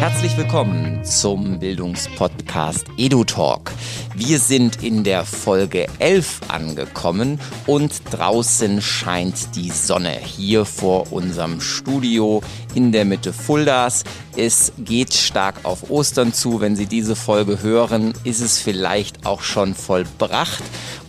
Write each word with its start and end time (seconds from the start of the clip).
Herzlich 0.00 0.34
willkommen 0.38 1.04
zum 1.04 1.58
Bildungspodcast 1.58 2.86
EduTalk. 2.96 3.70
Wir 4.14 4.38
sind 4.38 4.82
in 4.82 5.04
der 5.04 5.26
Folge 5.26 5.88
11 5.98 6.40
angekommen 6.48 7.38
und 7.66 8.00
draußen 8.10 8.80
scheint 8.80 9.54
die 9.56 9.68
Sonne 9.68 10.12
hier 10.12 10.64
vor 10.64 11.12
unserem 11.12 11.60
Studio 11.60 12.40
in 12.74 12.92
der 12.92 13.04
Mitte 13.04 13.32
Fuldas. 13.32 14.04
Es 14.36 14.72
geht 14.78 15.14
stark 15.14 15.56
auf 15.64 15.90
Ostern 15.90 16.32
zu. 16.32 16.60
Wenn 16.60 16.76
Sie 16.76 16.86
diese 16.86 17.16
Folge 17.16 17.62
hören, 17.62 18.12
ist 18.24 18.40
es 18.40 18.58
vielleicht 18.58 19.26
auch 19.26 19.42
schon 19.42 19.74
vollbracht. 19.74 20.62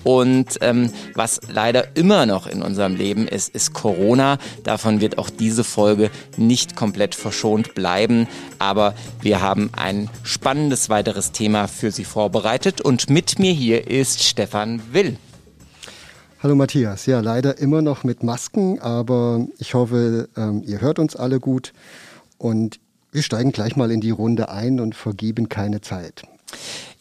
Und 0.03 0.57
ähm, 0.61 0.91
was 1.13 1.39
leider 1.47 1.95
immer 1.95 2.25
noch 2.25 2.47
in 2.47 2.61
unserem 2.61 2.95
Leben 2.95 3.27
ist, 3.27 3.49
ist 3.49 3.73
Corona. 3.73 4.37
Davon 4.63 4.99
wird 4.99 5.17
auch 5.17 5.29
diese 5.29 5.63
Folge 5.63 6.09
nicht 6.37 6.75
komplett 6.75 7.13
verschont 7.15 7.75
bleiben. 7.75 8.27
Aber 8.57 8.95
wir 9.21 9.41
haben 9.41 9.69
ein 9.75 10.09
spannendes 10.23 10.89
weiteres 10.89 11.31
Thema 11.31 11.67
für 11.67 11.91
Sie 11.91 12.05
vorbereitet. 12.05 12.81
Und 12.81 13.09
mit 13.09 13.39
mir 13.39 13.53
hier 13.53 13.87
ist 13.87 14.23
Stefan 14.23 14.81
Will. 14.91 15.17
Hallo 16.43 16.55
Matthias, 16.55 17.05
ja 17.05 17.19
leider 17.19 17.59
immer 17.59 17.83
noch 17.83 18.03
mit 18.03 18.23
Masken, 18.23 18.79
aber 18.79 19.45
ich 19.59 19.75
hoffe, 19.75 20.27
ähm, 20.35 20.63
ihr 20.65 20.81
hört 20.81 20.97
uns 20.97 21.15
alle 21.15 21.39
gut 21.39 21.71
und 22.39 22.79
wir 23.11 23.21
steigen 23.21 23.51
gleich 23.51 23.75
mal 23.75 23.91
in 23.91 24.01
die 24.01 24.09
Runde 24.09 24.49
ein 24.49 24.79
und 24.79 24.95
vergeben 24.95 25.49
keine 25.49 25.81
Zeit. 25.81 26.23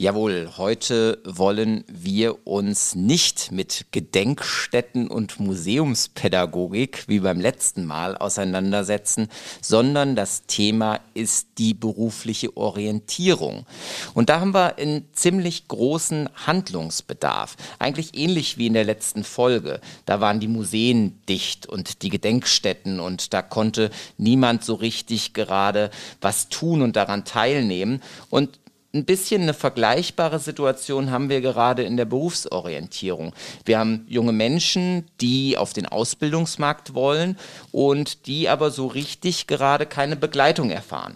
Jawohl, 0.01 0.53
heute 0.57 1.19
wollen 1.25 1.85
wir 1.87 2.47
uns 2.47 2.95
nicht 2.95 3.53
mit 3.53 3.85
Gedenkstätten 3.91 5.09
und 5.09 5.39
Museumspädagogik 5.39 7.05
wie 7.07 7.21
beim 7.21 7.39
letzten 7.39 7.85
Mal 7.85 8.17
auseinandersetzen, 8.17 9.29
sondern 9.61 10.17
das 10.17 10.47
Thema 10.47 11.01
ist 11.13 11.49
die 11.59 11.75
berufliche 11.75 12.57
Orientierung. 12.57 13.67
Und 14.15 14.31
da 14.31 14.41
haben 14.41 14.55
wir 14.55 14.79
einen 14.79 15.07
ziemlich 15.13 15.69
großen 15.69 16.31
Handlungsbedarf. 16.47 17.57
Eigentlich 17.79 18.15
ähnlich 18.15 18.57
wie 18.57 18.69
in 18.69 18.73
der 18.73 18.85
letzten 18.85 19.23
Folge. 19.23 19.83
Da 20.07 20.23
waren 20.23 20.41
die 20.41 20.49
Museen 20.49 21.21
dicht 21.29 21.67
und 21.67 22.01
die 22.01 22.09
Gedenkstätten 22.09 23.01
und 23.01 23.35
da 23.35 23.43
konnte 23.43 23.91
niemand 24.17 24.65
so 24.65 24.77
richtig 24.77 25.35
gerade 25.35 25.91
was 26.23 26.49
tun 26.49 26.81
und 26.81 26.97
daran 26.97 27.27
teilnehmen. 27.27 28.03
Und 28.31 28.59
ein 28.93 29.05
bisschen 29.05 29.43
eine 29.43 29.55
vergleichbare 29.55 30.39
Situation 30.39 31.11
haben 31.11 31.29
wir 31.29 31.41
gerade 31.41 31.83
in 31.83 31.97
der 31.97 32.05
Berufsorientierung. 32.05 33.33
Wir 33.65 33.79
haben 33.79 34.05
junge 34.09 34.33
Menschen, 34.33 35.05
die 35.21 35.57
auf 35.57 35.73
den 35.73 35.87
Ausbildungsmarkt 35.87 36.95
wollen 36.95 37.37
und 37.71 38.27
die 38.27 38.49
aber 38.49 38.71
so 38.71 38.89
richtig 38.89 39.47
gerade 39.47 39.87
keine 39.87 40.17
Begleitung 40.17 40.71
erfahren. 40.71 41.15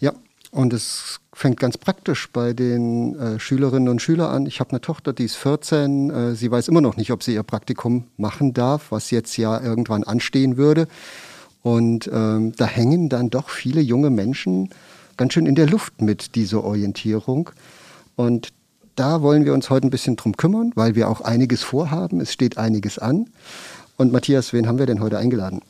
Ja, 0.00 0.14
und 0.50 0.72
es 0.72 1.20
fängt 1.34 1.60
ganz 1.60 1.76
praktisch 1.76 2.30
bei 2.32 2.54
den 2.54 3.14
äh, 3.18 3.38
Schülerinnen 3.38 3.90
und 3.90 4.00
Schülern 4.00 4.30
an. 4.30 4.46
Ich 4.46 4.60
habe 4.60 4.70
eine 4.70 4.80
Tochter, 4.80 5.12
die 5.12 5.24
ist 5.24 5.36
14. 5.36 6.10
Äh, 6.10 6.34
sie 6.34 6.50
weiß 6.50 6.68
immer 6.68 6.80
noch 6.80 6.96
nicht, 6.96 7.10
ob 7.10 7.22
sie 7.22 7.34
ihr 7.34 7.42
Praktikum 7.42 8.04
machen 8.16 8.54
darf, 8.54 8.90
was 8.90 9.10
jetzt 9.10 9.36
ja 9.36 9.60
irgendwann 9.60 10.02
anstehen 10.02 10.56
würde. 10.56 10.88
Und 11.62 12.08
ähm, 12.10 12.52
da 12.56 12.64
hängen 12.64 13.10
dann 13.10 13.28
doch 13.28 13.50
viele 13.50 13.82
junge 13.82 14.08
Menschen 14.08 14.70
ganz 15.16 15.32
schön 15.32 15.46
in 15.46 15.54
der 15.54 15.66
Luft 15.66 16.00
mit 16.00 16.34
dieser 16.34 16.64
Orientierung. 16.64 17.50
Und 18.16 18.52
da 18.94 19.20
wollen 19.22 19.44
wir 19.44 19.52
uns 19.52 19.68
heute 19.70 19.86
ein 19.86 19.90
bisschen 19.90 20.16
drum 20.16 20.36
kümmern, 20.36 20.72
weil 20.74 20.94
wir 20.94 21.08
auch 21.08 21.20
einiges 21.20 21.62
vorhaben. 21.62 22.20
Es 22.20 22.32
steht 22.32 22.56
einiges 22.56 22.98
an. 22.98 23.28
Und 23.98 24.12
Matthias, 24.12 24.52
wen 24.52 24.68
haben 24.68 24.78
wir 24.78 24.84
denn 24.84 25.00
heute 25.00 25.16
eingeladen? 25.16 25.62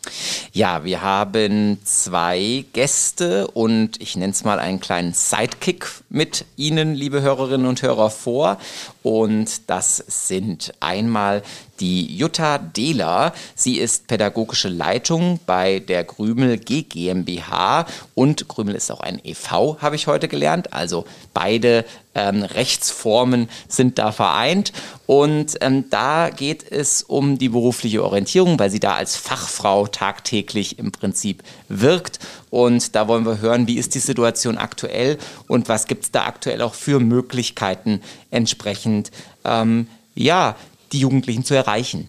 Ja, 0.53 0.83
wir 0.83 1.01
haben 1.01 1.79
zwei 1.85 2.65
Gäste 2.73 3.47
und 3.47 4.01
ich 4.01 4.17
nenne 4.17 4.33
es 4.33 4.43
mal 4.43 4.59
einen 4.59 4.81
kleinen 4.81 5.13
Sidekick 5.13 5.87
mit 6.09 6.45
Ihnen, 6.57 6.95
liebe 6.95 7.23
Hörerinnen 7.23 7.69
und 7.69 7.83
Hörer, 7.83 8.11
vor. 8.11 8.59
Und 9.05 9.71
das 9.71 9.99
sind 10.09 10.75
einmal 10.81 11.43
die 11.79 12.17
Jutta 12.17 12.59
Dehler. 12.59 13.33
Sie 13.55 13.79
ist 13.79 14.09
pädagogische 14.09 14.69
Leitung 14.69 15.39
bei 15.47 15.79
der 15.79 16.03
Grümel 16.03 16.59
G 16.59 16.83
GmbH 16.83 17.87
und 18.15 18.49
Grümel 18.49 18.75
ist 18.75 18.91
auch 18.91 19.01
ein 19.01 19.21
EV, 19.25 19.79
habe 19.81 19.95
ich 19.95 20.09
heute 20.09 20.27
gelernt. 20.27 20.73
Also 20.73 21.05
beide 21.33 21.85
ähm, 22.17 22.43
Rechtsformen 22.43 23.49
sind 23.69 23.99
da 23.99 24.11
vereint. 24.11 24.73
Und 25.07 25.59
ähm, 25.61 25.85
da 25.91 26.31
geht 26.31 26.71
es 26.73 27.03
um 27.03 27.39
die 27.39 27.51
berufliche 27.51 28.03
Orientierung, 28.03 28.59
weil 28.59 28.71
sie 28.71 28.81
da 28.81 28.95
als 28.95 29.17
Fachfrau 29.17 29.87
tagtäglich 29.87 30.79
im 30.81 30.91
Prinzip 30.91 31.45
wirkt. 31.69 32.19
Und 32.51 32.97
da 32.97 33.07
wollen 33.07 33.27
wir 33.27 33.41
hören, 33.41 33.69
wie 33.69 33.77
ist 33.77 33.95
die 33.95 34.01
Situation 34.01 34.59
aktuell 34.59 35.19
und 35.47 35.69
was 35.69 35.87
gibt 35.87 36.05
es 36.05 36.11
da 36.11 36.25
aktuell 36.25 36.63
auch 36.63 36.75
für 36.75 36.99
Möglichkeiten 36.99 38.01
entsprechend, 38.31 39.11
ähm, 39.45 39.87
ja, 40.15 40.57
die 40.93 41.01
Jugendlichen 41.01 41.45
zu 41.45 41.55
erreichen. 41.55 42.09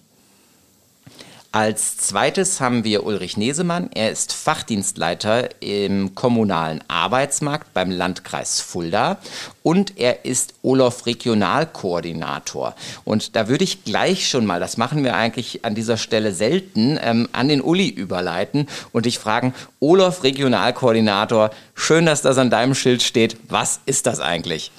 Als 1.53 1.97
zweites 1.97 2.59
haben 2.59 2.83
wir 2.83 3.05
Ulrich 3.05 3.37
Nesemann. 3.37 3.89
Er 3.93 4.11
ist 4.11 4.33
Fachdienstleiter 4.33 5.49
im 5.61 6.13
kommunalen 6.13 6.83
Arbeitsmarkt 6.89 7.73
beim 7.73 7.89
Landkreis 7.89 8.59
Fulda 8.59 9.17
und 9.63 9.97
er 9.97 10.25
ist 10.25 10.55
Olof 10.61 11.05
Regionalkoordinator. 11.05 12.75
Und 13.05 13.37
da 13.37 13.47
würde 13.47 13.63
ich 13.63 13.85
gleich 13.85 14.27
schon 14.27 14.45
mal, 14.45 14.59
das 14.59 14.75
machen 14.75 15.05
wir 15.05 15.15
eigentlich 15.15 15.63
an 15.63 15.73
dieser 15.73 15.95
Stelle 15.95 16.33
selten, 16.33 16.99
ähm, 17.01 17.29
an 17.31 17.47
den 17.47 17.61
Uli 17.61 17.87
überleiten 17.87 18.67
und 18.91 19.05
dich 19.05 19.17
fragen, 19.17 19.53
Olof 19.79 20.23
Regionalkoordinator, 20.23 21.51
schön, 21.75 22.05
dass 22.05 22.21
das 22.21 22.37
an 22.37 22.49
deinem 22.49 22.75
Schild 22.75 23.01
steht. 23.01 23.37
Was 23.47 23.79
ist 23.85 24.05
das 24.05 24.19
eigentlich? 24.19 24.71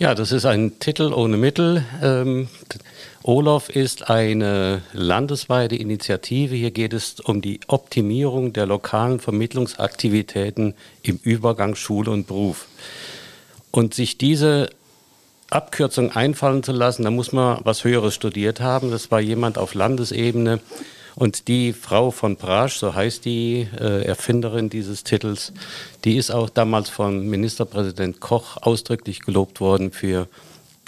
Ja, 0.00 0.14
das 0.14 0.32
ist 0.32 0.46
ein 0.46 0.78
Titel 0.80 1.12
ohne 1.12 1.36
Mittel. 1.36 1.84
Ähm, 2.02 2.48
Olaf 3.22 3.68
ist 3.68 4.08
eine 4.08 4.80
landesweite 4.94 5.76
Initiative. 5.76 6.54
Hier 6.54 6.70
geht 6.70 6.94
es 6.94 7.20
um 7.20 7.42
die 7.42 7.60
Optimierung 7.66 8.54
der 8.54 8.64
lokalen 8.64 9.20
Vermittlungsaktivitäten 9.20 10.74
im 11.02 11.20
Übergang 11.22 11.74
Schule 11.74 12.10
und 12.12 12.26
Beruf. 12.26 12.66
Und 13.70 13.92
sich 13.92 14.16
diese 14.16 14.70
Abkürzung 15.50 16.12
einfallen 16.12 16.62
zu 16.62 16.72
lassen, 16.72 17.04
da 17.04 17.10
muss 17.10 17.32
man 17.32 17.60
was 17.62 17.84
Höheres 17.84 18.14
studiert 18.14 18.60
haben. 18.60 18.90
Das 18.90 19.10
war 19.10 19.20
jemand 19.20 19.58
auf 19.58 19.74
Landesebene. 19.74 20.60
Und 21.14 21.48
die 21.48 21.74
Frau 21.74 22.12
von 22.12 22.36
Prasch, 22.36 22.76
so 22.76 22.94
heißt 22.94 23.26
die 23.26 23.68
äh, 23.78 24.04
Erfinderin 24.06 24.70
dieses 24.70 25.04
Titels, 25.04 25.52
die 26.04 26.16
ist 26.16 26.30
auch 26.30 26.48
damals 26.48 26.88
von 26.88 27.26
Ministerpräsident 27.28 28.20
Koch 28.20 28.56
ausdrücklich 28.62 29.20
gelobt 29.20 29.60
worden 29.60 29.90
für 29.90 30.26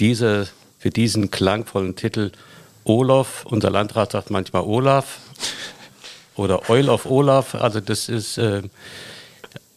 diese 0.00 0.48
für 0.82 0.90
diesen 0.90 1.30
klangvollen 1.30 1.94
Titel 1.94 2.32
Olaf. 2.82 3.46
Unser 3.46 3.70
Landrat 3.70 4.10
sagt 4.10 4.30
manchmal 4.30 4.62
Olaf 4.62 5.18
oder 6.34 6.68
Oil 6.68 6.88
of 6.88 7.06
Olaf. 7.06 7.54
Also 7.54 7.78
das 7.78 8.08
ist 8.08 8.36
äh, 8.36 8.62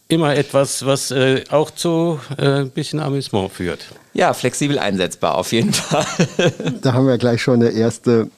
immer 0.08 0.34
etwas, 0.34 0.84
was 0.84 1.12
äh, 1.12 1.44
auch 1.50 1.70
zu 1.70 2.18
äh, 2.36 2.62
ein 2.62 2.70
bisschen 2.70 2.98
Amüsement 2.98 3.52
führt. 3.52 3.86
Ja, 4.14 4.34
flexibel 4.34 4.80
einsetzbar 4.80 5.36
auf 5.36 5.52
jeden 5.52 5.72
Fall. 5.72 6.06
da 6.82 6.92
haben 6.92 7.06
wir 7.06 7.18
gleich 7.18 7.40
schon 7.40 7.62
eine 7.62 7.70
erste 7.70 8.28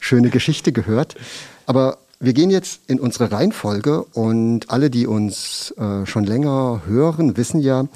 schöne 0.00 0.30
Geschichte 0.30 0.72
gehört. 0.72 1.14
Aber 1.66 1.98
wir 2.18 2.32
gehen 2.32 2.50
jetzt 2.50 2.80
in 2.88 2.98
unsere 2.98 3.30
Reihenfolge 3.30 4.02
und 4.02 4.68
alle, 4.68 4.90
die 4.90 5.06
uns 5.06 5.72
äh, 5.78 6.04
schon 6.06 6.24
länger 6.24 6.82
hören, 6.86 7.36
wissen 7.36 7.60
ja, 7.60 7.86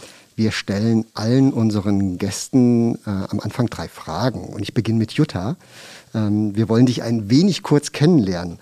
wir 0.41 0.53
stellen 0.53 1.05
allen 1.13 1.53
unseren 1.53 2.17
Gästen 2.17 2.95
äh, 3.07 3.11
am 3.29 3.41
Anfang 3.41 3.67
drei 3.67 3.89
Fragen. 3.89 4.49
Und 4.49 4.63
ich 4.63 4.73
beginne 4.73 4.99
mit 4.99 5.13
Jutta. 5.13 5.57
Ähm, 6.15 6.57
wir 6.57 6.71
wollen 6.71 6.87
dich 6.87 7.03
ein 7.03 7.29
wenig 7.29 7.63
kurz 7.63 7.93
kennenlernen. 7.93 8.59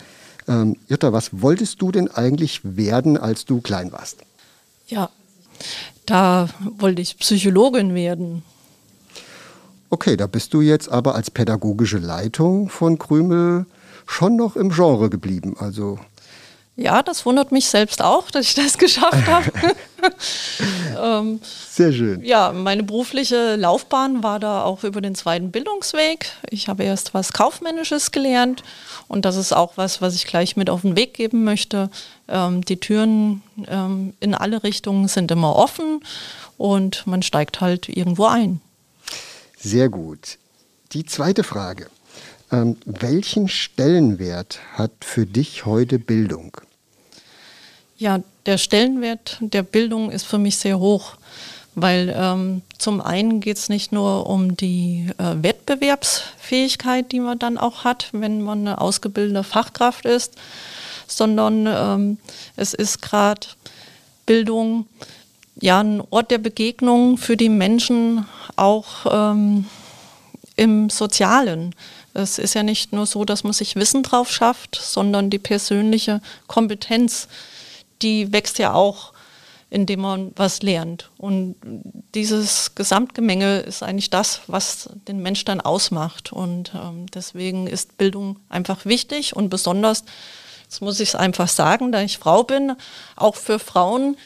Ähm, 0.48 0.74
Jutta, 0.88 1.12
was 1.12 1.40
wolltest 1.40 1.80
du 1.80 1.92
denn 1.92 2.08
eigentlich 2.10 2.62
werden, 2.64 3.16
als 3.16 3.44
du 3.44 3.60
klein 3.60 3.92
warst? 3.92 4.22
Ja, 4.88 5.08
da 6.04 6.48
wollte 6.78 7.00
ich 7.00 7.16
Psychologin 7.16 7.94
werden. 7.94 8.42
Okay, 9.88 10.16
da 10.16 10.26
bist 10.26 10.54
du 10.54 10.60
jetzt 10.60 10.88
aber 10.88 11.14
als 11.14 11.30
pädagogische 11.30 11.98
Leitung 11.98 12.70
von 12.70 12.98
Krümel 12.98 13.66
schon 14.04 14.34
noch 14.34 14.56
im 14.56 14.70
Genre 14.70 15.10
geblieben. 15.10 15.54
Also 15.56 16.00
ja, 16.78 17.02
das 17.02 17.26
wundert 17.26 17.50
mich 17.50 17.68
selbst 17.68 18.00
auch, 18.00 18.30
dass 18.30 18.46
ich 18.46 18.54
das 18.54 18.78
geschafft 18.78 19.26
habe. 19.26 19.50
ähm, 21.02 21.40
Sehr 21.70 21.92
schön. 21.92 22.24
Ja, 22.24 22.52
meine 22.52 22.84
berufliche 22.84 23.56
Laufbahn 23.56 24.22
war 24.22 24.38
da 24.38 24.62
auch 24.62 24.84
über 24.84 25.00
den 25.00 25.16
zweiten 25.16 25.50
Bildungsweg. 25.50 26.30
Ich 26.50 26.68
habe 26.68 26.84
erst 26.84 27.14
was 27.14 27.32
Kaufmännisches 27.32 28.12
gelernt 28.12 28.62
und 29.08 29.24
das 29.24 29.34
ist 29.34 29.52
auch 29.52 29.72
was, 29.74 30.00
was 30.00 30.14
ich 30.14 30.26
gleich 30.26 30.56
mit 30.56 30.70
auf 30.70 30.82
den 30.82 30.94
Weg 30.94 31.14
geben 31.14 31.42
möchte. 31.42 31.90
Ähm, 32.28 32.64
die 32.64 32.78
Türen 32.78 33.42
ähm, 33.66 34.14
in 34.20 34.36
alle 34.36 34.62
Richtungen 34.62 35.08
sind 35.08 35.32
immer 35.32 35.56
offen 35.56 36.00
und 36.58 37.08
man 37.08 37.22
steigt 37.22 37.60
halt 37.60 37.88
irgendwo 37.88 38.26
ein. 38.26 38.60
Sehr 39.58 39.88
gut. 39.88 40.38
Die 40.92 41.04
zweite 41.04 41.42
Frage. 41.42 41.88
Ähm, 42.52 42.76
welchen 42.86 43.48
Stellenwert 43.48 44.60
hat 44.74 44.92
für 45.00 45.26
dich 45.26 45.66
heute 45.66 45.98
Bildung? 45.98 46.56
Ja, 47.98 48.20
der 48.46 48.58
Stellenwert 48.58 49.38
der 49.40 49.64
Bildung 49.64 50.12
ist 50.12 50.24
für 50.24 50.38
mich 50.38 50.56
sehr 50.56 50.78
hoch, 50.78 51.14
weil 51.74 52.14
ähm, 52.16 52.62
zum 52.78 53.00
einen 53.00 53.40
geht 53.40 53.56
es 53.56 53.68
nicht 53.68 53.90
nur 53.90 54.28
um 54.28 54.56
die 54.56 55.10
äh, 55.18 55.42
Wettbewerbsfähigkeit, 55.42 57.10
die 57.10 57.18
man 57.18 57.40
dann 57.40 57.58
auch 57.58 57.82
hat, 57.82 58.10
wenn 58.12 58.40
man 58.40 58.60
eine 58.60 58.80
ausgebildete 58.80 59.42
Fachkraft 59.42 60.04
ist, 60.06 60.34
sondern 61.08 61.66
ähm, 61.66 62.18
es 62.54 62.72
ist 62.72 63.02
gerade 63.02 63.48
Bildung 64.26 64.86
ja 65.60 65.80
ein 65.80 66.00
Ort 66.10 66.30
der 66.30 66.38
Begegnung 66.38 67.18
für 67.18 67.36
die 67.36 67.48
Menschen 67.48 68.26
auch 68.54 68.86
ähm, 69.10 69.66
im 70.54 70.88
Sozialen. 70.88 71.74
Es 72.14 72.38
ist 72.38 72.54
ja 72.54 72.62
nicht 72.62 72.92
nur 72.92 73.06
so, 73.06 73.24
dass 73.24 73.42
man 73.42 73.52
sich 73.52 73.74
Wissen 73.74 74.04
drauf 74.04 74.30
schafft, 74.30 74.76
sondern 74.80 75.30
die 75.30 75.38
persönliche 75.38 76.20
Kompetenz, 76.46 77.26
die 78.02 78.32
wächst 78.32 78.58
ja 78.58 78.72
auch, 78.74 79.12
indem 79.70 80.00
man 80.00 80.32
was 80.36 80.62
lernt. 80.62 81.10
Und 81.18 81.56
dieses 82.14 82.74
Gesamtgemenge 82.74 83.58
ist 83.60 83.82
eigentlich 83.82 84.10
das, 84.10 84.40
was 84.46 84.88
den 85.06 85.20
Mensch 85.20 85.44
dann 85.44 85.60
ausmacht. 85.60 86.32
Und 86.32 86.72
ähm, 86.74 87.06
deswegen 87.12 87.66
ist 87.66 87.98
Bildung 87.98 88.36
einfach 88.48 88.86
wichtig 88.86 89.36
und 89.36 89.50
besonders, 89.50 90.04
jetzt 90.62 90.80
muss 90.80 91.00
ich 91.00 91.10
es 91.10 91.14
einfach 91.14 91.48
sagen, 91.48 91.92
da 91.92 92.00
ich 92.00 92.18
Frau 92.18 92.44
bin, 92.44 92.76
auch 93.16 93.36
für 93.36 93.58
Frauen, 93.58 94.16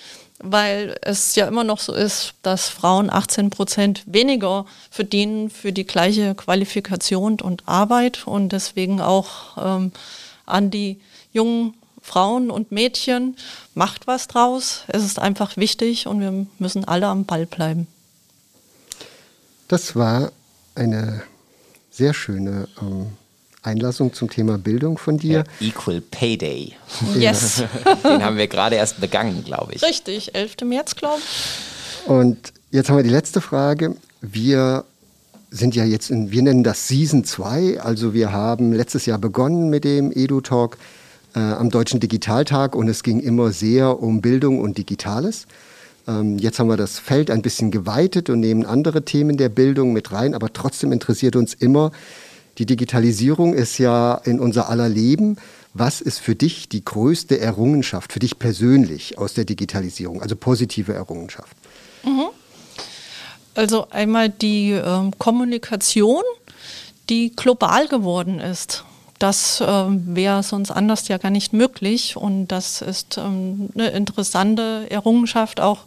weil 0.42 0.96
es 1.02 1.34
ja 1.36 1.46
immer 1.46 1.64
noch 1.64 1.78
so 1.78 1.92
ist, 1.92 2.34
dass 2.42 2.68
Frauen 2.68 3.10
18 3.10 3.50
Prozent 3.50 4.02
weniger 4.06 4.66
verdienen 4.90 5.50
für 5.50 5.72
die 5.72 5.86
gleiche 5.86 6.34
Qualifikation 6.34 7.40
und 7.40 7.68
Arbeit 7.68 8.26
und 8.26 8.50
deswegen 8.50 9.00
auch 9.00 9.56
ähm, 9.56 9.92
an 10.46 10.70
die 10.70 11.00
jungen 11.32 11.74
Frauen 12.02 12.50
und 12.50 12.72
Mädchen, 12.72 13.36
macht 13.74 14.06
was 14.06 14.28
draus. 14.28 14.82
Es 14.88 15.04
ist 15.04 15.18
einfach 15.18 15.56
wichtig 15.56 16.06
und 16.06 16.20
wir 16.20 16.46
müssen 16.58 16.84
alle 16.84 17.06
am 17.06 17.24
Ball 17.24 17.46
bleiben. 17.46 17.86
Das 19.68 19.96
war 19.96 20.32
eine 20.74 21.22
sehr 21.90 22.12
schöne 22.12 22.68
ähm, 22.80 23.06
Einlassung 23.62 24.12
zum 24.12 24.28
Thema 24.28 24.58
Bildung 24.58 24.98
von 24.98 25.18
dir. 25.18 25.44
Ja, 25.60 25.68
Equal 25.68 26.00
Pay 26.00 26.36
Day. 26.36 26.72
Yes. 27.14 27.62
Den 28.02 28.24
haben 28.24 28.36
wir 28.36 28.48
gerade 28.48 28.76
erst 28.76 29.00
begangen, 29.00 29.44
glaube 29.44 29.74
ich. 29.74 29.82
Richtig, 29.82 30.34
11. 30.34 30.56
März, 30.64 30.96
glaube 30.96 31.18
ich. 31.18 32.08
Und 32.08 32.52
jetzt 32.70 32.90
haben 32.90 32.96
wir 32.96 33.04
die 33.04 33.10
letzte 33.10 33.40
Frage. 33.40 33.96
Wir 34.20 34.84
sind 35.50 35.76
ja 35.76 35.84
jetzt 35.84 36.10
in, 36.10 36.32
wir 36.32 36.42
nennen 36.42 36.64
das 36.64 36.88
Season 36.88 37.24
2, 37.24 37.80
also 37.80 38.14
wir 38.14 38.32
haben 38.32 38.72
letztes 38.72 39.06
Jahr 39.06 39.18
begonnen 39.18 39.68
mit 39.68 39.84
dem 39.84 40.10
Edu-Talk 40.10 40.78
äh, 41.34 41.40
am 41.40 41.70
Deutschen 41.70 42.00
Digitaltag 42.00 42.74
und 42.74 42.88
es 42.88 43.02
ging 43.02 43.20
immer 43.20 43.52
sehr 43.52 44.02
um 44.02 44.20
Bildung 44.20 44.60
und 44.60 44.78
Digitales. 44.78 45.46
Ähm, 46.06 46.38
jetzt 46.38 46.58
haben 46.58 46.68
wir 46.68 46.76
das 46.76 46.98
Feld 46.98 47.30
ein 47.30 47.42
bisschen 47.42 47.70
geweitet 47.70 48.30
und 48.30 48.40
nehmen 48.40 48.66
andere 48.66 49.04
Themen 49.04 49.36
der 49.36 49.48
Bildung 49.48 49.92
mit 49.92 50.12
rein, 50.12 50.34
aber 50.34 50.52
trotzdem 50.52 50.92
interessiert 50.92 51.36
uns 51.36 51.54
immer, 51.54 51.92
die 52.58 52.66
Digitalisierung 52.66 53.54
ist 53.54 53.78
ja 53.78 54.14
in 54.24 54.38
unser 54.38 54.68
aller 54.68 54.88
Leben. 54.88 55.36
Was 55.74 56.02
ist 56.02 56.18
für 56.18 56.34
dich 56.34 56.68
die 56.68 56.84
größte 56.84 57.40
Errungenschaft, 57.40 58.12
für 58.12 58.18
dich 58.18 58.38
persönlich 58.38 59.16
aus 59.16 59.32
der 59.32 59.46
Digitalisierung, 59.46 60.20
also 60.20 60.36
positive 60.36 60.92
Errungenschaft? 60.92 61.56
Mhm. 62.04 62.28
Also 63.54 63.88
einmal 63.90 64.28
die 64.28 64.72
äh, 64.72 65.10
Kommunikation, 65.18 66.22
die 67.08 67.34
global 67.34 67.88
geworden 67.88 68.38
ist. 68.38 68.84
Das 69.22 69.60
äh, 69.60 69.66
wäre 69.66 70.42
sonst 70.42 70.72
anders 70.72 71.06
ja 71.06 71.16
gar 71.16 71.30
nicht 71.30 71.52
möglich. 71.52 72.16
Und 72.16 72.48
das 72.48 72.82
ist 72.82 73.18
ähm, 73.18 73.68
eine 73.72 73.90
interessante 73.90 74.90
Errungenschaft 74.90 75.60
auch 75.60 75.78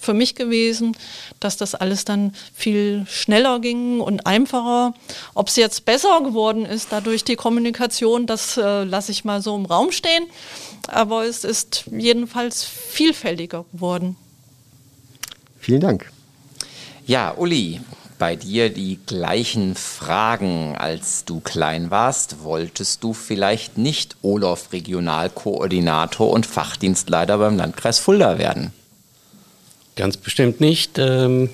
für 0.00 0.14
mich 0.14 0.34
gewesen, 0.34 0.96
dass 1.38 1.56
das 1.56 1.76
alles 1.76 2.04
dann 2.04 2.34
viel 2.52 3.06
schneller 3.08 3.60
ging 3.60 4.00
und 4.00 4.26
einfacher. 4.26 4.94
Ob 5.34 5.46
es 5.46 5.54
jetzt 5.54 5.84
besser 5.84 6.22
geworden 6.22 6.66
ist 6.66 6.88
dadurch 6.90 7.22
die 7.22 7.36
Kommunikation, 7.36 8.26
das 8.26 8.56
äh, 8.56 8.82
lasse 8.82 9.12
ich 9.12 9.24
mal 9.24 9.40
so 9.40 9.54
im 9.54 9.66
Raum 9.66 9.92
stehen. 9.92 10.24
Aber 10.88 11.24
es 11.24 11.44
ist 11.44 11.84
jedenfalls 11.88 12.64
vielfältiger 12.64 13.64
geworden. 13.72 14.16
Vielen 15.60 15.80
Dank. 15.80 16.10
Ja, 17.06 17.32
Uli, 17.36 17.80
bei 18.22 18.36
dir 18.36 18.70
die 18.70 19.00
gleichen 19.04 19.74
Fragen, 19.74 20.76
als 20.78 21.24
du 21.24 21.40
klein 21.40 21.90
warst. 21.90 22.44
Wolltest 22.44 23.02
du 23.02 23.14
vielleicht 23.14 23.78
nicht 23.78 24.14
Olaf 24.22 24.72
Regionalkoordinator 24.72 26.30
und 26.30 26.46
Fachdienstleiter 26.46 27.38
beim 27.38 27.56
Landkreis 27.56 27.98
Fulda 27.98 28.38
werden? 28.38 28.72
Ganz 29.96 30.18
bestimmt 30.18 30.60
nicht. 30.60 31.00
Ähm, 31.00 31.50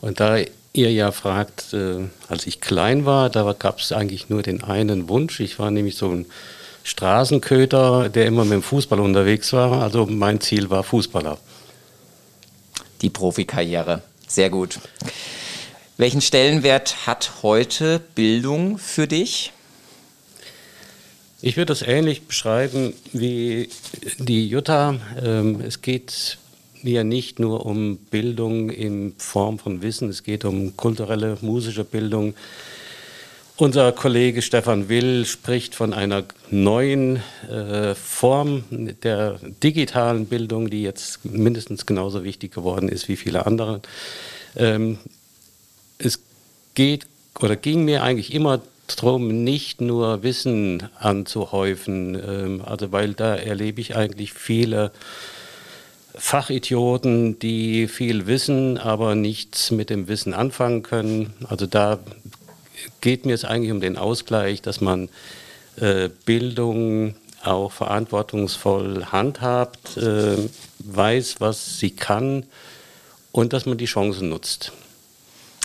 und 0.00 0.18
da 0.18 0.38
ihr 0.72 0.90
ja 0.90 1.12
fragt, 1.12 1.72
äh, 1.72 2.08
als 2.26 2.48
ich 2.48 2.60
klein 2.60 3.06
war, 3.06 3.30
da 3.30 3.54
gab 3.56 3.78
es 3.78 3.92
eigentlich 3.92 4.28
nur 4.28 4.42
den 4.42 4.64
einen 4.64 5.08
Wunsch. 5.08 5.38
Ich 5.38 5.60
war 5.60 5.70
nämlich 5.70 5.94
so 5.94 6.10
ein 6.10 6.26
Straßenköter, 6.82 8.08
der 8.08 8.26
immer 8.26 8.42
mit 8.42 8.54
dem 8.54 8.62
Fußball 8.64 8.98
unterwegs 8.98 9.52
war. 9.52 9.84
Also 9.84 10.04
mein 10.04 10.40
Ziel 10.40 10.68
war 10.68 10.82
Fußballer. 10.82 11.38
Die 13.02 13.10
Profikarriere. 13.10 14.02
Sehr 14.28 14.50
gut. 14.50 14.78
Welchen 15.96 16.20
Stellenwert 16.20 17.06
hat 17.06 17.42
heute 17.42 17.98
Bildung 18.14 18.76
für 18.76 19.06
dich? 19.06 19.52
Ich 21.40 21.56
würde 21.56 21.72
das 21.72 21.80
ähnlich 21.80 22.26
beschreiben 22.26 22.92
wie 23.14 23.70
die 24.18 24.46
Jutta. 24.46 24.96
Ähm, 25.22 25.62
es 25.62 25.80
geht 25.80 26.36
ja 26.82 27.04
nicht 27.04 27.38
nur 27.38 27.64
um 27.64 27.96
Bildung 27.96 28.68
in 28.68 29.14
Form 29.16 29.58
von 29.58 29.80
Wissen, 29.80 30.10
es 30.10 30.22
geht 30.22 30.44
um 30.44 30.76
kulturelle, 30.76 31.38
musische 31.40 31.84
Bildung. 31.84 32.34
Unser 33.60 33.90
Kollege 33.90 34.40
Stefan 34.40 34.88
Will 34.88 35.26
spricht 35.26 35.74
von 35.74 35.92
einer 35.92 36.22
neuen 36.48 37.16
äh, 37.50 37.96
Form 37.96 38.62
der 38.70 39.40
digitalen 39.64 40.26
Bildung, 40.26 40.70
die 40.70 40.82
jetzt 40.82 41.24
mindestens 41.24 41.84
genauso 41.84 42.22
wichtig 42.22 42.54
geworden 42.54 42.88
ist 42.88 43.08
wie 43.08 43.16
viele 43.16 43.46
andere. 43.46 43.80
Ähm, 44.54 44.98
es 45.98 46.20
geht 46.74 47.06
oder 47.40 47.56
ging 47.56 47.84
mir 47.84 48.04
eigentlich 48.04 48.32
immer 48.32 48.60
darum, 48.86 49.42
nicht 49.42 49.80
nur 49.80 50.22
Wissen 50.22 50.88
anzuhäufen, 51.00 52.14
ähm, 52.14 52.62
also 52.64 52.92
weil 52.92 53.14
da 53.14 53.34
erlebe 53.34 53.80
ich 53.80 53.96
eigentlich 53.96 54.34
viele 54.34 54.92
Fachidioten, 56.14 57.40
die 57.40 57.88
viel 57.88 58.28
wissen, 58.28 58.78
aber 58.78 59.16
nichts 59.16 59.72
mit 59.72 59.90
dem 59.90 60.06
Wissen 60.06 60.32
anfangen 60.32 60.84
können. 60.84 61.34
Also 61.48 61.66
da 61.66 61.98
geht 63.00 63.26
mir 63.26 63.34
es 63.34 63.44
eigentlich 63.44 63.72
um 63.72 63.80
den 63.80 63.96
Ausgleich, 63.96 64.62
dass 64.62 64.80
man 64.80 65.08
äh, 65.76 66.08
Bildung 66.24 67.14
auch 67.44 67.72
verantwortungsvoll 67.72 69.06
handhabt, 69.12 69.96
äh, 69.96 70.36
weiß, 70.80 71.36
was 71.40 71.78
sie 71.78 71.90
kann 71.90 72.44
und 73.32 73.52
dass 73.52 73.66
man 73.66 73.78
die 73.78 73.86
Chancen 73.86 74.28
nutzt. 74.28 74.72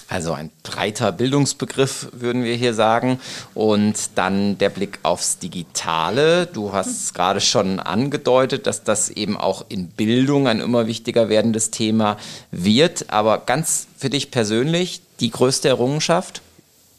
Also 0.10 0.34
ein 0.34 0.52
breiter 0.62 1.12
Bildungsbegriff, 1.12 2.10
würden 2.12 2.44
wir 2.44 2.56
hier 2.56 2.76
sagen. 2.76 3.20
Und 3.56 3.96
dann 4.16 4.60
der 4.60 4.70
Blick 4.70 5.00
aufs 5.02 5.40
Digitale. 5.40 6.46
Du 6.46 6.72
hast 6.72 7.06
es 7.06 7.14
gerade 7.16 7.42
schon 7.42 7.80
angedeutet, 7.80 8.68
dass 8.68 8.84
das 8.84 9.10
eben 9.10 9.38
auch 9.38 9.66
in 9.70 9.88
Bildung 9.88 10.48
ein 10.48 10.60
immer 10.60 10.86
wichtiger 10.86 11.30
werdendes 11.30 11.72
Thema 11.72 12.18
wird. 12.52 13.10
Aber 13.10 13.40
ganz 13.40 13.88
für 13.98 14.12
dich 14.12 14.30
persönlich 14.30 15.02
die 15.20 15.32
größte 15.32 15.70
Errungenschaft? 15.70 16.44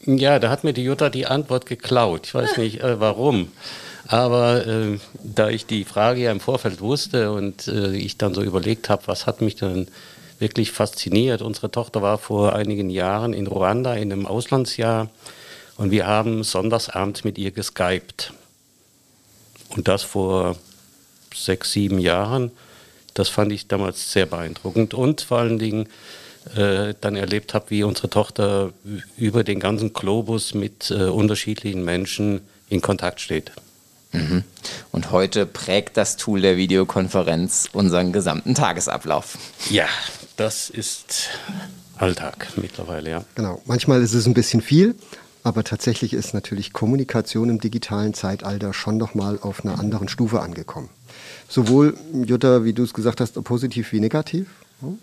Ja, 0.05 0.39
da 0.39 0.49
hat 0.49 0.63
mir 0.63 0.73
die 0.73 0.83
Jutta 0.83 1.09
die 1.09 1.25
Antwort 1.25 1.65
geklaut. 1.65 2.27
Ich 2.27 2.35
weiß 2.35 2.57
nicht 2.57 2.81
äh, 2.81 2.99
warum. 2.99 3.51
Aber 4.07 4.65
äh, 4.67 4.99
da 5.23 5.49
ich 5.49 5.65
die 5.65 5.83
Frage 5.83 6.21
ja 6.21 6.31
im 6.31 6.39
Vorfeld 6.39 6.79
wusste 6.79 7.31
und 7.31 7.67
äh, 7.67 7.95
ich 7.95 8.17
dann 8.17 8.35
so 8.35 8.43
überlegt 8.43 8.89
habe, 8.89 9.07
was 9.07 9.25
hat 9.25 9.41
mich 9.41 9.55
dann 9.55 9.87
wirklich 10.37 10.71
fasziniert. 10.71 11.41
Unsere 11.41 11.71
Tochter 11.71 12.01
war 12.01 12.17
vor 12.19 12.53
einigen 12.53 12.89
Jahren 12.89 13.33
in 13.33 13.47
Ruanda 13.47 13.95
in 13.95 14.11
einem 14.11 14.27
Auslandsjahr 14.27 15.09
und 15.77 15.91
wir 15.91 16.05
haben 16.05 16.43
sonntagsabends 16.43 17.23
mit 17.23 17.37
ihr 17.37 17.51
geskypt. 17.51 18.33
Und 19.69 19.87
das 19.87 20.03
vor 20.03 20.55
sechs, 21.33 21.71
sieben 21.71 21.99
Jahren. 21.99 22.51
Das 23.13 23.29
fand 23.29 23.51
ich 23.51 23.67
damals 23.67 24.11
sehr 24.11 24.25
beeindruckend 24.25 24.93
und 24.93 25.21
vor 25.21 25.39
allen 25.39 25.57
Dingen 25.57 25.87
äh, 26.55 26.93
dann 27.01 27.15
erlebt 27.15 27.53
habe, 27.53 27.69
wie 27.69 27.83
unsere 27.83 28.09
Tochter 28.09 28.71
über 29.17 29.43
den 29.43 29.59
ganzen 29.59 29.93
Globus 29.93 30.53
mit 30.53 30.91
äh, 30.91 31.05
unterschiedlichen 31.05 31.83
Menschen 31.83 32.41
in 32.69 32.81
Kontakt 32.81 33.19
steht. 33.21 33.51
Mhm. 34.11 34.43
Und 34.91 35.11
heute 35.11 35.45
prägt 35.45 35.97
das 35.97 36.17
Tool 36.17 36.41
der 36.41 36.57
Videokonferenz 36.57 37.69
unseren 37.73 38.13
gesamten 38.13 38.55
Tagesablauf. 38.55 39.37
Ja, 39.69 39.87
das 40.37 40.69
ist 40.69 41.29
Alltag 41.97 42.47
mittlerweile, 42.55 43.09
ja. 43.09 43.25
Genau. 43.35 43.61
Manchmal 43.65 44.01
ist 44.01 44.13
es 44.13 44.25
ein 44.25 44.33
bisschen 44.33 44.61
viel, 44.61 44.95
Aber 45.45 45.63
tatsächlich 45.63 46.13
ist 46.13 46.33
natürlich 46.33 46.73
Kommunikation 46.73 47.49
im 47.49 47.59
digitalen 47.59 48.15
Zeitalter 48.15 48.73
schon 48.73 48.97
noch 48.97 49.13
mal 49.13 49.37
auf 49.39 49.63
einer 49.63 49.77
anderen 49.77 50.07
Stufe 50.09 50.41
angekommen. 50.41 50.89
Sowohl, 51.47 51.95
Jutta, 52.25 52.63
wie 52.63 52.73
du 52.73 52.81
es 52.81 52.95
gesagt 52.95 53.21
hast, 53.21 53.41
positiv 53.43 53.91
wie 53.91 53.99
negativ. 53.99 54.47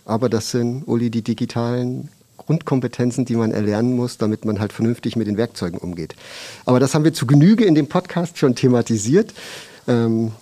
Aber 0.05 0.29
das 0.29 0.51
sind, 0.51 0.85
Uli, 0.87 1.11
die 1.11 1.23
digitalen 1.23 2.09
Grundkompetenzen, 2.39 3.25
die 3.25 3.37
man 3.37 3.53
erlernen 3.53 3.97
muss, 3.97 4.19
damit 4.19 4.45
man 4.45 4.61
halt 4.61 4.73
vernünftig 4.73 5.17
mit 5.17 5.27
den 5.27 5.37
Werkzeugen 5.37 5.79
umgeht. 5.79 6.15
Aber 6.65 6.81
das 6.81 6.95
haben 6.95 7.05
wir 7.05 7.13
zu 7.13 7.27
Genüge 7.27 7.65
in 7.65 7.75
dem 7.75 7.89
Podcast 7.89 8.39
schon 8.39 8.55
thematisiert. 8.55 9.33
Ähm, 9.87 10.33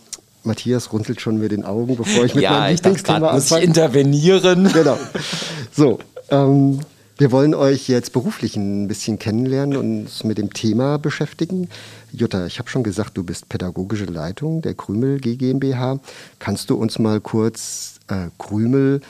Matthias 0.43 0.93
runzelt 0.93 1.21
schon 1.21 1.39
mit 1.39 1.53
den 1.53 1.65
Augen, 1.65 1.97
bevor 1.97 2.25
ich 2.25 2.35
mit 2.35 2.45
ja, 2.45 2.53
meinem 2.53 2.75
Lieblingsthema 2.75 3.29
anfange. 3.29 3.65
intervenieren. 3.65 4.71
Genau. 4.73 4.99
So, 5.73 5.99
ähm, 6.31 6.81
wir 7.19 7.33
wollen 7.33 7.55
euch 7.55 7.89
jetzt 7.89 8.15
beruflich 8.15 8.57
ein 8.57 8.89
bisschen 8.89 9.19
kennenlernen 9.19 9.77
und 9.77 10.01
uns 10.03 10.25
mit 10.25 10.39
dem 10.39 10.55
Thema 10.55 10.99
beschäftigen. 10.99 11.69
Jutta, 12.13 12.47
ich 12.47 12.59
habe 12.59 12.71
schon 12.71 12.83
gesagt, 12.83 13.17
du 13.19 13.25
bist 13.25 13.49
pädagogische 13.51 14.07
Leitung 14.07 14.63
der 14.63 14.73
Krümel 14.73 15.21
GmbH. 15.21 16.01
Kannst 16.39 16.71
du 16.71 16.77
uns 16.77 16.99
mal 16.99 17.21
kurz 17.21 17.97
äh, 18.09 18.29
Krümel 18.39 19.03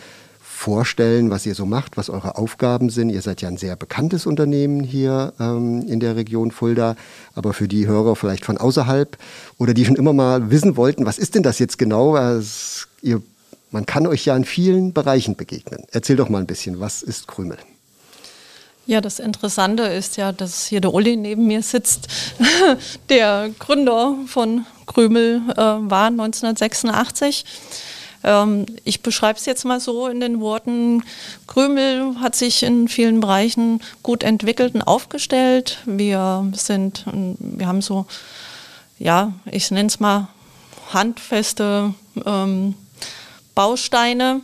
vorstellen, 0.61 1.31
was 1.31 1.47
ihr 1.47 1.55
so 1.55 1.65
macht, 1.65 1.97
was 1.97 2.11
eure 2.11 2.37
Aufgaben 2.37 2.91
sind. 2.91 3.09
Ihr 3.09 3.23
seid 3.23 3.41
ja 3.41 3.49
ein 3.49 3.57
sehr 3.57 3.77
bekanntes 3.77 4.27
Unternehmen 4.27 4.85
hier 4.85 5.33
ähm, 5.41 5.87
in 5.89 6.01
der 6.01 6.17
Region 6.17 6.51
Fulda, 6.51 6.97
aber 7.35 7.55
für 7.55 7.67
die 7.67 7.87
Hörer 7.87 8.15
vielleicht 8.15 8.45
von 8.45 8.59
außerhalb 8.59 9.17
oder 9.57 9.73
die 9.73 9.87
schon 9.87 9.97
immer 9.97 10.13
mal 10.13 10.51
wissen 10.51 10.77
wollten, 10.77 11.07
was 11.07 11.17
ist 11.17 11.35
denn 11.35 11.43
das 11.43 11.59
jetzt 11.61 11.79
genau? 11.79 12.15
Also, 12.15 12.85
ihr, 13.01 13.23
man 13.71 13.87
kann 13.87 14.07
euch 14.07 14.27
ja 14.27 14.37
in 14.37 14.45
vielen 14.45 14.93
Bereichen 14.93 15.35
begegnen. 15.35 15.85
Erzähl 15.93 16.17
doch 16.17 16.29
mal 16.29 16.41
ein 16.41 16.47
bisschen, 16.47 16.79
was 16.79 17.03
ist 17.03 17.27
Krümel? 17.27 17.57
Ja, 18.85 19.01
das 19.01 19.19
Interessante 19.19 19.85
ist 19.85 20.19
ja, 20.19 20.31
dass 20.31 20.67
hier 20.67 20.83
der 20.83 20.93
Uli 20.93 21.17
neben 21.17 21.47
mir 21.47 21.63
sitzt, 21.63 22.09
der 23.09 23.49
Gründer 23.59 24.15
von 24.27 24.67
Krümel 24.85 25.41
äh, 25.53 25.57
war 25.57 26.09
1986. 26.09 27.47
Ähm, 28.23 28.67
ich 28.85 29.03
beschreibe 29.03 29.39
es 29.39 29.47
jetzt 29.47 29.65
mal 29.65 29.81
so 29.81 30.09
in 30.09 30.21
den 30.21 30.41
Worten. 30.41 31.03
Krümel 31.47 32.21
hat 32.21 32.35
sich 32.35 32.63
in 32.63 32.89
vielen 32.89 33.21
Bereichen 33.21 33.81
gut 34.03 34.23
entwickelt 34.23 34.75
und 34.75 34.83
aufgestellt. 34.83 35.79
Wir 35.87 36.51
sind, 36.55 37.05
wir 37.39 37.67
haben 37.67 37.83
so, 37.83 38.07
ja, 38.99 39.33
ich 39.51 39.71
nenne 39.71 39.89
es 39.89 40.01
mal 40.01 40.29
handfeste 40.93 41.95
ähm, 42.25 42.75
Bausteine. 43.55 44.41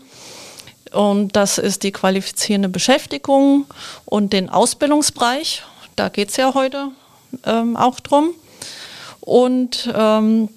Und 0.92 1.36
das 1.36 1.58
ist 1.58 1.82
die 1.82 1.92
qualifizierende 1.92 2.68
Beschäftigung 2.68 3.66
und 4.04 4.32
den 4.32 4.48
Ausbildungsbereich. 4.48 5.62
Da 5.96 6.08
geht 6.08 6.30
es 6.30 6.36
ja 6.36 6.54
heute 6.54 6.88
ähm, 7.44 7.76
auch 7.76 8.00
drum. 8.00 8.30
Und 9.20 9.92
ähm, 9.94 10.48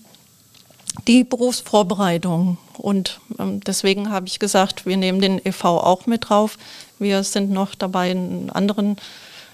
die 1.08 1.24
Berufsvorbereitung. 1.24 2.58
Und 2.80 3.20
ähm, 3.38 3.60
deswegen 3.62 4.10
habe 4.10 4.28
ich 4.28 4.40
gesagt, 4.40 4.86
wir 4.86 4.98
nehmen 4.98 5.22
den 5.22 5.44
EV 5.46 5.66
auch 5.66 6.06
mit 6.06 6.30
drauf. 6.30 6.58
Wir 6.98 7.24
sind 7.24 7.52
noch 7.52 7.76
dabei, 7.76 8.12
einen 8.12 8.50
anderen 8.50 8.98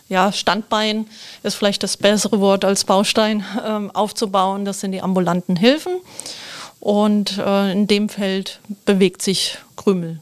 ja, 0.08 0.32
Standbein 0.32 1.08
ist 1.42 1.56
vielleicht 1.56 1.82
das 1.82 1.98
bessere 1.98 2.40
Wort 2.40 2.64
als 2.64 2.84
Baustein 2.84 3.44
ähm, 3.66 3.90
aufzubauen. 3.92 4.64
Das 4.64 4.80
sind 4.80 4.92
die 4.92 5.02
ambulanten 5.02 5.56
Hilfen. 5.56 5.94
Und 6.80 7.40
äh, 7.40 7.72
in 7.72 7.88
dem 7.88 8.10
Feld 8.10 8.60
bewegt 8.86 9.24
sich 9.24 9.58
Krümel. 9.76 10.20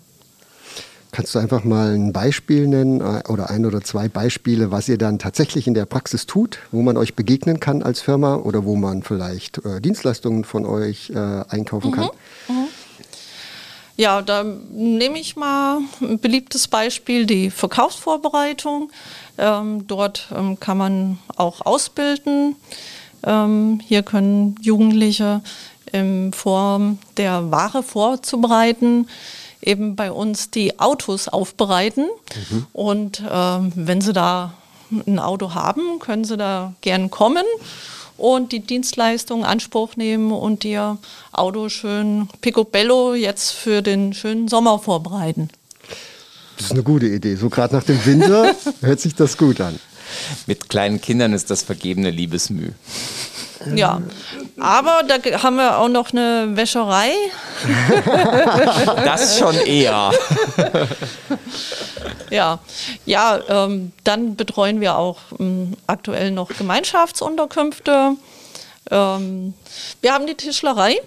Kannst 1.11 1.35
du 1.35 1.39
einfach 1.39 1.63
mal 1.63 1.93
ein 1.93 2.13
Beispiel 2.13 2.67
nennen 2.67 3.01
äh, 3.01 3.21
oder 3.29 3.49
ein 3.49 3.65
oder 3.65 3.81
zwei 3.81 4.07
Beispiele, 4.07 4.71
was 4.71 4.87
ihr 4.87 4.97
dann 4.97 5.19
tatsächlich 5.19 5.67
in 5.67 5.73
der 5.73 5.85
Praxis 5.85 6.25
tut, 6.25 6.59
wo 6.71 6.81
man 6.81 6.95
euch 6.95 7.13
begegnen 7.13 7.59
kann 7.59 7.83
als 7.83 7.99
Firma 7.99 8.35
oder 8.37 8.63
wo 8.63 8.75
man 8.75 9.03
vielleicht 9.03 9.63
äh, 9.65 9.81
Dienstleistungen 9.81 10.45
von 10.45 10.65
euch 10.65 11.11
äh, 11.11 11.43
einkaufen 11.49 11.91
mhm. 11.91 11.95
kann? 11.95 12.09
Mhm. 12.47 12.67
Ja, 13.95 14.21
da 14.21 14.43
nehme 14.43 15.19
ich 15.19 15.35
mal 15.35 15.79
ein 16.01 16.19
beliebtes 16.19 16.67
Beispiel, 16.67 17.25
die 17.25 17.51
Verkaufsvorbereitung. 17.51 18.91
Ähm, 19.37 19.85
dort 19.87 20.29
ähm, 20.35 20.59
kann 20.59 20.77
man 20.77 21.19
auch 21.35 21.61
ausbilden. 21.61 22.55
Ähm, 23.23 23.79
hier 23.87 24.03
können 24.03 24.55
Jugendliche 24.61 25.41
in 25.91 26.33
Form 26.33 26.97
der 27.17 27.51
Ware 27.51 27.83
vorzubereiten 27.83 29.07
eben 29.65 29.95
bei 29.95 30.11
uns 30.11 30.51
die 30.51 30.79
Autos 30.79 31.27
aufbereiten. 31.27 32.07
Mhm. 32.49 32.67
Und 32.73 33.19
äh, 33.21 33.59
wenn 33.75 34.01
Sie 34.01 34.13
da 34.13 34.53
ein 34.91 35.19
Auto 35.19 35.53
haben, 35.53 35.99
können 35.99 36.25
Sie 36.25 36.37
da 36.37 36.73
gern 36.81 37.09
kommen 37.09 37.45
und 38.17 38.51
die 38.51 38.59
Dienstleistung 38.59 39.39
in 39.39 39.45
Anspruch 39.45 39.95
nehmen 39.95 40.31
und 40.31 40.63
Ihr 40.65 40.97
Auto 41.31 41.69
schön 41.69 42.29
picobello 42.41 43.13
jetzt 43.13 43.51
für 43.51 43.81
den 43.81 44.13
schönen 44.13 44.47
Sommer 44.47 44.79
vorbereiten. 44.79 45.49
Das 46.57 46.67
ist 46.67 46.71
eine 46.71 46.83
gute 46.83 47.07
Idee. 47.07 47.35
So 47.35 47.49
gerade 47.49 47.75
nach 47.75 47.83
dem 47.83 48.05
Winter 48.05 48.55
hört 48.81 48.99
sich 48.99 49.15
das 49.15 49.37
gut 49.37 49.59
an. 49.59 49.79
Mit 50.45 50.69
kleinen 50.69 51.01
Kindern 51.01 51.33
ist 51.33 51.49
das 51.49 51.63
vergebene 51.63 52.09
Liebesmüh. 52.09 52.71
Ja, 53.75 54.01
aber 54.59 55.03
da 55.07 55.41
haben 55.41 55.55
wir 55.55 55.77
auch 55.77 55.87
noch 55.87 56.11
eine 56.11 56.49
Wäscherei. 56.55 57.13
das 59.05 59.37
schon 59.37 59.55
eher. 59.55 60.11
ja, 62.29 62.59
ja 63.05 63.39
ähm, 63.47 63.93
dann 64.03 64.35
betreuen 64.35 64.81
wir 64.81 64.97
auch 64.97 65.19
ähm, 65.39 65.73
aktuell 65.87 66.31
noch 66.31 66.49
Gemeinschaftsunterkünfte. 66.49 68.15
Ähm, 68.91 69.53
wir 70.01 70.13
haben 70.13 70.27
die 70.27 70.35
Tischlerei. 70.35 70.97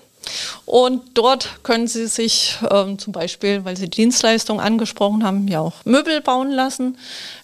Und 0.65 1.03
dort 1.15 1.63
können 1.63 1.87
Sie 1.87 2.07
sich 2.07 2.59
ähm, 2.71 2.99
zum 2.99 3.13
Beispiel, 3.13 3.65
weil 3.65 3.77
Sie 3.77 3.89
Dienstleistungen 3.89 4.61
angesprochen 4.61 5.25
haben, 5.25 5.49
ja 5.49 5.61
auch 5.61 5.85
Möbel 5.85 6.21
bauen 6.21 6.51
lassen. 6.51 6.99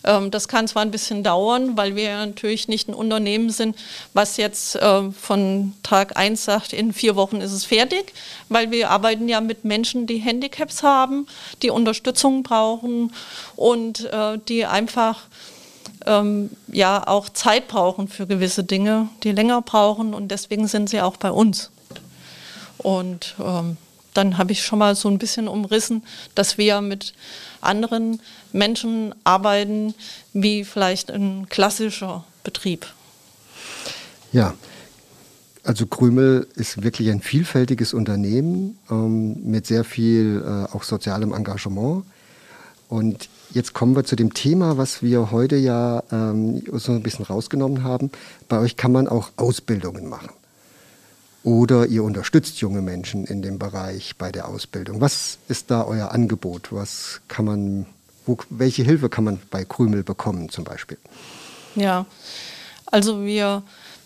Ähm, 0.04 0.30
das 0.30 0.48
kann 0.48 0.68
zwar 0.68 0.82
ein 0.82 0.90
bisschen 0.90 1.22
dauern, 1.22 1.76
weil 1.76 1.96
wir 1.96 2.16
natürlich 2.16 2.68
nicht 2.68 2.88
ein 2.88 2.94
Unternehmen 2.94 3.50
sind, 3.50 3.76
was 4.12 4.36
jetzt 4.36 4.76
äh, 4.76 5.10
von 5.12 5.72
Tag 5.82 6.16
1 6.16 6.44
sagt, 6.44 6.72
in 6.72 6.92
vier 6.92 7.16
Wochen 7.16 7.40
ist 7.40 7.52
es 7.52 7.64
fertig, 7.64 8.12
weil 8.48 8.70
wir 8.70 8.90
arbeiten 8.90 9.28
ja 9.28 9.40
mit 9.40 9.64
Menschen, 9.64 10.06
die 10.06 10.18
Handicaps 10.18 10.82
haben, 10.82 11.26
die 11.62 11.70
Unterstützung 11.70 12.42
brauchen 12.42 13.12
und 13.56 14.04
äh, 14.12 14.38
die 14.48 14.66
einfach 14.66 15.20
ähm, 16.06 16.50
ja 16.68 17.06
auch 17.06 17.28
Zeit 17.28 17.68
brauchen 17.68 18.08
für 18.08 18.26
gewisse 18.26 18.64
Dinge, 18.64 19.08
die 19.22 19.32
länger 19.32 19.62
brauchen 19.62 20.14
und 20.14 20.28
deswegen 20.28 20.66
sind 20.66 20.90
sie 20.90 21.00
auch 21.00 21.16
bei 21.16 21.30
uns. 21.30 21.70
Und 22.78 23.34
ähm, 23.38 23.76
dann 24.14 24.38
habe 24.38 24.52
ich 24.52 24.62
schon 24.62 24.78
mal 24.78 24.94
so 24.94 25.08
ein 25.08 25.18
bisschen 25.18 25.48
umrissen, 25.48 26.02
dass 26.34 26.58
wir 26.58 26.80
mit 26.80 27.14
anderen 27.60 28.20
Menschen 28.52 29.14
arbeiten, 29.24 29.94
wie 30.32 30.64
vielleicht 30.64 31.10
ein 31.10 31.48
klassischer 31.48 32.24
Betrieb. 32.44 32.86
Ja, 34.32 34.54
also 35.64 35.86
Krümel 35.86 36.48
ist 36.56 36.82
wirklich 36.82 37.10
ein 37.10 37.20
vielfältiges 37.20 37.94
Unternehmen 37.94 38.78
ähm, 38.90 39.36
mit 39.44 39.66
sehr 39.66 39.84
viel 39.84 40.42
äh, 40.44 40.74
auch 40.74 40.82
sozialem 40.82 41.32
Engagement. 41.32 42.04
Und 42.88 43.28
jetzt 43.52 43.72
kommen 43.72 43.94
wir 43.94 44.04
zu 44.04 44.16
dem 44.16 44.34
Thema, 44.34 44.76
was 44.76 45.02
wir 45.02 45.30
heute 45.30 45.56
ja 45.56 46.02
ähm, 46.10 46.62
so 46.72 46.92
ein 46.92 47.02
bisschen 47.02 47.24
rausgenommen 47.24 47.84
haben. 47.84 48.10
Bei 48.48 48.58
euch 48.58 48.76
kann 48.76 48.92
man 48.92 49.08
auch 49.08 49.30
Ausbildungen 49.36 50.08
machen. 50.08 50.30
Oder 51.44 51.86
ihr 51.86 52.04
unterstützt 52.04 52.60
junge 52.60 52.82
Menschen 52.82 53.24
in 53.24 53.42
dem 53.42 53.58
Bereich 53.58 54.16
bei 54.16 54.30
der 54.30 54.48
Ausbildung. 54.48 55.00
Was 55.00 55.38
ist 55.48 55.70
da 55.70 55.84
euer 55.84 56.12
Angebot? 56.12 56.72
Was 56.72 57.20
kann 57.28 57.44
man, 57.44 57.86
wo, 58.26 58.38
welche 58.50 58.84
Hilfe 58.84 59.08
kann 59.08 59.24
man 59.24 59.40
bei 59.50 59.64
Krümel 59.64 60.04
bekommen 60.04 60.50
zum 60.50 60.64
Beispiel? 60.64 60.98
Ja, 61.74 62.06
also 62.86 63.24
wir 63.24 63.62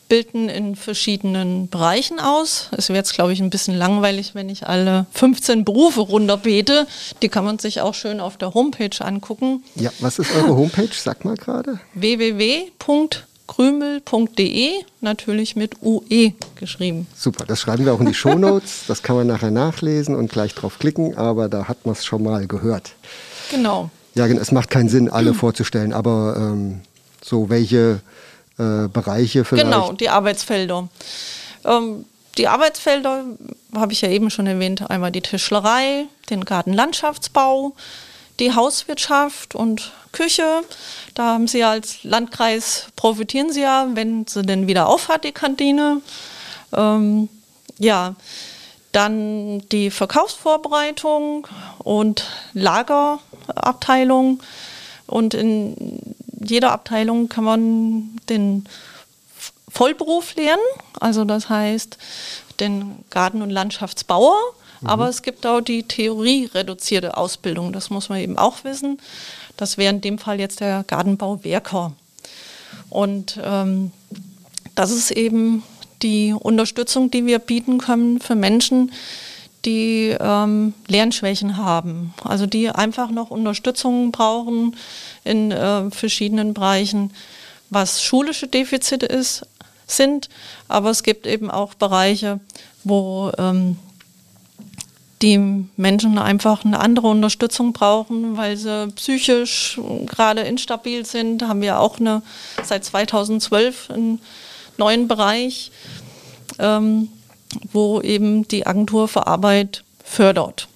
bilden 0.08 0.48
in 0.48 0.76
verschiedenen 0.76 1.68
Bereichen 1.68 2.20
aus. 2.20 2.68
Es 2.70 2.88
wäre 2.88 2.98
jetzt, 2.98 3.12
glaube 3.12 3.32
ich, 3.32 3.40
ein 3.40 3.50
bisschen 3.50 3.74
langweilig, 3.74 4.34
wenn 4.34 4.48
ich 4.48 4.66
alle 4.66 5.06
15 5.12 5.64
Berufe 5.64 6.00
runterbete. 6.00 6.86
Die 7.22 7.28
kann 7.28 7.44
man 7.44 7.58
sich 7.58 7.80
auch 7.80 7.94
schön 7.94 8.20
auf 8.20 8.36
der 8.36 8.54
Homepage 8.54 8.96
angucken. 9.00 9.64
Ja, 9.74 9.90
was 10.00 10.18
ist 10.18 10.34
eure 10.34 10.56
Homepage? 10.56 10.88
Sag 10.92 11.24
mal 11.24 11.36
gerade. 11.36 11.80
www 11.94 12.70
krümel.de, 13.46 14.70
natürlich 15.00 15.56
mit 15.56 15.82
UE 15.82 16.32
geschrieben. 16.56 17.06
Super, 17.16 17.44
das 17.46 17.60
schreiben 17.60 17.84
wir 17.84 17.94
auch 17.94 18.00
in 18.00 18.06
die 18.06 18.14
Shownotes. 18.14 18.84
das 18.88 19.02
kann 19.02 19.16
man 19.16 19.26
nachher 19.26 19.50
nachlesen 19.50 20.14
und 20.14 20.30
gleich 20.30 20.54
drauf 20.54 20.78
klicken, 20.78 21.16
aber 21.16 21.48
da 21.48 21.68
hat 21.68 21.86
man 21.86 21.94
es 21.94 22.04
schon 22.04 22.22
mal 22.22 22.46
gehört. 22.46 22.92
Genau. 23.50 23.90
Ja, 24.14 24.26
es 24.26 24.50
macht 24.50 24.70
keinen 24.70 24.88
Sinn, 24.88 25.10
alle 25.10 25.34
vorzustellen, 25.34 25.92
aber 25.92 26.36
ähm, 26.38 26.80
so 27.22 27.50
welche 27.50 28.00
äh, 28.58 28.88
Bereiche 28.88 29.44
vielleicht? 29.44 29.66
Genau, 29.66 29.92
die 29.92 30.08
Arbeitsfelder. 30.08 30.88
Ähm, 31.64 32.04
die 32.38 32.48
Arbeitsfelder 32.48 33.24
habe 33.74 33.92
ich 33.92 34.00
ja 34.02 34.08
eben 34.08 34.30
schon 34.30 34.46
erwähnt. 34.46 34.90
Einmal 34.90 35.12
die 35.12 35.22
Tischlerei, 35.22 36.04
den 36.30 36.44
Gartenlandschaftsbau, 36.44 37.74
die 38.40 38.54
Hauswirtschaft 38.54 39.54
und 39.54 39.92
Küche. 40.12 40.62
Da 41.14 41.34
haben 41.34 41.48
Sie 41.48 41.64
als 41.64 42.04
Landkreis, 42.04 42.86
profitieren 42.96 43.52
Sie 43.52 43.62
ja, 43.62 43.88
wenn 43.94 44.26
sie 44.26 44.42
denn 44.42 44.66
wieder 44.66 44.88
aufhat, 44.88 45.24
die 45.24 45.32
Kantine. 45.32 46.00
Ähm, 46.74 47.28
ja, 47.78 48.14
dann 48.92 49.62
die 49.68 49.90
Verkaufsvorbereitung 49.90 51.46
und 51.78 52.24
Lagerabteilung. 52.54 54.42
Und 55.06 55.34
in 55.34 56.00
jeder 56.42 56.72
Abteilung 56.72 57.28
kann 57.28 57.44
man 57.44 58.16
den 58.28 58.66
Vollberuf 59.68 60.34
lernen. 60.36 60.62
Also 60.98 61.24
das 61.24 61.48
heißt 61.50 61.98
den 62.60 63.04
Garten- 63.10 63.42
und 63.42 63.50
Landschaftsbauer. 63.50 64.36
Mhm. 64.80 64.88
Aber 64.88 65.08
es 65.08 65.22
gibt 65.22 65.46
auch 65.46 65.60
die 65.60 65.82
theoriereduzierte 65.82 67.16
Ausbildung. 67.16 67.72
Das 67.72 67.90
muss 67.90 68.08
man 68.08 68.18
eben 68.18 68.38
auch 68.38 68.64
wissen. 68.64 68.98
Das 69.56 69.78
wäre 69.78 69.94
in 69.94 70.00
dem 70.00 70.18
Fall 70.18 70.40
jetzt 70.40 70.60
der 70.60 70.84
Gartenbauwerker. 70.86 71.92
Und 72.90 73.40
ähm, 73.42 73.90
das 74.74 74.90
ist 74.90 75.10
eben 75.10 75.62
die 76.02 76.34
Unterstützung, 76.38 77.10
die 77.10 77.26
wir 77.26 77.38
bieten 77.38 77.78
können 77.78 78.20
für 78.20 78.34
Menschen, 78.34 78.92
die 79.64 80.16
ähm, 80.18 80.74
Lernschwächen 80.86 81.56
haben, 81.56 82.14
also 82.22 82.46
die 82.46 82.70
einfach 82.70 83.10
noch 83.10 83.30
Unterstützung 83.30 84.12
brauchen 84.12 84.76
in 85.24 85.50
äh, 85.50 85.90
verschiedenen 85.90 86.54
Bereichen, 86.54 87.10
was 87.70 88.02
schulische 88.02 88.46
Defizite 88.46 89.06
ist, 89.06 89.44
sind, 89.86 90.28
aber 90.68 90.90
es 90.90 91.02
gibt 91.02 91.26
eben 91.26 91.50
auch 91.50 91.74
Bereiche, 91.74 92.40
wo 92.84 93.32
ähm, 93.38 93.76
die 95.22 95.38
Menschen 95.76 96.18
einfach 96.18 96.64
eine 96.64 96.78
andere 96.78 97.08
Unterstützung 97.08 97.72
brauchen, 97.72 98.36
weil 98.36 98.56
sie 98.56 98.88
psychisch 98.88 99.80
gerade 100.06 100.42
instabil 100.42 101.06
sind. 101.06 101.42
Haben 101.42 101.62
wir 101.62 101.80
auch 101.80 101.98
eine, 101.98 102.22
seit 102.62 102.84
2012 102.84 103.90
einen 103.90 104.20
neuen 104.76 105.08
Bereich, 105.08 105.70
ähm, 106.58 107.08
wo 107.72 108.00
eben 108.02 108.46
die 108.48 108.66
Agentur 108.66 109.08
für 109.08 109.26
Arbeit 109.26 109.84
fördert. 110.04 110.68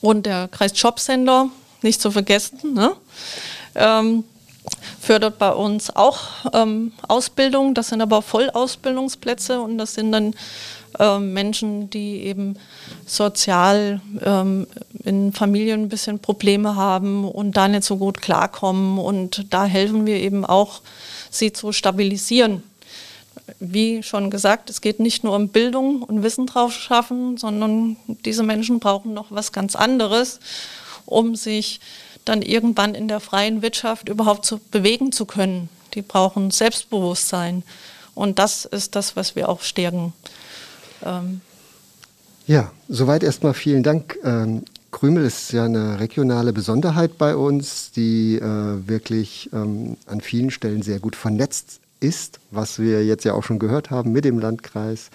Und 0.00 0.26
der 0.26 0.48
Kreis 0.48 0.72
Jobcenter, 0.80 1.48
nicht 1.82 2.00
zu 2.00 2.10
vergessen, 2.10 2.74
ne? 2.74 2.92
ähm, 3.74 4.24
fördert 5.00 5.38
bei 5.38 5.50
uns 5.50 5.94
auch 5.94 6.20
ähm, 6.52 6.92
Ausbildung. 7.08 7.74
Das 7.74 7.88
sind 7.88 8.00
aber 8.00 8.22
Vollausbildungsplätze 8.22 9.60
und 9.60 9.78
das 9.78 9.94
sind 9.94 10.12
dann 10.12 10.34
ähm, 10.98 11.32
Menschen, 11.32 11.90
die 11.90 12.22
eben 12.24 12.56
sozial 13.06 14.00
ähm, 14.22 14.66
in 15.04 15.32
Familien 15.32 15.82
ein 15.82 15.88
bisschen 15.88 16.18
Probleme 16.18 16.76
haben 16.76 17.24
und 17.24 17.56
da 17.56 17.68
nicht 17.68 17.84
so 17.84 17.96
gut 17.96 18.20
klarkommen. 18.20 18.98
Und 18.98 19.46
da 19.50 19.64
helfen 19.64 20.06
wir 20.06 20.16
eben 20.16 20.44
auch, 20.44 20.80
sie 21.30 21.52
zu 21.52 21.72
stabilisieren 21.72 22.62
wie 23.58 24.02
schon 24.02 24.30
gesagt, 24.30 24.70
es 24.70 24.80
geht 24.80 25.00
nicht 25.00 25.24
nur 25.24 25.34
um 25.34 25.48
Bildung 25.48 26.02
und 26.02 26.22
Wissen 26.22 26.46
drauf 26.46 26.72
schaffen, 26.72 27.36
sondern 27.36 27.96
diese 28.24 28.42
Menschen 28.42 28.80
brauchen 28.80 29.14
noch 29.14 29.26
was 29.30 29.52
ganz 29.52 29.76
anderes, 29.76 30.40
um 31.06 31.34
sich 31.34 31.80
dann 32.24 32.42
irgendwann 32.42 32.94
in 32.94 33.08
der 33.08 33.20
freien 33.20 33.62
Wirtschaft 33.62 34.08
überhaupt 34.08 34.44
zu 34.44 34.58
bewegen 34.70 35.12
zu 35.12 35.26
können. 35.26 35.68
Die 35.94 36.02
brauchen 36.02 36.50
Selbstbewusstsein. 36.50 37.62
Und 38.14 38.38
das 38.38 38.64
ist 38.64 38.96
das, 38.96 39.16
was 39.16 39.34
wir 39.36 39.48
auch 39.48 39.62
stärken. 39.62 40.12
Ähm 41.04 41.40
ja, 42.46 42.72
soweit 42.88 43.22
erstmal 43.22 43.54
vielen 43.54 43.82
Dank. 43.82 44.18
Ähm, 44.24 44.64
Krümel 44.90 45.24
ist 45.24 45.52
ja 45.52 45.64
eine 45.64 46.00
regionale 46.00 46.52
Besonderheit 46.52 47.16
bei 47.16 47.36
uns, 47.36 47.92
die 47.92 48.36
äh, 48.36 48.88
wirklich 48.88 49.50
ähm, 49.52 49.96
an 50.06 50.20
vielen 50.20 50.50
Stellen 50.50 50.82
sehr 50.82 50.98
gut 50.98 51.14
vernetzt 51.14 51.80
ist, 52.00 52.40
was 52.50 52.78
wir 52.78 53.04
jetzt 53.04 53.24
ja 53.24 53.34
auch 53.34 53.44
schon 53.44 53.58
gehört 53.58 53.90
haben 53.90 54.12
mit 54.12 54.24
dem 54.24 54.38
Landkreis 54.38 55.10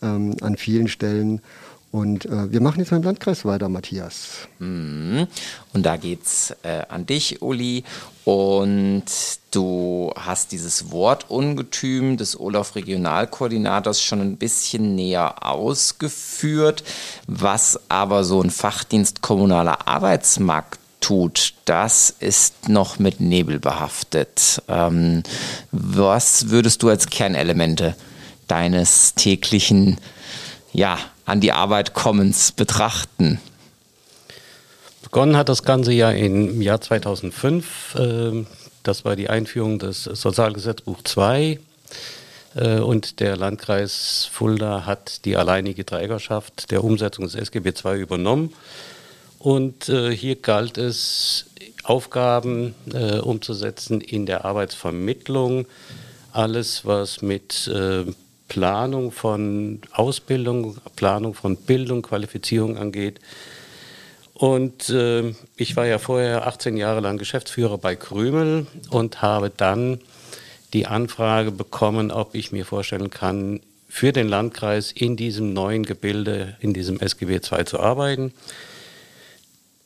ähm, 0.00 0.36
an 0.40 0.56
vielen 0.56 0.88
Stellen. 0.88 1.42
Und 1.92 2.26
äh, 2.26 2.52
wir 2.52 2.60
machen 2.60 2.78
jetzt 2.78 2.92
mit 2.92 3.02
dem 3.02 3.04
Landkreis 3.04 3.44
weiter, 3.44 3.68
Matthias. 3.68 4.48
Mhm. 4.60 5.26
Und 5.72 5.84
da 5.84 5.96
geht's 5.96 6.54
äh, 6.62 6.82
an 6.88 7.04
dich, 7.04 7.42
Uli. 7.42 7.82
Und 8.24 9.04
du 9.50 10.12
hast 10.14 10.52
dieses 10.52 10.92
Wort 10.92 11.30
Ungetüm 11.30 12.16
des 12.16 12.38
Olaf 12.38 12.76
Regionalkoordinators 12.76 14.02
schon 14.02 14.20
ein 14.20 14.36
bisschen 14.36 14.94
näher 14.94 15.44
ausgeführt. 15.44 16.84
Was 17.26 17.80
aber 17.88 18.22
so 18.22 18.40
ein 18.40 18.50
Fachdienst 18.50 19.20
kommunaler 19.20 19.88
Arbeitsmarkt 19.88 20.78
tut, 21.00 21.54
das 21.64 22.14
ist 22.20 22.68
noch 22.68 23.00
mit 23.00 23.20
Nebel 23.20 23.58
behaftet. 23.58 24.62
Ähm, 24.68 25.24
was 25.72 26.50
würdest 26.50 26.84
du 26.84 26.88
als 26.88 27.08
Kernelemente 27.08 27.96
deines 28.46 29.14
täglichen, 29.14 29.98
ja, 30.72 30.98
an 31.30 31.40
die 31.40 31.52
Arbeit 31.52 31.94
kommens 31.94 32.52
betrachten? 32.52 33.40
Begonnen 35.02 35.36
hat 35.36 35.48
das 35.48 35.62
Ganze 35.62 35.92
ja 35.92 36.10
im 36.10 36.60
Jahr 36.60 36.80
2005. 36.80 37.96
Ähm, 37.98 38.46
das 38.82 39.04
war 39.04 39.16
die 39.16 39.30
Einführung 39.30 39.78
des 39.78 40.04
Sozialgesetzbuch 40.04 41.02
2. 41.02 41.58
Äh, 42.54 42.78
und 42.78 43.20
der 43.20 43.36
Landkreis 43.36 44.28
Fulda 44.30 44.86
hat 44.86 45.24
die 45.24 45.36
alleinige 45.36 45.86
Trägerschaft 45.86 46.70
der 46.70 46.84
Umsetzung 46.84 47.24
des 47.24 47.34
SGB 47.34 47.72
II 47.84 48.00
übernommen. 48.00 48.52
Und 49.38 49.88
äh, 49.88 50.14
hier 50.14 50.36
galt 50.36 50.78
es, 50.78 51.46
Aufgaben 51.82 52.74
äh, 52.92 53.18
umzusetzen 53.18 54.00
in 54.00 54.26
der 54.26 54.44
Arbeitsvermittlung. 54.44 55.66
Alles, 56.32 56.84
was 56.84 57.22
mit 57.22 57.68
Planung 58.50 59.12
von 59.12 59.80
Ausbildung, 59.92 60.76
Planung 60.96 61.34
von 61.34 61.56
Bildung, 61.56 62.02
Qualifizierung 62.02 62.76
angeht. 62.76 63.20
Und 64.34 64.90
äh, 64.90 65.34
ich 65.56 65.76
war 65.76 65.86
ja 65.86 65.98
vorher 65.98 66.46
18 66.46 66.76
Jahre 66.76 67.00
lang 67.00 67.16
Geschäftsführer 67.16 67.78
bei 67.78 67.94
Krümel 67.94 68.66
und 68.90 69.22
habe 69.22 69.50
dann 69.56 70.00
die 70.72 70.86
Anfrage 70.86 71.52
bekommen, 71.52 72.10
ob 72.10 72.34
ich 72.34 72.50
mir 72.50 72.64
vorstellen 72.64 73.10
kann, 73.10 73.60
für 73.88 74.12
den 74.12 74.28
Landkreis 74.28 74.90
in 74.90 75.16
diesem 75.16 75.52
neuen 75.52 75.84
Gebilde, 75.84 76.56
in 76.60 76.74
diesem 76.74 76.98
SGB 77.00 77.34
II 77.34 77.64
zu 77.64 77.78
arbeiten. 77.78 78.32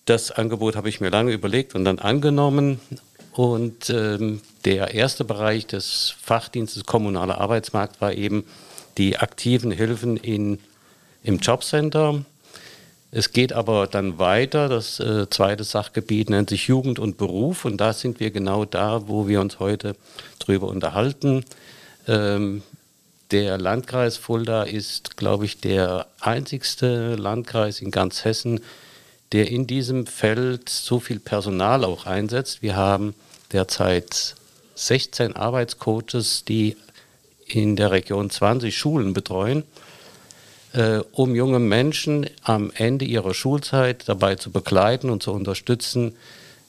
Das 0.06 0.30
Angebot 0.30 0.74
habe 0.76 0.88
ich 0.88 1.00
mir 1.00 1.10
lange 1.10 1.32
überlegt 1.32 1.74
und 1.74 1.84
dann 1.84 1.98
angenommen. 1.98 2.80
Und 3.34 3.90
ähm, 3.90 4.40
der 4.64 4.94
erste 4.94 5.24
Bereich 5.24 5.66
des 5.66 6.14
Fachdienstes 6.22 6.84
kommunaler 6.84 7.40
Arbeitsmarkt 7.40 8.00
war 8.00 8.12
eben 8.12 8.44
die 8.96 9.18
aktiven 9.18 9.72
Hilfen 9.72 10.16
in, 10.16 10.60
im 11.24 11.38
Jobcenter. 11.38 12.24
Es 13.10 13.32
geht 13.32 13.52
aber 13.52 13.88
dann 13.88 14.18
weiter. 14.18 14.68
Das 14.68 15.00
äh, 15.00 15.28
zweite 15.30 15.64
Sachgebiet 15.64 16.30
nennt 16.30 16.50
sich 16.50 16.68
Jugend 16.68 17.00
und 17.00 17.16
Beruf. 17.16 17.64
Und 17.64 17.78
da 17.78 17.92
sind 17.92 18.20
wir 18.20 18.30
genau 18.30 18.64
da, 18.64 19.08
wo 19.08 19.26
wir 19.26 19.40
uns 19.40 19.58
heute 19.58 19.96
drüber 20.38 20.68
unterhalten. 20.68 21.44
Ähm, 22.06 22.62
der 23.32 23.58
Landkreis 23.58 24.16
Fulda 24.16 24.62
ist, 24.62 25.16
glaube 25.16 25.44
ich, 25.44 25.58
der 25.58 26.06
einzigste 26.20 27.16
Landkreis 27.16 27.80
in 27.80 27.90
ganz 27.90 28.24
Hessen, 28.24 28.60
der 29.34 29.50
in 29.50 29.66
diesem 29.66 30.06
Feld 30.06 30.68
so 30.68 31.00
viel 31.00 31.18
Personal 31.18 31.84
auch 31.84 32.06
einsetzt. 32.06 32.62
Wir 32.62 32.76
haben 32.76 33.14
derzeit 33.52 34.36
16 34.76 35.34
Arbeitscoaches, 35.34 36.44
die 36.44 36.76
in 37.48 37.74
der 37.74 37.90
Region 37.90 38.30
20 38.30 38.78
Schulen 38.78 39.12
betreuen, 39.12 39.64
äh, 40.72 41.00
um 41.10 41.34
junge 41.34 41.58
Menschen 41.58 42.30
am 42.44 42.70
Ende 42.76 43.06
ihrer 43.06 43.34
Schulzeit 43.34 44.08
dabei 44.08 44.36
zu 44.36 44.52
begleiten 44.52 45.10
und 45.10 45.24
zu 45.24 45.32
unterstützen, 45.32 46.14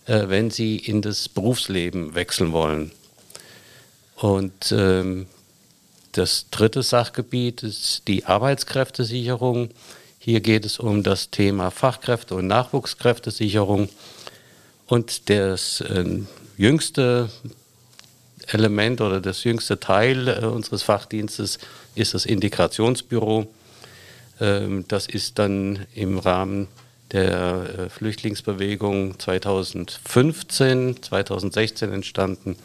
äh, 0.08 0.24
wenn 0.28 0.50
sie 0.50 0.78
in 0.78 1.04
das 1.04 1.30
Berufsleben 1.30 2.16
wechseln 2.16 2.52
wollen. 2.52 2.92
Und 4.16 4.72
ähm, 4.72 5.28
das 6.14 6.48
dritte 6.50 6.82
Sachgebiet 6.82 7.62
ist 7.62 8.08
die 8.08 8.26
Arbeitskräftesicherung. 8.26 9.70
Hier 10.26 10.42
geht 10.42 10.66
es 10.66 10.80
um 10.80 11.04
das 11.04 11.30
Thema 11.30 11.70
Fachkräfte- 11.70 12.34
und 12.34 12.48
Nachwuchskräftesicherung. 12.48 13.90
Und 14.88 15.30
das 15.30 15.82
äh, 15.82 16.04
jüngste 16.58 17.30
Element 18.48 19.02
oder 19.02 19.22
das 19.22 19.44
jüngste 19.44 19.80
Teil 19.80 20.28
äh, 20.28 20.46
unseres 20.48 20.82
Fachdienstes 20.82 21.60
ist 21.94 22.16
das 22.16 22.26
Integrationsbüro. 22.26 23.46
Ähm, 24.42 24.86
das 24.88 25.06
ist 25.06 25.38
dann 25.38 25.86
im 25.94 26.18
Rahmen 26.18 26.70
der 27.12 27.70
äh, 27.78 27.90
Flüchtlingsbewegung 27.92 29.20
2015, 29.20 31.04
2016 31.04 31.94
entstanden. 31.94 32.56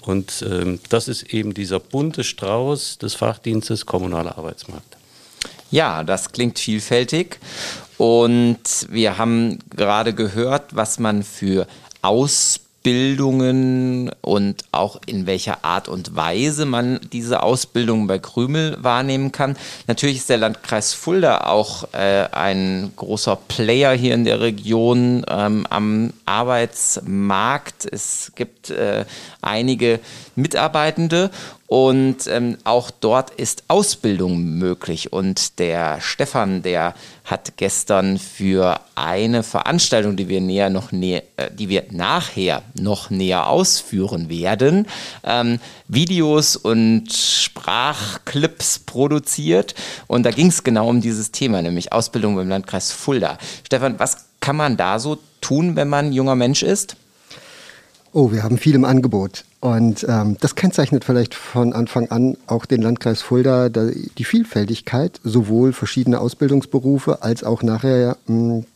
Und 0.00 0.42
ähm, 0.50 0.80
das 0.88 1.08
ist 1.08 1.24
eben 1.34 1.52
dieser 1.52 1.78
bunte 1.78 2.24
Strauß 2.24 2.96
des 2.96 3.12
Fachdienstes 3.12 3.84
kommunaler 3.84 4.38
Arbeitsmarkt. 4.38 4.95
Ja, 5.70 6.04
das 6.04 6.32
klingt 6.32 6.58
vielfältig. 6.58 7.38
Und 7.98 8.58
wir 8.90 9.18
haben 9.18 9.58
gerade 9.74 10.14
gehört, 10.14 10.76
was 10.76 10.98
man 10.98 11.22
für 11.22 11.66
Ausbildungen 12.02 14.10
und 14.20 14.64
auch 14.70 15.00
in 15.06 15.26
welcher 15.26 15.64
Art 15.64 15.88
und 15.88 16.14
Weise 16.14 16.66
man 16.66 17.00
diese 17.12 17.42
Ausbildung 17.42 18.06
bei 18.06 18.18
Krümel 18.18 18.76
wahrnehmen 18.80 19.32
kann. 19.32 19.56
Natürlich 19.86 20.18
ist 20.18 20.28
der 20.28 20.36
Landkreis 20.36 20.92
Fulda 20.92 21.46
auch 21.46 21.92
äh, 21.94 22.28
ein 22.30 22.92
großer 22.94 23.36
Player 23.48 23.94
hier 23.94 24.14
in 24.14 24.24
der 24.24 24.40
Region 24.40 25.24
ähm, 25.28 25.66
am 25.70 26.12
Arbeitsmarkt. 26.26 27.88
Es 27.90 28.32
gibt 28.36 28.70
äh, 28.70 29.06
einige 29.40 30.00
Mitarbeitende 30.36 31.30
und 31.66 32.28
ähm, 32.28 32.58
auch 32.64 32.90
dort 32.90 33.30
ist 33.30 33.64
Ausbildung 33.68 34.44
möglich. 34.44 35.12
Und 35.12 35.58
der 35.58 36.00
Stefan, 36.00 36.62
der 36.62 36.94
hat 37.24 37.56
gestern 37.56 38.18
für 38.18 38.80
eine 38.94 39.42
Veranstaltung, 39.42 40.16
die 40.16 40.28
wir 40.28 40.40
näher 40.40 40.70
noch 40.70 40.92
näher, 40.92 41.24
äh, 41.36 41.50
die 41.50 41.68
wir 41.68 41.84
nachher 41.90 42.62
noch 42.74 43.10
näher 43.10 43.48
ausführen 43.48 44.28
werden, 44.28 44.86
ähm, 45.24 45.58
Videos 45.88 46.54
und 46.54 47.12
Sprachclips 47.12 48.80
produziert. 48.80 49.74
Und 50.06 50.22
da 50.22 50.30
ging 50.30 50.48
es 50.48 50.62
genau 50.62 50.88
um 50.88 51.00
dieses 51.00 51.32
Thema, 51.32 51.62
nämlich 51.62 51.92
Ausbildung 51.92 52.38
im 52.38 52.48
Landkreis 52.48 52.92
Fulda. 52.92 53.38
Stefan, 53.64 53.98
was 53.98 54.26
kann 54.38 54.56
man 54.56 54.76
da 54.76 55.00
so 55.00 55.18
tun, 55.40 55.74
wenn 55.74 55.88
man 55.88 56.12
junger 56.12 56.36
Mensch 56.36 56.62
ist? 56.62 56.96
Oh, 58.18 58.32
wir 58.32 58.44
haben 58.44 58.56
viel 58.56 58.74
im 58.74 58.86
Angebot. 58.86 59.44
Und 59.60 60.06
ähm, 60.08 60.38
das 60.40 60.54
kennzeichnet 60.54 61.04
vielleicht 61.04 61.34
von 61.34 61.74
Anfang 61.74 62.10
an 62.10 62.38
auch 62.46 62.64
den 62.64 62.80
Landkreis 62.80 63.20
Fulda, 63.20 63.68
die 63.68 64.24
Vielfältigkeit, 64.24 65.20
sowohl 65.22 65.74
verschiedene 65.74 66.18
Ausbildungsberufe 66.18 67.22
als 67.22 67.44
auch 67.44 67.62
nachher 67.62 68.16
mh, 68.26 68.54
hm, 68.54 68.66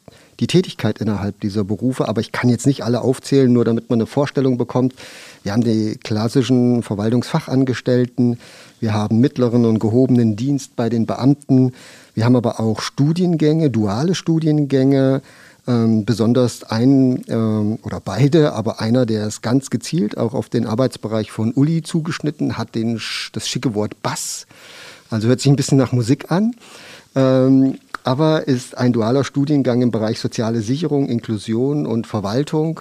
die 0.40 0.46
Tätigkeit 0.46 0.98
innerhalb 0.98 1.40
dieser 1.40 1.64
Berufe. 1.64 2.06
Aber 2.06 2.20
ich 2.20 2.32
kann 2.32 2.50
jetzt 2.50 2.66
nicht 2.66 2.84
alle 2.84 3.00
aufzählen, 3.00 3.50
nur 3.50 3.64
damit 3.64 3.88
man 3.88 4.00
eine 4.00 4.06
Vorstellung 4.06 4.58
bekommt. 4.58 4.94
Wir 5.42 5.52
haben 5.52 5.64
die 5.64 5.96
klassischen 5.96 6.82
Verwaltungsfachangestellten, 6.82 8.38
wir 8.78 8.92
haben 8.92 9.20
mittleren 9.20 9.64
und 9.64 9.78
gehobenen 9.78 10.36
Dienst 10.36 10.76
bei 10.76 10.90
den 10.90 11.06
Beamten, 11.06 11.72
wir 12.14 12.26
haben 12.26 12.36
aber 12.36 12.60
auch 12.60 12.82
Studiengänge, 12.82 13.70
duale 13.70 14.14
Studiengänge, 14.14 15.22
ähm, 15.66 16.04
besonders 16.04 16.64
ein 16.64 17.22
ähm, 17.28 17.78
oder 17.82 18.00
beide, 18.00 18.52
aber 18.52 18.80
einer, 18.80 19.06
der 19.06 19.26
ist 19.26 19.42
ganz 19.42 19.70
gezielt 19.70 20.16
auch 20.16 20.34
auf 20.34 20.48
den 20.48 20.66
Arbeitsbereich 20.66 21.30
von 21.30 21.52
Uli 21.52 21.82
zugeschnitten, 21.82 22.58
hat 22.58 22.74
den, 22.74 23.00
das 23.32 23.48
schicke 23.48 23.74
Wort 23.74 24.02
Bass. 24.02 24.46
Also 25.10 25.28
hört 25.28 25.40
sich 25.40 25.50
ein 25.50 25.56
bisschen 25.56 25.78
nach 25.78 25.92
Musik 25.92 26.30
an. 26.30 26.54
Ähm, 27.14 27.78
aber 28.04 28.48
ist 28.48 28.78
ein 28.78 28.92
dualer 28.92 29.24
Studiengang 29.24 29.82
im 29.82 29.90
Bereich 29.90 30.20
soziale 30.20 30.62
Sicherung, 30.62 31.08
Inklusion 31.08 31.86
und 31.86 32.06
Verwaltung. 32.06 32.80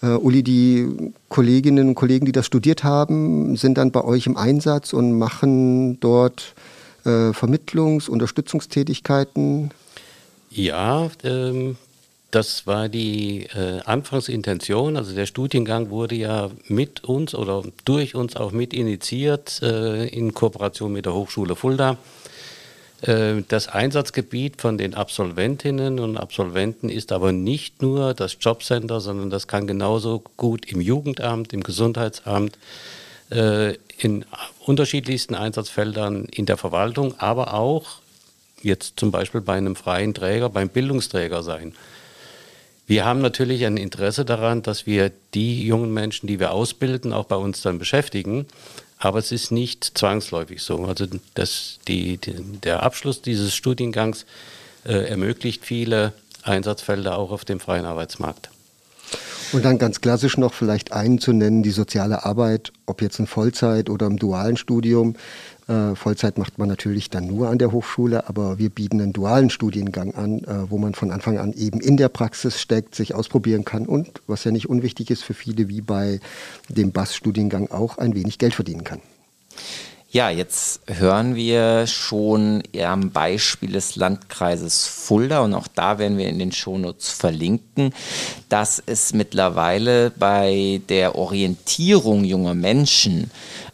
Uh, 0.00 0.16
Uli, 0.18 0.44
die 0.44 1.12
Kolleginnen 1.28 1.88
und 1.88 1.94
Kollegen, 1.96 2.24
die 2.24 2.30
das 2.30 2.46
studiert 2.46 2.84
haben, 2.84 3.56
sind 3.56 3.78
dann 3.78 3.90
bei 3.90 4.04
euch 4.04 4.26
im 4.26 4.36
Einsatz 4.36 4.92
und 4.92 5.18
machen 5.18 5.98
dort 5.98 6.54
uh, 7.04 7.32
Vermittlungs-, 7.32 8.08
Unterstützungstätigkeiten? 8.08 9.72
Ja, 10.50 11.10
ähm, 11.24 11.76
das 12.30 12.66
war 12.66 12.88
die 12.88 13.46
äh, 13.54 13.80
Anfangsintention. 13.84 14.96
Also 14.96 15.14
der 15.14 15.26
Studiengang 15.26 15.90
wurde 15.90 16.14
ja 16.14 16.50
mit 16.66 17.04
uns 17.04 17.34
oder 17.34 17.62
durch 17.84 18.14
uns 18.14 18.36
auch 18.36 18.52
mit 18.52 18.74
initiiert 18.74 19.62
äh, 19.62 20.06
in 20.08 20.34
Kooperation 20.34 20.92
mit 20.92 21.06
der 21.06 21.14
Hochschule 21.14 21.56
Fulda. 21.56 21.96
Äh, 23.00 23.42
das 23.48 23.68
Einsatzgebiet 23.68 24.60
von 24.60 24.76
den 24.76 24.94
Absolventinnen 24.94 25.98
und 25.98 26.18
Absolventen 26.18 26.90
ist 26.90 27.12
aber 27.12 27.32
nicht 27.32 27.80
nur 27.80 28.12
das 28.12 28.36
Jobcenter, 28.38 29.00
sondern 29.00 29.30
das 29.30 29.46
kann 29.46 29.66
genauso 29.66 30.22
gut 30.36 30.66
im 30.66 30.82
Jugendamt, 30.82 31.54
im 31.54 31.62
Gesundheitsamt, 31.62 32.58
äh, 33.30 33.74
in 33.98 34.26
unterschiedlichsten 34.66 35.34
Einsatzfeldern 35.34 36.26
in 36.26 36.44
der 36.44 36.58
Verwaltung, 36.58 37.14
aber 37.18 37.54
auch 37.54 38.00
jetzt 38.62 39.00
zum 39.00 39.12
Beispiel 39.12 39.40
bei 39.40 39.54
einem 39.54 39.76
freien 39.76 40.12
Träger, 40.12 40.50
beim 40.50 40.68
Bildungsträger 40.68 41.42
sein. 41.42 41.74
Wir 42.88 43.04
haben 43.04 43.20
natürlich 43.20 43.66
ein 43.66 43.76
Interesse 43.76 44.24
daran, 44.24 44.62
dass 44.62 44.86
wir 44.86 45.12
die 45.34 45.62
jungen 45.64 45.92
Menschen, 45.92 46.26
die 46.26 46.40
wir 46.40 46.52
ausbilden, 46.52 47.12
auch 47.12 47.26
bei 47.26 47.36
uns 47.36 47.60
dann 47.60 47.78
beschäftigen. 47.78 48.46
Aber 48.96 49.18
es 49.18 49.30
ist 49.30 49.52
nicht 49.52 49.92
zwangsläufig 49.96 50.62
so. 50.62 50.86
Also 50.86 51.06
das, 51.34 51.78
die, 51.86 52.16
die, 52.16 52.34
der 52.64 52.82
Abschluss 52.82 53.20
dieses 53.20 53.54
Studiengangs 53.54 54.24
äh, 54.86 55.06
ermöglicht 55.06 55.66
viele 55.66 56.14
Einsatzfelder 56.42 57.18
auch 57.18 57.30
auf 57.30 57.44
dem 57.44 57.60
freien 57.60 57.84
Arbeitsmarkt. 57.84 58.48
Und 59.52 59.66
dann 59.66 59.78
ganz 59.78 60.00
klassisch 60.00 60.38
noch 60.38 60.54
vielleicht 60.54 60.92
einen 60.92 61.18
zu 61.18 61.32
nennen, 61.34 61.62
die 61.62 61.70
soziale 61.70 62.24
Arbeit, 62.24 62.72
ob 62.86 63.02
jetzt 63.02 63.18
in 63.18 63.26
Vollzeit 63.26 63.90
oder 63.90 64.06
im 64.06 64.18
dualen 64.18 64.56
Studium. 64.56 65.14
Äh, 65.68 65.94
Vollzeit 65.94 66.38
macht 66.38 66.58
man 66.58 66.68
natürlich 66.68 67.10
dann 67.10 67.26
nur 67.26 67.48
an 67.48 67.58
der 67.58 67.72
Hochschule, 67.72 68.28
aber 68.28 68.58
wir 68.58 68.70
bieten 68.70 69.00
einen 69.00 69.12
dualen 69.12 69.50
Studiengang 69.50 70.14
an, 70.14 70.38
äh, 70.44 70.70
wo 70.70 70.78
man 70.78 70.94
von 70.94 71.10
Anfang 71.10 71.38
an 71.38 71.52
eben 71.52 71.80
in 71.80 71.96
der 71.96 72.08
Praxis 72.08 72.60
steckt, 72.60 72.94
sich 72.94 73.14
ausprobieren 73.14 73.64
kann 73.64 73.86
und, 73.86 74.22
was 74.26 74.44
ja 74.44 74.50
nicht 74.50 74.68
unwichtig 74.68 75.10
ist 75.10 75.22
für 75.22 75.34
viele, 75.34 75.68
wie 75.68 75.82
bei 75.82 76.20
dem 76.68 76.92
BAS-Studiengang 76.92 77.70
auch, 77.70 77.98
ein 77.98 78.14
wenig 78.14 78.38
Geld 78.38 78.54
verdienen 78.54 78.84
kann. 78.84 79.00
Ja, 80.10 80.30
jetzt 80.30 80.80
hören 80.86 81.34
wir 81.34 81.86
schon 81.86 82.62
am 82.82 83.10
Beispiel 83.10 83.72
des 83.72 83.94
Landkreises 83.94 84.86
Fulda 84.86 85.40
und 85.40 85.52
auch 85.52 85.68
da 85.68 85.98
werden 85.98 86.16
wir 86.16 86.30
in 86.30 86.38
den 86.38 86.50
Shownotes 86.50 87.10
verlinken, 87.10 87.92
dass 88.48 88.82
es 88.86 89.12
mittlerweile 89.12 90.10
bei 90.10 90.80
der 90.88 91.14
Orientierung 91.14 92.24
junger 92.24 92.54
Menschen 92.54 93.30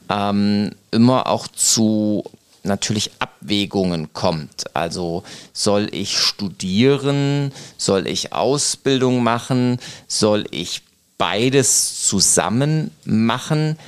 ähm, 0.08 0.70
immer 0.90 1.26
auch 1.26 1.48
zu 1.48 2.24
natürlich 2.64 3.10
Abwägungen 3.18 4.12
kommt. 4.12 4.74
Also 4.74 5.22
soll 5.52 5.88
ich 5.92 6.18
studieren, 6.18 7.52
soll 7.76 8.06
ich 8.06 8.32
Ausbildung 8.32 9.22
machen, 9.22 9.78
soll 10.08 10.46
ich 10.50 10.82
beides 11.18 12.06
zusammen 12.06 12.90
machen? 13.04 13.78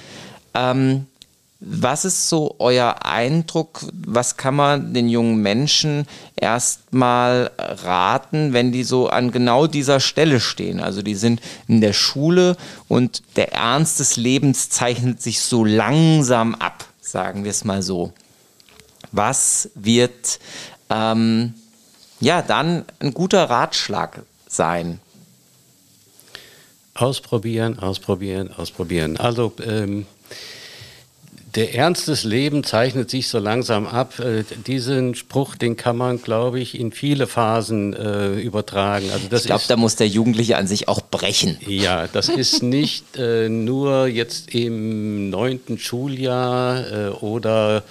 Ähm, 0.55 1.07
was 1.69 2.05
ist 2.05 2.29
so 2.29 2.55
euer 2.61 3.05
Eindruck? 3.05 3.81
Was 3.93 4.37
kann 4.37 4.55
man 4.55 4.95
den 4.95 5.09
jungen 5.09 5.43
Menschen 5.43 6.07
erstmal 6.37 7.51
raten, 7.59 8.53
wenn 8.53 8.71
die 8.71 8.85
so 8.85 9.09
an 9.09 9.33
genau 9.33 9.67
dieser 9.67 9.99
Stelle 9.99 10.39
stehen? 10.39 10.79
Also 10.79 11.03
die 11.03 11.17
sind 11.17 11.41
in 11.67 11.81
der 11.81 11.93
Schule 11.93 12.57
und 12.87 13.23
der 13.35 13.53
Ernst 13.53 13.99
des 13.99 14.17
Lebens 14.17 14.71
zeichnet 14.71 15.21
sich 15.21 15.41
so 15.41 15.65
langsam 15.65 16.55
ab, 16.55 16.85
sagen 17.01 17.43
wir 17.43 17.51
es 17.51 17.65
mal 17.65 17.83
so. 17.83 18.13
Was 19.11 19.71
wird 19.75 20.39
ähm, 20.89 21.55
ja 22.21 22.43
dann 22.43 22.85
ein 23.01 23.13
guter 23.13 23.51
Ratschlag 23.51 24.23
sein? 24.47 25.01
Ausprobieren, 26.95 27.81
ausprobieren, 27.81 28.53
ausprobieren. 28.53 29.17
Also 29.17 29.53
ähm 29.65 30.07
der 31.57 31.75
Ernst 31.75 32.07
des 32.09 32.25
Lebens 32.25 32.69
zeichnet 32.69 33.11
sich 33.11 33.29
so 33.29 33.39
langsam 33.39 33.87
ab. 33.87 34.19
Äh, 34.19 34.45
diesen 34.67 35.15
Spruch, 35.15 35.57
den 35.57 35.77
kann 35.77 35.97
man, 35.97 36.21
glaube 36.21 36.61
ich, 36.61 36.79
in 36.79 36.93
viele 36.93 37.27
Phasen 37.27 37.95
äh, 37.95 38.35
übertragen. 38.35 39.11
Also 39.11 39.29
das 39.29 39.43
ich 39.43 39.47
glaube, 39.47 39.65
da 39.67 39.77
muss 39.77 39.97
der 39.97 40.07
Jugendliche 40.07 40.59
an 40.59 40.67
sich 40.67 40.87
auch 40.87 41.01
brechen. 41.01 41.57
Ja, 41.67 42.07
das 42.09 42.29
ist 42.29 42.63
nicht 42.63 43.17
äh, 43.17 43.49
nur 43.49 44.07
jetzt 44.07 44.55
im 44.55 45.31
neunten 45.31 45.79
Schuljahr 45.79 46.93
äh, 46.93 47.09
oder 47.09 47.83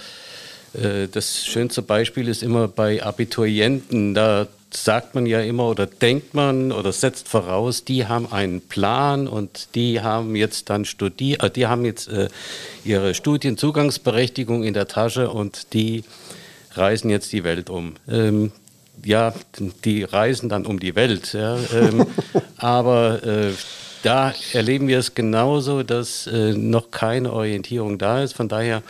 äh, 0.74 1.08
das 1.10 1.44
schönste 1.44 1.82
Beispiel 1.82 2.28
ist 2.28 2.42
immer 2.42 2.68
bei 2.68 3.02
Abiturienten. 3.02 4.14
Da 4.14 4.46
sagt 4.84 5.14
man 5.14 5.26
ja 5.26 5.40
immer 5.40 5.68
oder 5.68 5.86
denkt 5.86 6.34
man 6.34 6.72
oder 6.72 6.92
setzt 6.92 7.28
voraus, 7.28 7.84
die 7.84 8.06
haben 8.06 8.30
einen 8.30 8.60
Plan 8.60 9.26
und 9.26 9.68
die 9.74 10.00
haben 10.00 10.36
jetzt 10.36 10.70
dann 10.70 10.84
studiert, 10.84 11.42
äh, 11.42 11.50
die 11.50 11.66
haben 11.66 11.84
jetzt 11.84 12.08
äh, 12.08 12.28
ihre 12.84 13.14
Studienzugangsberechtigung 13.14 14.62
in 14.64 14.74
der 14.74 14.88
Tasche 14.88 15.30
und 15.30 15.72
die 15.72 16.04
reisen 16.72 17.10
jetzt 17.10 17.32
die 17.32 17.44
Welt 17.44 17.70
um. 17.70 17.94
Ähm, 18.08 18.52
ja, 19.04 19.34
die 19.84 20.04
reisen 20.04 20.48
dann 20.48 20.66
um 20.66 20.80
die 20.80 20.94
Welt. 20.94 21.32
Ja, 21.32 21.56
ähm, 21.74 22.06
aber 22.56 23.22
äh, 23.24 23.52
da 24.02 24.34
erleben 24.52 24.88
wir 24.88 24.98
es 24.98 25.14
genauso, 25.14 25.82
dass 25.82 26.26
äh, 26.26 26.52
noch 26.52 26.90
keine 26.90 27.32
Orientierung 27.32 27.98
da 27.98 28.22
ist. 28.22 28.34
Von 28.34 28.48
daher 28.48 28.82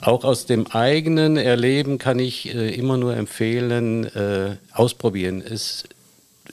auch 0.00 0.24
aus 0.24 0.46
dem 0.46 0.66
eigenen 0.68 1.36
Erleben 1.36 1.98
kann 1.98 2.18
ich 2.18 2.54
äh, 2.54 2.74
immer 2.74 2.96
nur 2.96 3.16
empfehlen, 3.16 4.04
äh, 4.04 4.56
ausprobieren, 4.72 5.42
es 5.42 5.84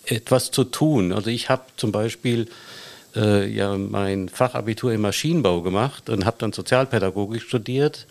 etwas 0.06 0.52
zu 0.52 0.64
tun. 0.64 1.14
Also 1.14 1.30
ich 1.30 1.50
habe 1.50 1.64
zum 1.78 1.92
Beispiel 1.92 2.48
äh, 3.16 3.48
ja 3.50 3.78
mein 3.78 4.30
Fachabitur 4.30 4.94
im 4.94 5.02
Maschinenbau 5.02 5.62
gemacht 5.62 6.10
und 6.10 6.26
habe 6.26 6.38
dann 6.40 6.54
Sozialpädagogik 6.54 7.42
studiert. 7.42 8.08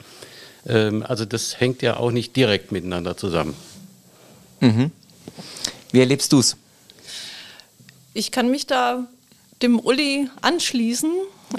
Ähm, 0.67 1.05
also 1.07 1.25
das 1.25 1.61
hängt 1.61 1.83
ja 1.83 1.97
auch 1.97 2.11
nicht 2.11 2.37
direkt 2.37 2.73
miteinander 2.73 3.17
zusammen. 3.17 3.55
Mhm. 4.61 4.91
Wie 5.93 6.01
erlebst 6.01 6.33
du 6.33 6.41
es? 6.41 6.57
Ich 8.15 8.31
kann 8.31 8.51
mich 8.51 8.67
da 8.67 9.07
dem 9.63 9.79
Uli 9.79 10.29
anschließen. 10.41 11.11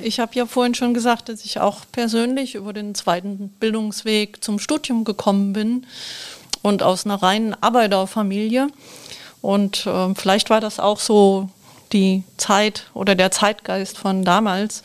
Ich 0.02 0.20
habe 0.20 0.34
ja 0.36 0.46
vorhin 0.46 0.76
schon 0.76 0.94
gesagt, 0.94 1.30
dass 1.30 1.46
ich 1.46 1.60
auch 1.60 1.82
persönlich 1.92 2.56
über 2.56 2.74
den 2.74 2.96
zweiten 2.96 3.50
Bildungsweg 3.60 4.44
zum 4.44 4.60
Studium 4.60 5.04
gekommen 5.04 5.54
bin 5.54 5.86
und 6.62 6.84
aus 6.84 7.06
einer 7.06 7.22
reinen 7.22 7.56
Arbeiterfamilie. 7.62 8.68
Und 9.42 9.86
äh, 9.86 10.14
vielleicht 10.16 10.50
war 10.50 10.62
das 10.62 10.80
auch 10.80 11.00
so 11.00 11.50
die 11.94 12.24
Zeit 12.38 12.88
oder 12.94 13.16
der 13.16 13.32
Zeitgeist 13.32 13.98
von 13.98 14.26
damals. 14.26 14.84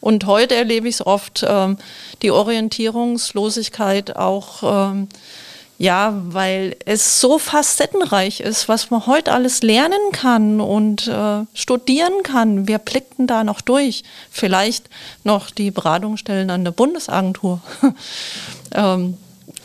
Und 0.00 0.26
heute 0.26 0.54
erlebe 0.54 0.88
ich 0.88 0.96
es 0.96 1.06
oft, 1.06 1.44
ähm, 1.46 1.76
die 2.22 2.30
Orientierungslosigkeit 2.30 4.16
auch, 4.16 4.62
ähm, 4.62 5.08
ja, 5.78 6.14
weil 6.28 6.76
es 6.86 7.20
so 7.20 7.38
facettenreich 7.38 8.40
ist, 8.40 8.68
was 8.68 8.90
man 8.90 9.06
heute 9.06 9.32
alles 9.32 9.62
lernen 9.62 10.12
kann 10.12 10.60
und 10.60 11.06
äh, 11.06 11.44
studieren 11.52 12.22
kann. 12.22 12.66
Wir 12.66 12.78
blickten 12.78 13.26
da 13.26 13.44
noch 13.44 13.60
durch. 13.60 14.02
Vielleicht 14.30 14.88
noch 15.22 15.50
die 15.50 15.70
Beratungsstellen 15.70 16.50
an 16.50 16.64
der 16.64 16.70
Bundesagentur. 16.70 17.60
ähm, 18.74 19.18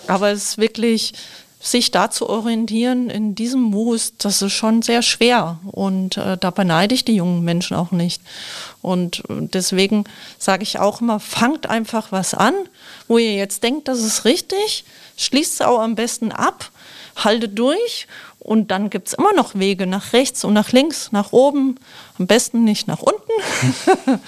aber 0.07 0.31
es 0.31 0.43
ist 0.43 0.57
wirklich 0.57 1.13
sich 1.61 1.91
da 1.91 2.09
zu 2.09 2.27
orientieren 2.27 3.09
in 3.11 3.35
diesem 3.35 3.61
Moos, 3.61 4.13
das 4.17 4.41
ist 4.41 4.53
schon 4.53 4.81
sehr 4.81 5.03
schwer. 5.03 5.59
Und 5.71 6.17
äh, 6.17 6.35
da 6.37 6.49
beneide 6.49 6.95
ich 6.95 7.05
die 7.05 7.15
jungen 7.15 7.43
Menschen 7.43 7.77
auch 7.77 7.91
nicht. 7.91 8.21
Und 8.81 9.19
äh, 9.29 9.47
deswegen 9.53 10.05
sage 10.39 10.63
ich 10.63 10.79
auch 10.79 11.01
immer, 11.01 11.19
fangt 11.19 11.67
einfach 11.67 12.11
was 12.11 12.33
an, 12.33 12.55
wo 13.07 13.19
ihr 13.19 13.35
jetzt 13.35 13.63
denkt, 13.63 13.87
das 13.87 13.99
ist 13.99 14.25
richtig, 14.25 14.85
schließt 15.17 15.53
es 15.53 15.61
auch 15.61 15.79
am 15.79 15.93
besten 15.93 16.31
ab, 16.31 16.71
haltet 17.15 17.57
durch 17.59 18.07
und 18.39 18.71
dann 18.71 18.89
gibt 18.89 19.09
es 19.09 19.13
immer 19.13 19.33
noch 19.33 19.53
Wege 19.53 19.85
nach 19.85 20.13
rechts 20.13 20.43
und 20.43 20.53
nach 20.53 20.71
links, 20.71 21.11
nach 21.11 21.31
oben, 21.31 21.77
am 22.17 22.25
besten 22.25 22.63
nicht 22.63 22.87
nach 22.87 23.01
unten. 23.01 24.19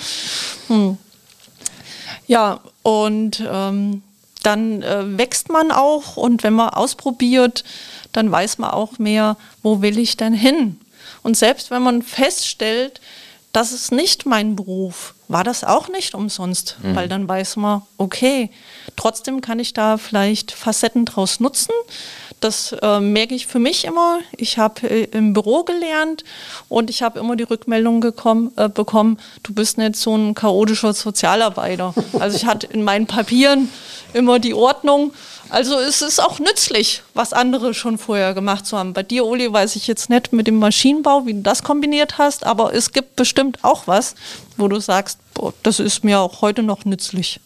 hm. 0.67 0.97
Ja, 2.27 2.59
und 2.83 3.43
ähm, 3.45 4.03
dann 4.43 4.81
äh, 4.83 5.17
wächst 5.17 5.49
man 5.49 5.71
auch 5.71 6.17
und 6.17 6.43
wenn 6.43 6.53
man 6.53 6.69
ausprobiert, 6.69 7.63
dann 8.11 8.31
weiß 8.31 8.59
man 8.59 8.71
auch 8.71 8.99
mehr, 8.99 9.37
wo 9.63 9.81
will 9.81 9.97
ich 9.97 10.17
denn 10.17 10.33
hin. 10.33 10.79
Und 11.23 11.37
selbst 11.37 11.71
wenn 11.71 11.81
man 11.81 12.01
feststellt, 12.01 13.01
das 13.51 13.71
ist 13.71 13.91
nicht 13.91 14.25
mein 14.25 14.55
Beruf, 14.55 15.12
war 15.33 15.43
das 15.43 15.63
auch 15.63 15.89
nicht 15.89 16.13
umsonst, 16.13 16.77
mhm. 16.81 16.95
weil 16.95 17.09
dann 17.09 17.27
weiß 17.27 17.55
man, 17.57 17.81
okay, 17.97 18.51
trotzdem 18.95 19.41
kann 19.41 19.59
ich 19.59 19.73
da 19.73 19.97
vielleicht 19.97 20.51
Facetten 20.51 21.05
draus 21.05 21.39
nutzen. 21.39 21.73
Das 22.39 22.75
äh, 22.81 22.99
merke 22.99 23.33
ich 23.33 23.47
für 23.47 23.57
mich 23.59 23.85
immer. 23.85 24.19
Ich 24.37 24.57
habe 24.57 24.87
äh, 24.87 25.05
im 25.05 25.33
Büro 25.33 25.63
gelernt 25.63 26.23
und 26.69 26.89
ich 26.89 27.01
habe 27.01 27.19
immer 27.19 27.35
die 27.35 27.43
Rückmeldung 27.43 27.99
gekommen, 27.99 28.51
äh, 28.57 28.69
bekommen, 28.69 29.17
du 29.41 29.53
bist 29.53 29.77
nicht 29.77 29.95
so 29.95 30.15
ein 30.15 30.35
chaotischer 30.35 30.93
Sozialarbeiter. 30.93 31.95
Also 32.19 32.37
ich 32.37 32.45
hatte 32.45 32.67
in 32.67 32.83
meinen 32.83 33.07
Papieren 33.07 33.69
immer 34.13 34.39
die 34.39 34.53
Ordnung. 34.53 35.13
Also 35.49 35.79
es 35.79 36.01
ist 36.01 36.19
auch 36.19 36.39
nützlich, 36.39 37.03
was 37.13 37.31
andere 37.31 37.73
schon 37.73 37.97
vorher 37.97 38.33
gemacht 38.33 38.65
zu 38.65 38.77
haben. 38.77 38.93
Bei 38.93 39.03
dir, 39.03 39.25
Uli, 39.25 39.51
weiß 39.51 39.75
ich 39.75 39.87
jetzt 39.87 40.09
nicht 40.09 40.33
mit 40.33 40.47
dem 40.47 40.59
Maschinenbau, 40.59 41.25
wie 41.25 41.33
du 41.33 41.41
das 41.41 41.63
kombiniert 41.63 42.17
hast, 42.17 42.45
aber 42.45 42.73
es 42.73 42.91
gibt 42.91 43.15
bestimmt 43.15 43.59
auch 43.63 43.87
was, 43.87 44.15
wo 44.57 44.67
du 44.67 44.79
sagst, 44.79 45.19
das 45.63 45.79
ist 45.79 46.03
mir 46.03 46.19
auch 46.19 46.41
heute 46.41 46.63
noch 46.63 46.85
nützlich. 46.85 47.39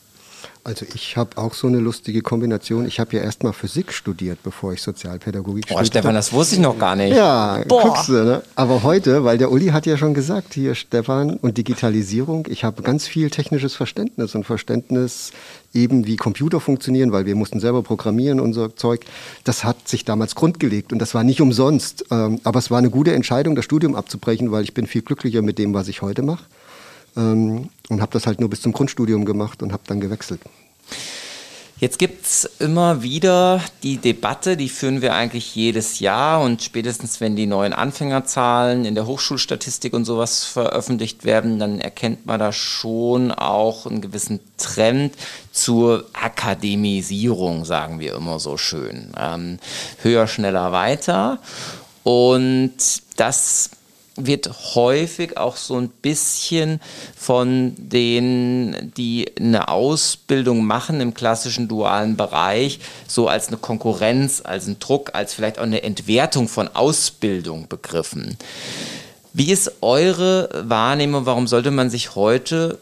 Also 0.67 0.85
ich 0.93 1.15
habe 1.15 1.37
auch 1.37 1.53
so 1.53 1.67
eine 1.67 1.77
lustige 1.77 2.21
Kombination. 2.21 2.85
Ich 2.85 2.99
habe 2.99 3.15
ja 3.15 3.23
erstmal 3.23 3.53
Physik 3.53 3.93
studiert, 3.93 4.39
bevor 4.43 4.73
ich 4.73 4.81
Sozialpädagogik 4.81 5.65
Boah, 5.67 5.75
studiert 5.75 5.87
Stefan, 5.87 6.13
das 6.13 6.33
wusste 6.33 6.55
ich 6.55 6.61
noch 6.61 6.77
gar 6.77 6.97
nicht. 6.97 7.15
Ja, 7.15 7.63
Boah. 7.69 7.83
guckst 7.83 8.09
du, 8.09 8.25
ne? 8.25 8.43
Aber 8.55 8.83
heute, 8.83 9.23
weil 9.23 9.37
der 9.37 9.49
Uli 9.49 9.67
hat 9.67 9.85
ja 9.85 9.95
schon 9.95 10.13
gesagt, 10.13 10.53
hier 10.53 10.75
Stefan 10.75 11.37
und 11.37 11.57
Digitalisierung, 11.57 12.47
ich 12.49 12.65
habe 12.65 12.81
ganz 12.81 13.07
viel 13.07 13.29
technisches 13.29 13.75
Verständnis 13.75 14.35
und 14.35 14.43
Verständnis 14.43 15.31
eben, 15.73 16.05
wie 16.05 16.17
Computer 16.17 16.59
funktionieren, 16.59 17.13
weil 17.13 17.25
wir 17.25 17.37
mussten 17.37 17.61
selber 17.61 17.81
programmieren 17.81 18.41
und 18.41 18.51
so 18.51 18.67
Zeug. 18.67 19.05
Das 19.45 19.63
hat 19.63 19.87
sich 19.87 20.03
damals 20.03 20.35
grundgelegt 20.35 20.91
und 20.91 20.99
das 20.99 21.13
war 21.13 21.23
nicht 21.23 21.39
umsonst. 21.39 22.03
Ähm, 22.11 22.41
aber 22.43 22.59
es 22.59 22.69
war 22.69 22.79
eine 22.79 22.89
gute 22.89 23.13
Entscheidung, 23.13 23.55
das 23.55 23.63
Studium 23.63 23.95
abzubrechen, 23.95 24.51
weil 24.51 24.65
ich 24.65 24.73
bin 24.73 24.85
viel 24.85 25.01
glücklicher 25.01 25.41
mit 25.41 25.59
dem, 25.59 25.73
was 25.73 25.87
ich 25.87 26.01
heute 26.01 26.23
mache. 26.23 26.43
Ähm, 27.17 27.69
und 27.89 28.01
habe 28.01 28.11
das 28.13 28.27
halt 28.27 28.39
nur 28.39 28.49
bis 28.49 28.61
zum 28.61 28.71
Grundstudium 28.71 29.25
gemacht 29.25 29.63
und 29.63 29.73
habe 29.73 29.83
dann 29.87 29.99
gewechselt. 29.99 30.41
Jetzt 31.79 31.99
gibt 31.99 32.25
es 32.25 32.49
immer 32.57 33.03
wieder 33.03 33.61
die 33.83 33.97
Debatte, 33.97 34.57
die 34.57 34.67
führen 34.67 35.03
wir 35.03 35.13
eigentlich 35.13 35.55
jedes 35.55 35.99
Jahr 35.99 36.41
und 36.41 36.63
spätestens 36.63 37.21
wenn 37.21 37.35
die 37.35 37.45
neuen 37.45 37.71
Anfängerzahlen 37.71 38.83
in 38.83 38.95
der 38.95 39.05
Hochschulstatistik 39.05 39.93
und 39.93 40.03
sowas 40.03 40.43
veröffentlicht 40.43 41.23
werden, 41.23 41.59
dann 41.59 41.79
erkennt 41.79 42.25
man 42.25 42.39
da 42.39 42.51
schon 42.51 43.31
auch 43.31 43.85
einen 43.85 44.01
gewissen 44.01 44.39
Trend 44.57 45.13
zur 45.51 46.05
Akademisierung, 46.13 47.63
sagen 47.63 47.99
wir 47.99 48.15
immer 48.15 48.39
so 48.39 48.57
schön. 48.57 49.11
Ähm, 49.15 49.59
höher, 50.01 50.25
schneller, 50.25 50.71
weiter. 50.71 51.37
Und 52.01 52.73
das 53.17 53.69
wird 54.17 54.75
häufig 54.75 55.37
auch 55.37 55.55
so 55.55 55.79
ein 55.79 55.89
bisschen 55.89 56.81
von 57.15 57.73
denen, 57.77 58.91
die 58.97 59.31
eine 59.39 59.67
Ausbildung 59.69 60.65
machen 60.65 60.99
im 60.99 61.13
klassischen 61.13 61.67
dualen 61.67 62.17
Bereich, 62.17 62.79
so 63.07 63.27
als 63.27 63.47
eine 63.47 63.57
Konkurrenz, 63.57 64.41
als 64.43 64.67
ein 64.67 64.79
Druck, 64.79 65.11
als 65.13 65.33
vielleicht 65.33 65.59
auch 65.59 65.63
eine 65.63 65.83
Entwertung 65.83 66.47
von 66.47 66.67
Ausbildung 66.67 67.67
begriffen. 67.67 68.37
Wie 69.33 69.51
ist 69.51 69.71
eure 69.81 70.49
Wahrnehmung? 70.63 71.25
Warum 71.27 71.47
sollte 71.47 71.69
man 71.69 71.89
sich 71.91 72.15
heute 72.15 72.79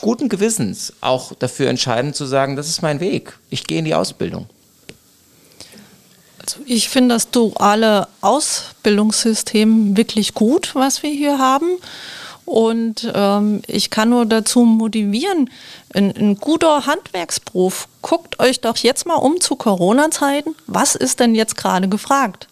guten 0.00 0.28
Gewissens 0.28 0.92
auch 1.00 1.32
dafür 1.38 1.68
entscheiden 1.70 2.12
zu 2.14 2.26
sagen, 2.26 2.56
das 2.56 2.68
ist 2.68 2.82
mein 2.82 3.00
Weg, 3.00 3.38
ich 3.50 3.66
gehe 3.66 3.78
in 3.78 3.84
die 3.84 3.94
Ausbildung? 3.94 4.48
Also 6.48 6.60
ich 6.64 6.88
finde 6.88 7.14
das 7.14 7.30
duale 7.30 8.08
Ausbildungssystem 8.22 9.96
wirklich 9.96 10.34
gut, 10.34 10.74
was 10.74 11.02
wir 11.02 11.10
hier 11.10 11.38
haben. 11.38 11.76
Und 12.46 13.10
ähm, 13.14 13.60
ich 13.66 13.90
kann 13.90 14.08
nur 14.08 14.24
dazu 14.24 14.60
motivieren, 14.60 15.50
ein, 15.92 16.16
ein, 16.16 16.36
guter 16.36 16.86
Handwerksberuf, 16.86 17.88
guckt 18.00 18.40
euch 18.40 18.62
doch 18.62 18.78
jetzt 18.78 19.04
mal 19.06 19.16
um 19.16 19.38
zu 19.42 19.56
Corona-Zeiten. 19.56 20.54
Was 20.66 20.94
ist 20.94 21.20
denn 21.20 21.34
jetzt 21.34 21.56
gerade 21.56 21.88
gefragt? 21.88 22.48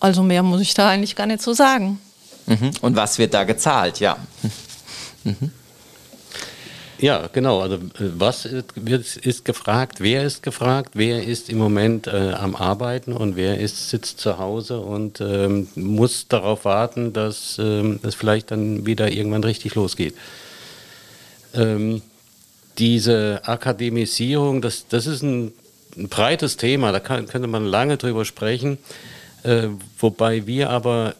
Also 0.00 0.22
mehr 0.22 0.42
muss 0.42 0.62
ich 0.62 0.72
da 0.72 0.88
eigentlich 0.88 1.14
gar 1.14 1.26
nicht 1.26 1.42
so 1.42 1.52
sagen. 1.52 2.00
Mhm. 2.46 2.70
Und 2.80 2.96
was 2.96 3.18
wird 3.18 3.34
da 3.34 3.44
gezahlt, 3.44 4.00
ja. 4.00 4.16
Mhm. 5.22 5.52
Ja, 7.00 7.28
genau. 7.32 7.60
Also 7.60 7.76
äh, 7.76 8.10
was 8.18 8.44
ist, 8.44 8.76
ist, 9.16 9.44
gefragt? 9.46 10.00
Wer 10.00 10.24
ist 10.24 10.42
gefragt? 10.42 10.90
Wer 10.94 11.24
ist 11.24 11.48
im 11.48 11.56
Moment 11.56 12.06
äh, 12.06 12.32
am 12.32 12.54
Arbeiten 12.54 13.14
und 13.14 13.36
wer 13.36 13.58
ist 13.58 13.88
sitzt 13.88 14.20
zu 14.20 14.38
Hause 14.38 14.80
und 14.80 15.20
ähm, 15.20 15.68
muss 15.76 16.28
darauf 16.28 16.66
warten, 16.66 17.14
dass 17.14 17.58
ähm, 17.58 18.00
es 18.02 18.14
vielleicht 18.14 18.50
dann 18.50 18.84
wieder 18.84 19.10
irgendwann 19.10 19.44
richtig 19.44 19.74
losgeht? 19.74 20.14
Ähm, 21.54 22.02
diese 22.78 23.40
Akademisierung, 23.44 24.60
das, 24.60 24.86
das 24.88 25.06
ist 25.06 25.22
ein, 25.22 25.52
ein 25.96 26.08
breites 26.08 26.58
Thema. 26.58 26.92
Da 26.92 27.00
kann, 27.00 27.26
könnte 27.26 27.48
man 27.48 27.64
lange 27.64 27.96
drüber 27.96 28.26
sprechen. 28.26 28.76
Äh, 29.42 29.68
wobei 29.98 30.46
wir 30.46 30.68
aber 30.68 31.14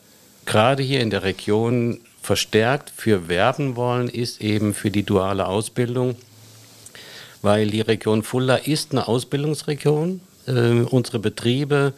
gerade 0.45 0.83
hier 0.83 1.01
in 1.01 1.09
der 1.09 1.23
Region 1.23 2.01
verstärkt 2.23 2.93
für 2.95 3.29
werben 3.29 3.77
wollen, 3.77 4.09
ist 4.09 4.41
eben 4.41 4.75
für 4.75 4.91
die 4.91 5.03
duale 5.03 5.47
Ausbildung, 5.47 6.17
weil 7.43 7.71
die 7.71 7.81
Region 7.81 8.23
Fulda 8.23 8.57
ist 8.57 8.93
eine 8.93 9.09
Ausbildungsregion. 9.09 10.21
Äh, 10.47 10.83
unsere 10.83 11.19
Betriebe 11.19 11.95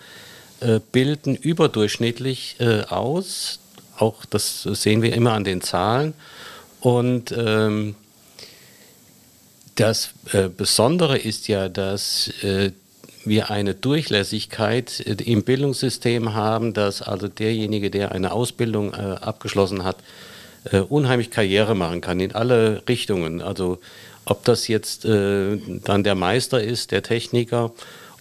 äh, 0.61 0.81
bilden 0.93 1.35
überdurchschnittlich 1.35 2.57
äh, 2.61 2.83
aus. 2.83 3.59
Auch 3.97 4.25
das 4.25 4.63
sehen 4.63 5.03
wir 5.03 5.15
immer 5.15 5.33
an 5.33 5.45
den 5.45 5.61
Zahlen. 5.61 6.15
Und 6.81 7.33
ähm, 7.37 7.95
das 9.77 10.11
äh, 10.33 10.49
Besondere 10.49 11.19
ist 11.19 11.49
ja, 11.49 11.69
dass 11.69 12.29
äh, 12.43 12.73
wir 13.25 13.51
eine 13.51 13.75
Durchlässigkeit 13.75 15.01
im 15.01 15.43
Bildungssystem 15.43 16.35
haben, 16.35 16.73
dass 16.75 17.03
also 17.03 17.29
derjenige, 17.29 17.91
der 17.91 18.13
eine 18.13 18.33
Ausbildung 18.33 18.93
äh, 18.93 18.97
abgeschlossen 18.97 19.85
hat, 19.85 19.97
äh, 20.71 20.79
unheimlich 20.79 21.31
Karriere 21.31 21.75
machen 21.75 22.01
kann 22.01 22.21
in 22.21 22.33
alle 22.35 22.83
Richtungen. 22.89 23.41
Also 23.41 23.79
ob 24.25 24.45
das 24.45 24.69
jetzt 24.69 25.05
äh, 25.05 25.59
dann 25.85 26.05
der 26.05 26.15
Meister 26.15 26.63
ist, 26.63 26.91
der 26.91 27.03
Techniker, 27.03 27.73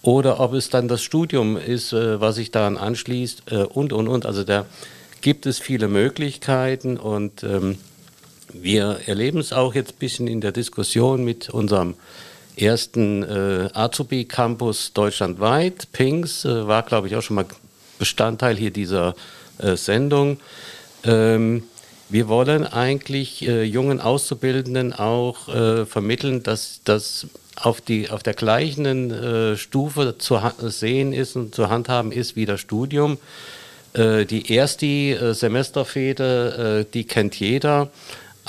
oder 0.02 0.40
ob 0.40 0.54
es 0.54 0.70
dann 0.70 0.88
das 0.88 1.04
Studium 1.04 1.58
ist, 1.58 1.94
äh, 1.94 2.20
was 2.20 2.36
sich 2.36 2.52
daran 2.52 2.78
anschließt 2.78 3.52
äh, 3.52 3.56
und, 3.58 3.94
und, 3.94 4.08
und. 4.08 4.26
Also 4.26 4.44
da 4.44 4.66
gibt 5.22 5.46
es 5.46 5.60
viele 5.60 5.88
Möglichkeiten 5.88 6.98
und 6.98 7.44
ähm, 7.44 7.78
wir 8.54 9.02
erleben 9.06 9.40
es 9.40 9.54
auch 9.54 9.76
jetzt 9.76 9.94
ein 9.94 10.00
bisschen 10.00 10.28
in 10.28 10.42
der 10.42 10.52
Diskussion 10.52 11.24
mit 11.24 11.50
unserem 11.50 11.94
ersten 12.56 13.24
äh, 13.24 13.70
Azubi-Campus 13.74 14.94
deutschlandweit. 14.94 15.92
Pings 15.92 16.46
äh, 16.46 16.68
war, 16.68 16.84
glaube 16.84 17.08
ich, 17.08 17.16
auch 17.16 17.22
schon 17.22 17.36
mal 17.36 17.46
Bestandteil 18.00 18.56
hier 18.56 18.72
dieser 18.72 19.16
äh, 19.60 19.76
Sendung. 19.76 20.40
Ähm, 21.04 21.64
wir 22.10 22.28
wollen 22.28 22.66
eigentlich 22.66 23.48
äh, 23.48 23.64
jungen 23.64 24.02
Auszubildenden 24.02 24.92
auch 24.92 25.48
äh, 25.48 25.86
vermitteln, 25.86 26.44
dass 26.44 26.82
das 26.84 27.28
auf, 27.56 27.82
auf 28.10 28.24
der 28.24 28.34
gleichen 28.34 29.12
äh, 29.12 29.58
Stufe 29.58 30.18
zu 30.18 30.40
sehen 30.60 31.14
ist 31.14 31.36
und 31.36 31.56
zu 31.56 31.70
handhaben 31.70 32.12
ist 32.12 32.36
wie 32.36 32.46
das 32.46 32.60
Studium. 32.60 33.18
Äh, 33.94 34.26
die 34.26 34.52
erste 34.52 34.86
äh, 34.86 35.34
Semesterfehde, 35.34 36.86
äh, 36.88 36.92
die 36.92 37.04
kennt 37.04 37.40
jeder. 37.40 37.90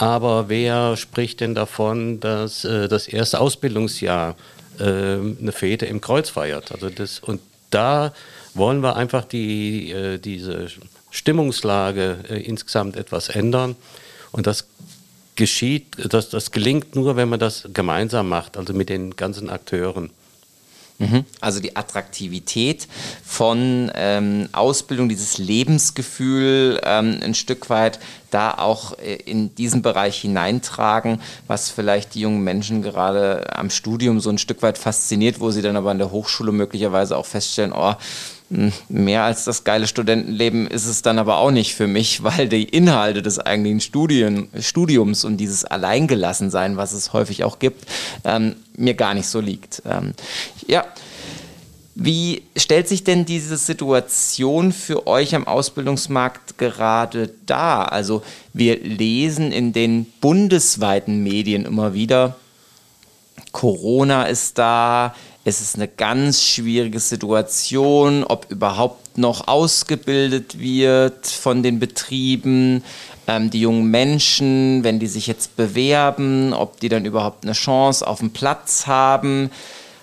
Aber 0.03 0.49
wer 0.49 0.97
spricht 0.97 1.39
denn 1.39 1.55
davon, 1.55 2.19
dass 2.19 2.63
das 2.63 3.07
erste 3.07 3.39
Ausbildungsjahr 3.39 4.35
eine 4.81 5.53
Fete 5.53 5.87
im 5.87 6.01
Kreuz 6.01 6.29
feiert? 6.29 6.73
Also 6.73 6.91
das, 6.91 7.21
und 7.21 7.41
da 7.71 8.13
wollen 8.55 8.81
wir 8.83 8.97
einfach 8.97 9.25
die, 9.25 10.19
diese 10.19 10.67
Stimmungslage 11.13 12.19
insgesamt 12.29 12.97
etwas 12.97 13.29
ändern. 13.29 13.77
Und 14.33 14.49
das 14.49 14.67
geschieht, 15.37 15.87
das, 16.13 16.31
das 16.31 16.51
gelingt 16.51 16.97
nur, 16.97 17.15
wenn 17.15 17.29
man 17.29 17.39
das 17.39 17.69
gemeinsam 17.73 18.29
macht, 18.29 18.57
also 18.57 18.73
mit 18.73 18.89
den 18.89 19.15
ganzen 19.15 19.51
Akteuren. 19.51 20.11
Also 21.41 21.61
die 21.61 21.77
Attraktivität 21.77 22.87
von 23.25 23.91
ähm, 23.95 24.49
Ausbildung, 24.53 25.09
dieses 25.09 25.39
Lebensgefühl 25.39 26.81
ähm, 26.85 27.19
ein 27.23 27.35
Stück 27.35 27.71
weit 27.71 27.99
da 28.31 28.53
auch 28.53 28.99
äh, 28.99 29.15
in 29.15 29.55
diesen 29.55 29.83
Bereich 29.83 30.21
hineintragen, 30.21 31.21
was 31.47 31.71
vielleicht 31.71 32.15
die 32.15 32.21
jungen 32.21 32.43
Menschen 32.45 32.83
gerade 32.83 33.57
am 33.57 33.71
Studium 33.71 34.21
so 34.21 34.31
ein 34.31 34.39
Stück 34.39 34.63
weit 34.63 34.79
fasziniert, 34.79 35.41
wo 35.41 35.51
sie 35.51 35.63
dann 35.63 35.77
aber 35.77 35.91
an 35.91 35.99
der 35.99 36.11
Hochschule 36.11 36.53
möglicherweise 36.53 37.17
auch 37.17 37.27
feststellen, 37.27 37.73
oh, 37.73 37.95
mehr 38.89 39.25
als 39.25 39.45
das 39.45 39.65
geile 39.65 39.87
Studentenleben 39.87 40.67
ist 40.67 40.87
es 40.87 41.03
dann 41.03 41.19
aber 41.19 41.39
auch 41.39 41.51
nicht 41.51 41.75
für 41.75 41.87
mich, 41.87 42.23
weil 42.25 42.49
die 42.49 42.65
Inhalte 42.65 43.23
des 43.23 43.39
eigentlichen 43.39 43.81
Studien, 43.81 44.49
Studiums 44.59 45.25
und 45.25 45.37
dieses 45.39 45.65
Alleingelassensein, 45.65 46.77
was 46.77 46.93
es 46.93 47.13
häufig 47.13 47.45
auch 47.45 47.59
gibt, 47.59 47.87
ähm, 48.25 48.57
mir 48.77 48.95
gar 48.95 49.15
nicht 49.15 49.27
so 49.27 49.41
liegt. 49.41 49.83
Ähm, 49.87 50.13
ja. 50.67 50.85
Wie 51.95 52.43
stellt 52.57 52.89
sich 52.89 53.05
denn 53.05 53.27
diese 53.27 53.59
Situation 53.59 54.73
für 54.73 55.07
euch 55.07 55.35
am 55.35 55.47
Ausbildungsmarkt 55.47 56.57
gerade 56.57 57.35
dar? 57.45 57.93
Also 57.93 58.23
wir 58.55 58.79
lesen 58.81 59.53
in 59.53 59.75
den 59.75 60.07
bundesweiten 60.23 61.23
Medien 61.23 61.67
immer 61.67 61.93
wieder, 61.93 62.37
Corona 63.53 64.25
ist 64.25 64.59
da, 64.59 65.15
es 65.45 65.61
ist 65.61 65.77
eine 65.77 65.89
ganz 65.89 66.43
schwierige 66.43 67.01
Situation, 67.01 68.25
ob 68.25 68.51
überhaupt 68.51 69.19
noch 69.19 69.49
ausgebildet 69.49 70.59
wird 70.59 71.27
von 71.27 71.63
den 71.63 71.79
Betrieben, 71.79 72.83
ähm, 73.27 73.51
die 73.51 73.61
jungen 73.61 73.91
Menschen, 73.91 74.85
wenn 74.85 74.99
die 74.99 75.07
sich 75.07 75.27
jetzt 75.27 75.57
bewerben, 75.57 76.53
ob 76.53 76.81
die 76.81 76.89
dann 76.89 77.05
überhaupt 77.05 77.45
eine 77.45 77.53
Chance 77.53 78.07
auf 78.07 78.21
den 78.21 78.33
Platz 78.33 78.87
haben. 78.87 79.51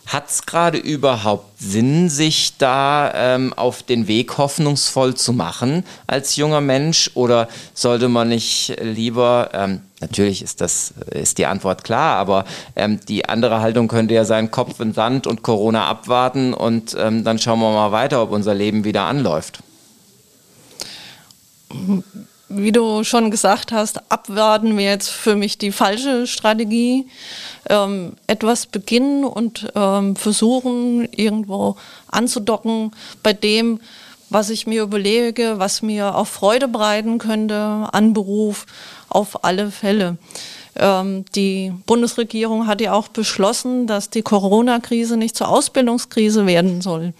Hat 0.10 0.28
es 0.28 0.48
gerade 0.48 0.80
überhaupt 0.80 1.60
Sinn, 1.60 2.10
sich 2.10 2.58
da 2.58 3.12
ähm, 3.14 3.54
auf 3.54 3.84
den 3.84 4.08
Weg 4.08 4.40
hoffnungsvoll 4.40 5.14
zu 5.14 5.34
machen 5.34 5.86
als 6.08 6.36
junger 6.36 6.62
Mensch? 6.62 7.12
Oder 7.14 7.48
sollte 7.76 8.10
man 8.10 8.30
nicht 8.30 8.76
lieber, 8.82 9.52
ähm, 9.54 9.82
natürlich 10.00 10.42
ist 10.42 10.62
das 10.62 10.96
ist 11.12 11.38
die 11.38 11.46
Antwort 11.46 11.84
klar, 11.84 12.18
aber 12.18 12.46
ähm, 12.76 13.00
die 13.08 13.30
andere 13.30 13.62
Haltung 13.62 13.88
könnte 13.88 14.16
ja 14.16 14.26
sein, 14.26 14.50
Kopf 14.50 14.80
in 14.80 14.94
Sand 14.94 15.28
und 15.28 15.44
Corona 15.44 15.86
abwarten 15.86 16.56
und 16.56 16.98
ähm, 17.00 17.24
dann 17.24 17.38
schauen 17.38 17.60
wir 17.60 17.72
mal 17.72 17.92
weiter, 17.92 18.24
ob 18.24 18.32
unser 18.32 18.56
Leben 18.56 18.84
wieder 18.84 19.04
anläuft 19.04 19.60
wie 22.50 22.72
du 22.72 23.04
schon 23.04 23.32
gesagt 23.32 23.72
hast, 23.72 24.12
abwarten 24.12 24.76
wäre 24.76 24.94
jetzt 24.94 25.10
für 25.10 25.36
mich 25.36 25.58
die 25.58 25.72
falsche 25.72 26.26
Strategie. 26.28 27.08
Ähm, 27.70 28.14
etwas 28.26 28.66
beginnen 28.66 29.24
und 29.24 29.72
ähm, 29.76 30.16
versuchen, 30.16 31.08
irgendwo 31.12 31.78
anzudocken 32.08 32.92
bei 33.22 33.34
dem, 33.34 33.80
was 34.30 34.50
ich 34.50 34.68
mir 34.68 34.84
überlege, 34.84 35.56
was 35.58 35.82
mir 35.82 36.16
auch 36.16 36.28
Freude 36.28 36.68
bereiten 36.68 37.18
könnte 37.20 37.56
an 37.92 38.14
Beruf, 38.14 38.66
auf 39.10 39.44
alle 39.44 39.72
Fälle. 39.72 40.18
Ähm, 40.80 41.26
die 41.36 41.74
Bundesregierung 41.86 42.66
hat 42.68 42.82
ja 42.82 42.94
auch 42.94 43.10
beschlossen, 43.10 43.86
dass 43.86 44.10
die 44.10 44.22
Corona-Krise 44.22 45.18
nicht 45.18 45.36
zur 45.36 45.50
Ausbildungskrise 45.50 46.46
werden 46.46 46.82
soll. 46.82 47.14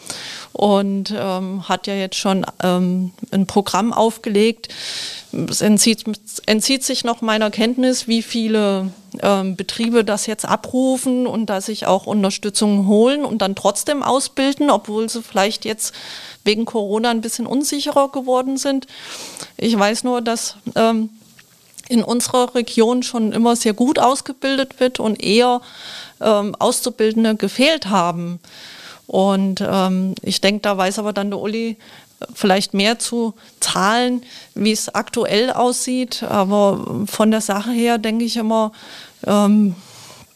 Und 0.54 1.14
ähm, 1.16 1.68
hat 1.68 1.88
ja 1.88 1.94
jetzt 1.94 2.16
schon 2.16 2.46
ähm, 2.64 3.12
ein 3.32 3.46
Programm 3.48 3.94
aufgelegt. 3.94 4.70
Es 5.32 5.62
entzieht, 5.62 6.06
entzieht, 6.46 6.84
sich 6.84 7.04
noch 7.04 7.22
meiner 7.22 7.52
Kenntnis, 7.52 8.08
wie 8.08 8.24
viele 8.24 8.92
ähm, 9.22 9.56
Betriebe 9.56 10.04
das 10.04 10.26
jetzt 10.26 10.46
abrufen 10.46 11.28
und 11.28 11.48
dass 11.48 11.68
sich 11.68 11.86
auch 11.86 12.08
Unterstützung 12.08 12.88
holen 12.88 13.26
und 13.26 13.42
dann 13.42 13.56
trotzdem 13.56 14.02
ausbilden, 14.02 14.70
obwohl 14.70 15.10
sie 15.10 15.22
vielleicht 15.22 15.66
jetzt 15.66 15.94
wegen 16.44 16.66
Corona 16.66 17.12
ein 17.12 17.22
bisschen 17.22 17.46
unsicherer 17.46 18.10
geworden 18.12 18.58
sind. 18.58 18.88
Ich 19.58 19.78
weiß 19.78 20.04
nur, 20.04 20.22
dass 20.22 20.56
ähm, 20.76 21.10
in 21.90 22.04
unserer 22.04 22.56
Region 22.56 23.04
schon 23.04 23.34
immer 23.34 23.56
sehr 23.56 23.74
gut 23.74 24.00
ausgebildet 24.00 24.80
wird 24.80 25.00
und 25.00 25.22
eher 25.22 25.62
ähm, 26.22 26.56
Auszubildende 26.58 27.36
gefehlt 27.36 27.88
haben. 27.88 28.40
Und 29.08 29.62
ähm, 29.68 30.14
ich 30.22 30.40
denke, 30.40 30.62
da 30.62 30.78
weiß 30.78 31.00
aber 31.00 31.14
dann 31.14 31.32
der 31.32 31.40
Uli 31.40 31.72
äh, 32.20 32.26
vielleicht 32.34 32.76
mehr 32.76 33.00
zu 33.00 33.34
Zahlen, 33.60 34.24
wie 34.54 34.72
es 34.72 34.94
aktuell 34.94 35.52
aussieht. 35.52 36.24
Aber 36.24 37.06
von 37.08 37.32
der 37.32 37.42
Sache 37.42 37.72
her 37.72 37.98
denke 37.98 38.24
ich 38.24 38.38
immer, 38.38 38.72
ähm, 39.26 39.76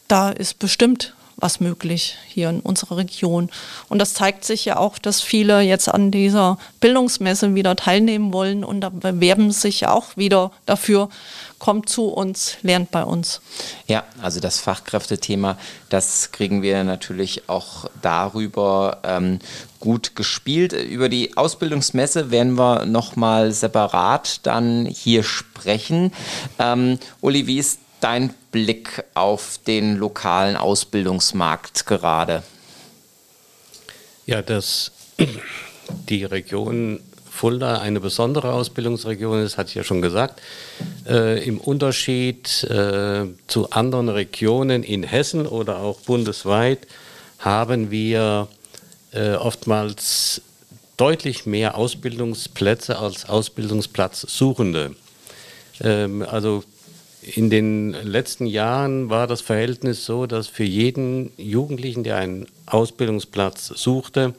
da 0.08 0.30
ist 0.30 0.58
bestimmt 0.58 1.14
was 1.36 1.60
möglich 1.60 2.16
hier 2.26 2.50
in 2.50 2.60
unserer 2.60 2.96
Region. 2.96 3.50
Und 3.88 3.98
das 3.98 4.14
zeigt 4.14 4.44
sich 4.44 4.64
ja 4.64 4.76
auch, 4.76 4.98
dass 4.98 5.20
viele 5.20 5.60
jetzt 5.60 5.88
an 5.88 6.10
dieser 6.10 6.58
Bildungsmesse 6.80 7.54
wieder 7.54 7.76
teilnehmen 7.76 8.32
wollen 8.32 8.64
und 8.64 8.80
da 8.80 8.88
bewerben 8.88 9.50
sich 9.50 9.80
ja 9.80 9.92
auch 9.92 10.16
wieder 10.16 10.52
dafür, 10.66 11.08
kommt 11.58 11.88
zu 11.88 12.08
uns, 12.08 12.56
lernt 12.62 12.90
bei 12.90 13.04
uns. 13.04 13.40
Ja, 13.86 14.04
also 14.20 14.40
das 14.40 14.60
Fachkräftethema, 14.60 15.58
das 15.88 16.32
kriegen 16.32 16.62
wir 16.62 16.84
natürlich 16.84 17.48
auch 17.48 17.86
darüber 18.02 18.98
ähm, 19.04 19.38
gut 19.80 20.16
gespielt. 20.16 20.72
Über 20.72 21.08
die 21.08 21.36
Ausbildungsmesse 21.36 22.30
werden 22.30 22.58
wir 22.58 22.84
nochmal 22.86 23.52
separat 23.52 24.40
dann 24.46 24.86
hier 24.86 25.22
sprechen. 25.22 26.12
Ähm, 26.58 26.98
Uli, 27.20 27.46
wie 27.46 27.58
ist 27.58 27.80
dein 28.00 28.34
Blick 28.50 29.04
auf 29.14 29.58
den 29.66 29.96
lokalen 29.96 30.56
Ausbildungsmarkt 30.56 31.86
gerade? 31.86 32.42
Ja, 34.26 34.42
dass 34.42 34.92
die 36.08 36.24
Region 36.24 37.00
Fulda 37.34 37.78
eine 37.78 37.98
besondere 37.98 38.52
Ausbildungsregion 38.52 39.42
ist, 39.42 39.58
hatte 39.58 39.70
ich 39.70 39.74
ja 39.74 39.82
schon 39.82 40.00
gesagt. 40.00 40.40
Äh, 41.04 41.44
Im 41.44 41.58
Unterschied 41.58 42.62
äh, 42.62 43.24
zu 43.48 43.70
anderen 43.70 44.08
Regionen 44.08 44.84
in 44.84 45.02
Hessen 45.02 45.44
oder 45.48 45.78
auch 45.78 45.98
bundesweit 46.00 46.86
haben 47.40 47.90
wir 47.90 48.46
äh, 49.12 49.34
oftmals 49.34 50.42
deutlich 50.96 51.44
mehr 51.44 51.76
Ausbildungsplätze 51.76 53.00
als 53.00 53.28
Ausbildungsplatzsuchende. 53.28 54.94
Ähm, 55.82 56.22
also 56.22 56.62
in 57.20 57.50
den 57.50 57.94
letzten 58.04 58.46
Jahren 58.46 59.10
war 59.10 59.26
das 59.26 59.40
Verhältnis 59.40 60.04
so, 60.04 60.26
dass 60.26 60.46
für 60.46 60.62
jeden 60.62 61.32
Jugendlichen, 61.36 62.04
der 62.04 62.16
einen 62.16 62.46
Ausbildungsplatz 62.66 63.66
suchte, 63.74 64.34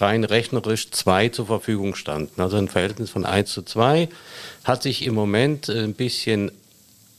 rein 0.00 0.24
rechnerisch 0.24 0.90
zwei 0.90 1.28
zur 1.28 1.46
Verfügung 1.46 1.94
standen. 1.94 2.40
Also 2.40 2.56
ein 2.56 2.68
Verhältnis 2.68 3.10
von 3.10 3.24
1 3.24 3.52
zu 3.52 3.62
2 3.62 4.08
hat 4.64 4.82
sich 4.82 5.04
im 5.04 5.14
Moment 5.14 5.68
ein 5.68 5.94
bisschen 5.94 6.50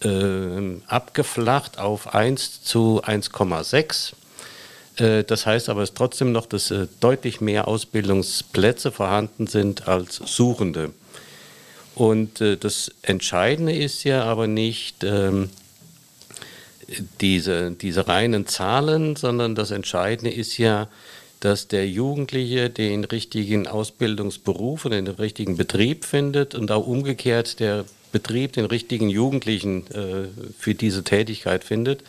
äh, 0.03 0.79
abgeflacht 0.87 1.79
auf 1.79 2.13
1 2.13 2.63
zu 2.63 3.01
1,6. 3.03 4.13
Äh, 4.97 5.23
das 5.23 5.45
heißt 5.45 5.69
aber 5.69 5.83
es 5.83 5.93
trotzdem 5.93 6.31
noch, 6.31 6.45
dass 6.45 6.71
äh, 6.71 6.87
deutlich 6.99 7.41
mehr 7.41 7.67
Ausbildungsplätze 7.67 8.91
vorhanden 8.91 9.47
sind 9.47 9.87
als 9.87 10.15
Suchende. 10.15 10.91
Und 11.95 12.41
äh, 12.41 12.57
das 12.57 12.91
Entscheidende 13.01 13.75
ist 13.75 14.03
ja 14.03 14.23
aber 14.23 14.47
nicht 14.47 15.03
ähm, 15.03 15.49
diese, 17.19 17.71
diese 17.71 18.07
reinen 18.07 18.47
Zahlen, 18.47 19.15
sondern 19.15 19.55
das 19.55 19.71
Entscheidende 19.71 20.31
ist 20.31 20.57
ja, 20.57 20.87
dass 21.41 21.67
der 21.67 21.89
Jugendliche 21.89 22.69
den 22.69 23.03
richtigen 23.03 23.67
Ausbildungsberuf 23.67 24.85
und 24.85 24.91
den 24.91 25.07
richtigen 25.07 25.57
Betrieb 25.57 26.05
findet 26.05 26.55
und 26.55 26.71
auch 26.71 26.87
umgekehrt 26.87 27.59
der 27.59 27.83
Betrieb 28.11 28.53
den 28.53 28.65
richtigen 28.65 29.09
Jugendlichen 29.09 29.87
äh, 29.91 30.27
für 30.57 30.75
diese 30.75 31.03
Tätigkeit 31.03 31.63
findet. 31.63 32.03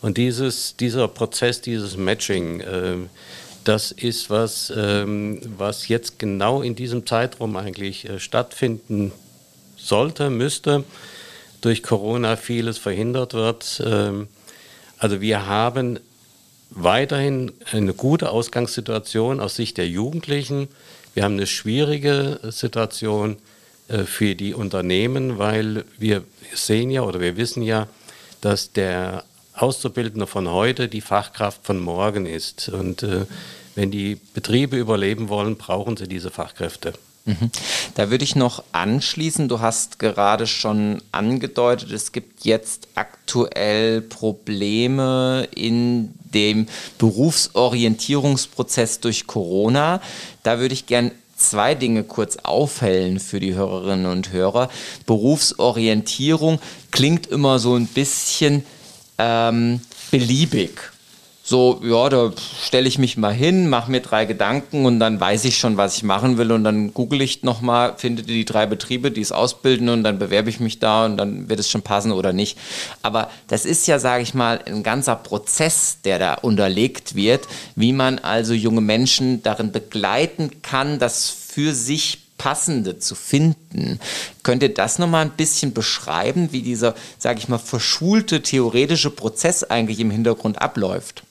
Und 0.00 0.16
dieses, 0.16 0.76
dieser 0.76 1.08
Prozess, 1.08 1.60
dieses 1.60 1.96
Matching, 1.96 2.60
äh, 2.60 2.96
das 3.64 3.92
ist 3.92 4.30
was, 4.30 4.72
ähm, 4.74 5.40
was 5.58 5.88
jetzt 5.88 6.18
genau 6.18 6.62
in 6.62 6.74
diesem 6.74 7.06
Zeitraum 7.06 7.56
eigentlich 7.56 8.08
äh, 8.08 8.18
stattfinden 8.18 9.12
sollte, 9.76 10.30
müsste. 10.30 10.84
Durch 11.60 11.82
Corona 11.82 12.36
vieles 12.36 12.78
verhindert 12.78 13.34
wird. 13.34 13.82
Ähm, 13.84 14.28
also 14.98 15.20
wir 15.20 15.46
haben 15.46 15.98
weiterhin 16.74 17.52
eine 17.72 17.94
gute 17.94 18.30
Ausgangssituation 18.30 19.40
aus 19.40 19.56
Sicht 19.56 19.78
der 19.78 19.88
Jugendlichen. 19.88 20.68
Wir 21.14 21.24
haben 21.24 21.34
eine 21.34 21.46
schwierige 21.46 22.40
Situation 22.50 23.36
äh, 23.88 24.04
für 24.04 24.34
die 24.34 24.54
Unternehmen, 24.54 25.38
weil 25.38 25.84
wir 25.98 26.24
sehen 26.54 26.90
ja 26.90 27.02
oder 27.02 27.20
wir 27.20 27.36
wissen 27.36 27.62
ja, 27.62 27.86
dass 28.40 28.72
der 28.72 29.24
Auszubildende 29.54 30.26
von 30.26 30.50
heute 30.50 30.88
die 30.88 31.00
Fachkraft 31.00 31.64
von 31.64 31.78
morgen 31.78 32.26
ist. 32.26 32.68
Und 32.68 33.02
äh, 33.02 33.26
wenn 33.74 33.90
die 33.90 34.20
Betriebe 34.34 34.76
überleben 34.76 35.28
wollen, 35.28 35.56
brauchen 35.56 35.96
sie 35.96 36.08
diese 36.08 36.30
Fachkräfte. 36.30 36.92
Mhm. 37.26 37.50
Da 37.94 38.10
würde 38.10 38.24
ich 38.24 38.36
noch 38.36 38.62
anschließen, 38.72 39.48
du 39.48 39.60
hast 39.60 39.98
gerade 39.98 40.46
schon 40.46 41.00
angedeutet, 41.10 41.90
es 41.90 42.12
gibt 42.12 42.44
jetzt 42.44 42.88
aktuell 42.94 44.02
Probleme 44.02 45.48
in 45.54 46.12
dem 46.34 46.66
Berufsorientierungsprozess 46.98 49.00
durch 49.00 49.26
Corona. 49.26 50.02
Da 50.42 50.58
würde 50.58 50.74
ich 50.74 50.84
gern 50.86 51.12
zwei 51.36 51.74
Dinge 51.74 52.04
kurz 52.04 52.36
aufhellen 52.36 53.18
für 53.20 53.40
die 53.40 53.54
Hörerinnen 53.54 54.06
und 54.06 54.32
Hörer. 54.32 54.68
Berufsorientierung 55.06 56.58
klingt 56.90 57.26
immer 57.26 57.58
so 57.58 57.74
ein 57.74 57.86
bisschen 57.86 58.64
ähm, 59.18 59.80
beliebig. 60.10 60.93
So, 61.46 61.82
ja, 61.84 62.08
da 62.08 62.32
stelle 62.62 62.88
ich 62.88 62.98
mich 62.98 63.18
mal 63.18 63.34
hin, 63.34 63.68
mache 63.68 63.90
mir 63.90 64.00
drei 64.00 64.24
Gedanken 64.24 64.86
und 64.86 64.98
dann 64.98 65.20
weiß 65.20 65.44
ich 65.44 65.58
schon, 65.58 65.76
was 65.76 65.94
ich 65.94 66.02
machen 66.02 66.38
will 66.38 66.50
und 66.50 66.64
dann 66.64 66.94
google 66.94 67.20
ich 67.20 67.42
nochmal, 67.42 67.96
finde 67.98 68.22
die 68.22 68.46
drei 68.46 68.64
Betriebe, 68.64 69.10
die 69.10 69.20
es 69.20 69.30
ausbilden 69.30 69.90
und 69.90 70.04
dann 70.04 70.18
bewerbe 70.18 70.48
ich 70.48 70.58
mich 70.58 70.78
da 70.78 71.04
und 71.04 71.18
dann 71.18 71.50
wird 71.50 71.60
es 71.60 71.68
schon 71.68 71.82
passen 71.82 72.12
oder 72.12 72.32
nicht. 72.32 72.56
Aber 73.02 73.30
das 73.46 73.66
ist 73.66 73.86
ja, 73.86 73.98
sage 73.98 74.22
ich 74.22 74.32
mal, 74.32 74.58
ein 74.64 74.82
ganzer 74.82 75.16
Prozess, 75.16 75.98
der 76.02 76.18
da 76.18 76.32
unterlegt 76.32 77.14
wird, 77.14 77.46
wie 77.76 77.92
man 77.92 78.20
also 78.20 78.54
junge 78.54 78.80
Menschen 78.80 79.42
darin 79.42 79.70
begleiten 79.70 80.62
kann, 80.62 80.98
das 80.98 81.28
für 81.28 81.74
sich 81.74 82.20
Passende 82.38 82.98
zu 83.00 83.14
finden. 83.14 84.00
Könnt 84.42 84.62
ihr 84.62 84.72
das 84.72 84.98
nochmal 84.98 85.26
ein 85.26 85.36
bisschen 85.36 85.74
beschreiben, 85.74 86.52
wie 86.52 86.62
dieser, 86.62 86.94
sage 87.18 87.38
ich 87.38 87.48
mal, 87.48 87.58
verschulte 87.58 88.40
theoretische 88.40 89.10
Prozess 89.10 89.62
eigentlich 89.62 90.00
im 90.00 90.10
Hintergrund 90.10 90.62
abläuft? 90.62 91.22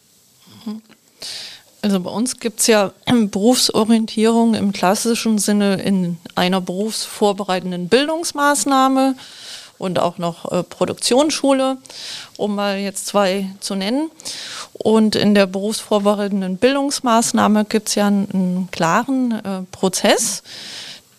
Also 1.81 1.99
bei 1.99 2.09
uns 2.09 2.39
gibt 2.39 2.61
es 2.61 2.67
ja 2.67 2.91
Berufsorientierung 3.05 4.53
im 4.53 4.71
klassischen 4.71 5.37
Sinne 5.37 5.81
in 5.81 6.17
einer 6.33 6.61
berufsvorbereitenden 6.61 7.89
Bildungsmaßnahme 7.89 9.15
und 9.77 9.99
auch 9.99 10.17
noch 10.17 10.49
äh, 10.51 10.63
Produktionsschule, 10.63 11.77
um 12.37 12.55
mal 12.55 12.77
jetzt 12.77 13.07
zwei 13.07 13.49
zu 13.59 13.75
nennen. 13.75 14.09
Und 14.71 15.15
in 15.15 15.35
der 15.35 15.45
berufsvorbereitenden 15.45 16.57
Bildungsmaßnahme 16.57 17.65
gibt 17.65 17.89
es 17.89 17.95
ja 17.95 18.07
einen, 18.07 18.29
einen 18.31 18.69
klaren 18.71 19.31
äh, 19.43 19.61
Prozess 19.71 20.41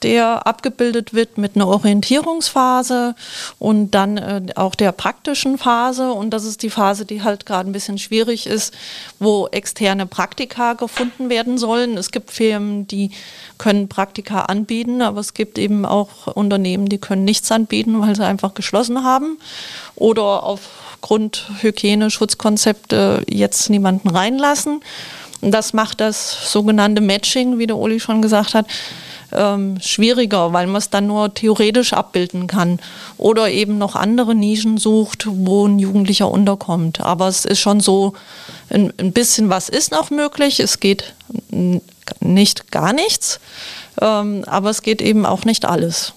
der 0.05 0.47
abgebildet 0.47 1.15
wird 1.15 1.39
mit 1.39 1.57
einer 1.57 1.67
Orientierungsphase 1.67 3.15
und 3.59 3.93
dann 3.93 4.19
äh, 4.19 4.43
auch 4.55 4.75
der 4.75 4.93
praktischen 4.93 5.57
Phase. 5.57 6.13
Und 6.13 6.31
das 6.31 6.45
ist 6.45 6.63
die 6.63 6.69
Phase, 6.69 7.07
die 7.07 7.23
halt 7.23 7.47
gerade 7.47 7.69
ein 7.69 7.73
bisschen 7.73 7.97
schwierig 7.97 8.47
ist, 8.47 8.75
wo 9.19 9.49
externe 9.49 10.05
Praktika 10.05 10.75
gefunden 10.75 11.31
werden 11.31 11.57
sollen. 11.57 11.97
Es 11.97 12.11
gibt 12.11 12.31
Firmen, 12.31 12.87
die 12.87 13.13
können 13.57 13.89
Praktika 13.89 14.43
anbieten, 14.43 15.01
aber 15.01 15.21
es 15.21 15.33
gibt 15.33 15.59
eben 15.59 15.87
auch 15.87 16.27
Unternehmen, 16.27 16.87
die 16.87 16.99
können 16.99 17.25
nichts 17.25 17.51
anbieten, 17.51 18.01
weil 18.03 18.15
sie 18.15 18.27
einfach 18.27 18.53
geschlossen 18.53 19.05
haben 19.05 19.39
oder 19.97 20.43
aufgrund 20.43 21.49
Hygiene-Schutzkonzepte 21.63 23.25
jetzt 23.27 23.71
niemanden 23.71 24.11
reinlassen. 24.11 24.83
Das 25.41 25.73
macht 25.73 26.01
das 26.01 26.53
sogenannte 26.53 27.01
Matching, 27.01 27.59
wie 27.59 27.67
der 27.67 27.79
Uli 27.79 28.01
schon 28.01 28.21
gesagt 28.21 28.53
hat, 28.53 28.67
ähm, 29.35 29.79
schwieriger, 29.81 30.53
weil 30.53 30.67
man 30.67 30.77
es 30.77 30.91
dann 30.91 31.07
nur 31.07 31.33
theoretisch 31.35 31.93
abbilden 31.93 32.47
kann. 32.47 32.81
Oder 33.19 33.51
eben 33.51 33.79
noch 33.79 33.97
andere 33.97 34.35
Nischen 34.35 34.79
sucht, 34.79 35.27
wo 35.29 35.67
ein 35.67 35.79
Jugendlicher 35.79 36.31
unterkommt. 36.31 37.01
Aber 37.01 37.29
es 37.29 37.45
ist 37.45 37.61
schon 37.61 37.81
so, 37.81 38.15
ein, 38.71 38.93
ein 38.99 39.13
bisschen 39.13 39.49
was 39.49 39.69
ist 39.69 39.93
noch 39.93 40.11
möglich. 40.11 40.61
Es 40.61 40.81
geht 40.81 41.15
nicht 42.21 42.71
gar 42.71 42.93
nichts, 42.93 43.41
ähm, 44.01 44.45
aber 44.47 44.71
es 44.71 44.83
geht 44.83 45.03
eben 45.03 45.27
auch 45.27 45.45
nicht 45.45 45.65
alles. 45.65 46.13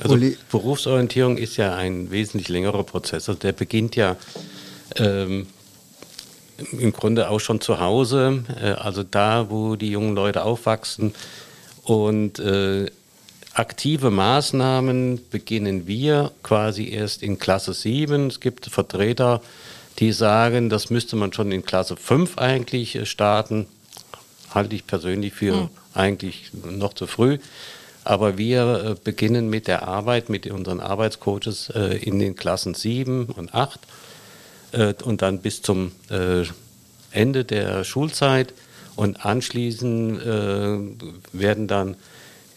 Also 0.00 0.16
Berufsorientierung 0.50 1.36
ist 1.38 1.56
ja 1.56 1.74
ein 1.74 2.10
wesentlich 2.10 2.48
längerer 2.48 2.84
Prozess. 2.84 3.28
Also 3.28 3.34
der 3.34 3.52
beginnt 3.52 3.96
ja 3.96 4.16
ähm, 4.96 5.48
im 6.72 6.92
Grunde 6.92 7.28
auch 7.28 7.40
schon 7.40 7.60
zu 7.60 7.80
Hause, 7.80 8.44
äh, 8.60 8.70
also 8.70 9.02
da, 9.02 9.50
wo 9.50 9.76
die 9.76 9.90
jungen 9.90 10.14
Leute 10.14 10.44
aufwachsen, 10.44 11.14
und 11.88 12.38
äh, 12.38 12.90
aktive 13.54 14.10
Maßnahmen 14.10 15.30
beginnen 15.30 15.86
wir 15.86 16.32
quasi 16.42 16.90
erst 16.90 17.22
in 17.22 17.38
Klasse 17.38 17.72
7. 17.72 18.26
Es 18.26 18.40
gibt 18.40 18.66
Vertreter, 18.66 19.40
die 19.98 20.12
sagen, 20.12 20.68
das 20.68 20.90
müsste 20.90 21.16
man 21.16 21.32
schon 21.32 21.50
in 21.50 21.64
Klasse 21.64 21.96
5 21.96 22.36
eigentlich 22.36 22.94
äh, 22.94 23.06
starten. 23.06 23.66
Halte 24.50 24.74
ich 24.74 24.86
persönlich 24.86 25.32
für 25.32 25.56
mhm. 25.56 25.68
eigentlich 25.94 26.50
noch 26.52 26.92
zu 26.92 27.06
früh. 27.06 27.38
Aber 28.04 28.36
wir 28.36 28.84
äh, 28.84 28.94
beginnen 29.02 29.48
mit 29.48 29.66
der 29.66 29.88
Arbeit 29.88 30.28
mit 30.28 30.46
unseren 30.46 30.80
Arbeitscoaches 30.80 31.70
äh, 31.70 31.96
in 31.96 32.18
den 32.18 32.36
Klassen 32.36 32.74
7 32.74 33.30
und 33.30 33.54
8 33.54 33.80
äh, 34.72 34.94
und 35.04 35.22
dann 35.22 35.38
bis 35.38 35.62
zum 35.62 35.92
Ende 37.10 37.46
der 37.46 37.84
Schulzeit 37.84 38.52
und 38.98 39.24
anschließend 39.24 40.20
äh, 40.22 40.78
werden 41.32 41.68
dann 41.68 41.94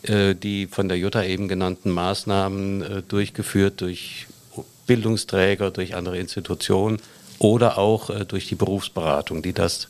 äh, 0.01 0.33
die 0.33 0.65
von 0.65 0.89
der 0.89 0.97
Jutta 0.97 1.23
eben 1.23 1.47
genannten 1.47 1.91
Maßnahmen 1.91 2.81
äh, 2.81 3.01
durchgeführt 3.07 3.79
durch 3.81 4.25
Bildungsträger, 4.87 5.69
durch 5.69 5.93
andere 5.93 6.17
Institutionen 6.17 6.97
oder 7.37 7.77
auch 7.77 8.09
äh, 8.09 8.25
durch 8.25 8.47
die 8.47 8.55
Berufsberatung, 8.55 9.43
die 9.43 9.53
das 9.53 9.87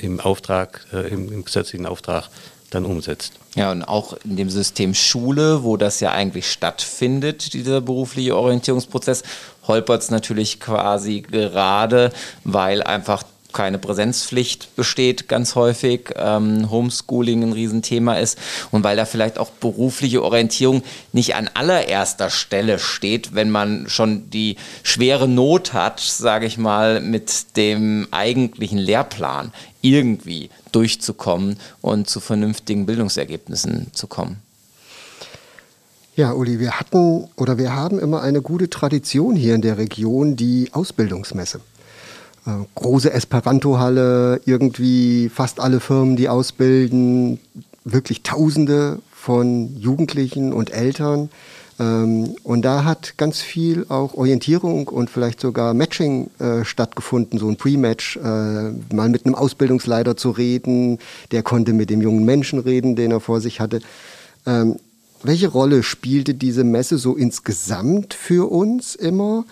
im 0.00 0.18
Auftrag, 0.18 0.84
äh, 0.92 1.08
im, 1.08 1.32
im 1.32 1.44
gesetzlichen 1.44 1.86
Auftrag 1.86 2.28
dann 2.70 2.86
umsetzt. 2.86 3.34
Ja, 3.54 3.70
und 3.70 3.84
auch 3.84 4.16
in 4.24 4.36
dem 4.36 4.50
System 4.50 4.94
Schule, 4.94 5.62
wo 5.62 5.76
das 5.76 6.00
ja 6.00 6.10
eigentlich 6.10 6.50
stattfindet, 6.50 7.52
dieser 7.52 7.80
berufliche 7.80 8.36
Orientierungsprozess, 8.36 9.22
holpert 9.68 10.02
es 10.02 10.10
natürlich 10.10 10.58
quasi 10.58 11.20
gerade, 11.20 12.10
weil 12.42 12.82
einfach 12.82 13.22
keine 13.54 13.78
Präsenzpflicht 13.78 14.76
besteht 14.76 15.28
ganz 15.28 15.54
häufig, 15.54 16.10
ähm, 16.16 16.70
Homeschooling 16.70 17.42
ein 17.42 17.52
Riesenthema 17.52 18.16
ist 18.16 18.38
und 18.70 18.84
weil 18.84 18.96
da 18.96 19.06
vielleicht 19.06 19.38
auch 19.38 19.50
berufliche 19.50 20.22
Orientierung 20.22 20.82
nicht 21.12 21.34
an 21.34 21.48
allererster 21.54 22.28
Stelle 22.28 22.78
steht, 22.78 23.34
wenn 23.34 23.50
man 23.50 23.88
schon 23.88 24.28
die 24.28 24.56
schwere 24.82 25.26
Not 25.26 25.72
hat, 25.72 26.00
sage 26.00 26.44
ich 26.44 26.58
mal, 26.58 27.00
mit 27.00 27.56
dem 27.56 28.08
eigentlichen 28.10 28.78
Lehrplan 28.78 29.52
irgendwie 29.80 30.50
durchzukommen 30.72 31.56
und 31.80 32.10
zu 32.10 32.20
vernünftigen 32.20 32.84
Bildungsergebnissen 32.84 33.88
zu 33.92 34.06
kommen. 34.06 34.38
Ja, 36.16 36.32
Uli, 36.32 36.60
wir 36.60 36.78
hatten 36.78 37.28
oder 37.36 37.58
wir 37.58 37.74
haben 37.74 37.98
immer 37.98 38.22
eine 38.22 38.40
gute 38.40 38.70
Tradition 38.70 39.34
hier 39.34 39.56
in 39.56 39.62
der 39.62 39.78
Region, 39.78 40.36
die 40.36 40.68
Ausbildungsmesse. 40.72 41.60
Äh, 42.46 42.50
große 42.74 43.12
Esperanto-Halle, 43.12 44.40
irgendwie 44.44 45.28
fast 45.28 45.60
alle 45.60 45.80
Firmen, 45.80 46.16
die 46.16 46.28
ausbilden, 46.28 47.38
wirklich 47.84 48.22
Tausende 48.22 49.00
von 49.12 49.74
Jugendlichen 49.78 50.52
und 50.52 50.70
Eltern. 50.70 51.30
Ähm, 51.80 52.36
und 52.42 52.62
da 52.62 52.84
hat 52.84 53.14
ganz 53.16 53.40
viel 53.40 53.86
auch 53.88 54.14
Orientierung 54.14 54.88
und 54.88 55.10
vielleicht 55.10 55.40
sogar 55.40 55.74
Matching 55.74 56.30
äh, 56.38 56.64
stattgefunden, 56.64 57.38
so 57.38 57.48
ein 57.48 57.56
Pre-Match, 57.56 58.16
äh, 58.16 58.20
mal 58.94 59.08
mit 59.08 59.24
einem 59.24 59.34
Ausbildungsleiter 59.34 60.16
zu 60.16 60.30
reden, 60.30 60.98
der 61.30 61.42
konnte 61.42 61.72
mit 61.72 61.90
dem 61.90 62.02
jungen 62.02 62.24
Menschen 62.24 62.58
reden, 62.58 62.94
den 62.94 63.10
er 63.10 63.20
vor 63.20 63.40
sich 63.40 63.60
hatte. 63.60 63.80
Ähm, 64.46 64.76
welche 65.22 65.48
Rolle 65.48 65.82
spielte 65.82 66.34
diese 66.34 66.64
Messe 66.64 66.98
so 66.98 67.16
insgesamt 67.16 68.12
für 68.12 68.50
uns 68.50 68.94
immer? 68.94 69.46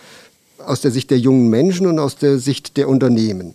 Aus 0.67 0.81
der 0.81 0.91
Sicht 0.91 1.11
der 1.11 1.19
jungen 1.19 1.49
Menschen 1.49 1.87
und 1.87 1.99
aus 1.99 2.17
der 2.17 2.39
Sicht 2.39 2.77
der 2.77 2.89
Unternehmen? 2.89 3.55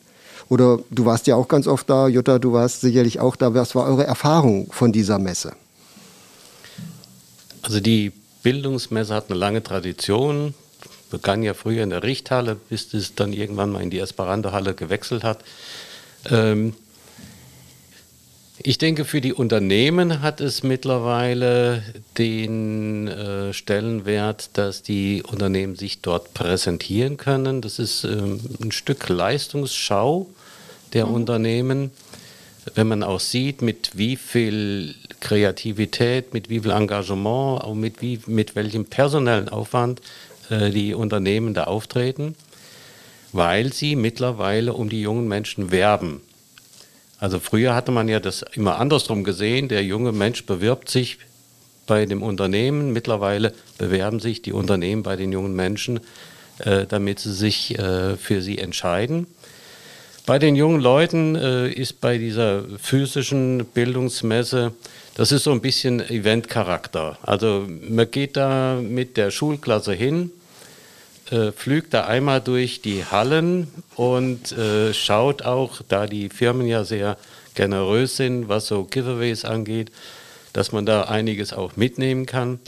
Oder 0.49 0.79
du 0.91 1.05
warst 1.05 1.27
ja 1.27 1.35
auch 1.35 1.47
ganz 1.47 1.67
oft 1.67 1.89
da, 1.89 2.07
Jutta, 2.07 2.39
du 2.39 2.53
warst 2.53 2.81
sicherlich 2.81 3.19
auch 3.19 3.35
da. 3.35 3.53
Was 3.53 3.75
war 3.75 3.85
eure 3.85 4.05
Erfahrung 4.05 4.71
von 4.71 4.91
dieser 4.91 5.19
Messe? 5.19 5.53
Also 7.61 7.79
die 7.81 8.13
Bildungsmesse 8.43 9.13
hat 9.13 9.29
eine 9.29 9.37
lange 9.37 9.61
Tradition, 9.61 10.53
begann 11.09 11.43
ja 11.43 11.53
früher 11.53 11.83
in 11.83 11.89
der 11.89 12.03
Richthalle, 12.03 12.55
bis 12.55 12.93
es 12.93 13.15
dann 13.15 13.33
irgendwann 13.33 13.71
mal 13.71 13.81
in 13.81 13.89
die 13.89 13.99
Esperanto-Halle 13.99 14.73
gewechselt 14.73 15.23
hat. 15.23 15.39
Ähm, 16.29 16.73
Ich 18.63 18.79
denke, 18.79 19.05
für 19.05 19.21
die 19.21 19.33
Unternehmen 19.33 20.21
hat 20.21 20.41
es 20.41 20.63
mittlerweile 20.63 21.83
den 22.17 23.07
äh, 23.07 23.53
Stellenwert, 23.53 24.49
dass 24.53 24.81
die 24.81 25.21
Unternehmen 25.21 25.75
sich 25.75 26.01
dort 26.01 26.33
präsentieren 26.33 27.17
können. 27.17 27.61
Das 27.61 27.77
ist 27.77 28.03
ähm, 28.03 28.39
ein 28.61 28.71
Stück 28.71 29.09
Leistungsschau 29.09 30.27
der 30.93 31.05
mhm. 31.05 31.13
Unternehmen. 31.13 31.91
Wenn 32.73 32.87
man 32.87 33.03
auch 33.03 33.19
sieht, 33.19 33.61
mit 33.61 33.91
wie 33.93 34.15
viel 34.15 34.95
Kreativität, 35.19 36.33
mit 36.33 36.49
wie 36.49 36.59
viel 36.59 36.71
Engagement, 36.71 37.63
auch 37.63 37.75
mit, 37.75 38.01
wie, 38.01 38.19
mit 38.25 38.55
welchem 38.55 38.85
personellen 38.85 39.49
Aufwand 39.49 40.01
äh, 40.49 40.71
die 40.71 40.95
Unternehmen 40.95 41.53
da 41.53 41.65
auftreten, 41.65 42.35
weil 43.33 43.71
sie 43.71 43.95
mittlerweile 43.95 44.73
um 44.73 44.89
die 44.89 45.01
jungen 45.01 45.27
Menschen 45.27 45.69
werben. 45.69 46.21
Also 47.19 47.39
früher 47.39 47.73
hatte 47.73 47.91
man 47.91 48.07
ja 48.07 48.19
das 48.19 48.43
immer 48.53 48.79
andersrum 48.79 49.23
gesehen, 49.23 49.69
der 49.69 49.83
junge 49.83 50.11
Mensch 50.11 50.45
bewirbt 50.45 50.89
sich 50.89 51.17
bei 51.87 52.05
dem 52.05 52.21
Unternehmen, 52.21 52.93
mittlerweile 52.93 53.53
bewerben 53.77 54.19
sich 54.19 54.41
die 54.41 54.53
Unternehmen 54.53 55.03
bei 55.03 55.15
den 55.15 55.31
jungen 55.31 55.55
Menschen, 55.55 56.01
äh, 56.59 56.85
damit 56.85 57.19
sie 57.19 57.33
sich 57.33 57.77
äh, 57.79 58.17
für 58.17 58.41
sie 58.41 58.59
entscheiden. 58.59 59.25
Bei 60.25 60.39
den 60.39 60.57
jungen 60.57 60.81
Leuten 60.81 61.35
äh, 61.35 61.69
ist 61.69 62.01
bei 62.01 62.17
dieser 62.17 62.65
physischen 62.77 63.65
Bildungsmesse, 63.65 64.73
das 65.15 65.31
ist 65.31 65.45
so 65.45 65.51
ein 65.51 65.61
bisschen 65.61 66.01
Eventcharakter. 66.01 67.17
Also 67.23 67.65
man 67.89 68.11
geht 68.11 68.35
da 68.35 68.77
mit 68.81 69.17
der 69.17 69.31
Schulklasse 69.31 69.93
hin, 69.93 70.31
äh, 71.31 71.51
pflügt 71.51 71.93
da 71.93 72.05
einmal 72.05 72.41
durch 72.41 72.81
die 72.81 73.05
Hallen 73.05 73.67
und 73.95 74.51
äh, 74.51 74.93
schaut 74.93 75.41
auch, 75.41 75.81
da 75.87 76.07
die 76.07 76.29
Firmen 76.29 76.67
ja 76.67 76.83
sehr 76.83 77.17
generös 77.55 78.17
sind, 78.17 78.49
was 78.49 78.67
so 78.67 78.85
Giveaways 78.85 79.43
angeht, 79.43 79.91
dass 80.53 80.71
man 80.71 80.85
da 80.85 81.03
einiges 81.03 81.53
auch 81.53 81.75
mitnehmen 81.75 82.25
kann. 82.25 82.59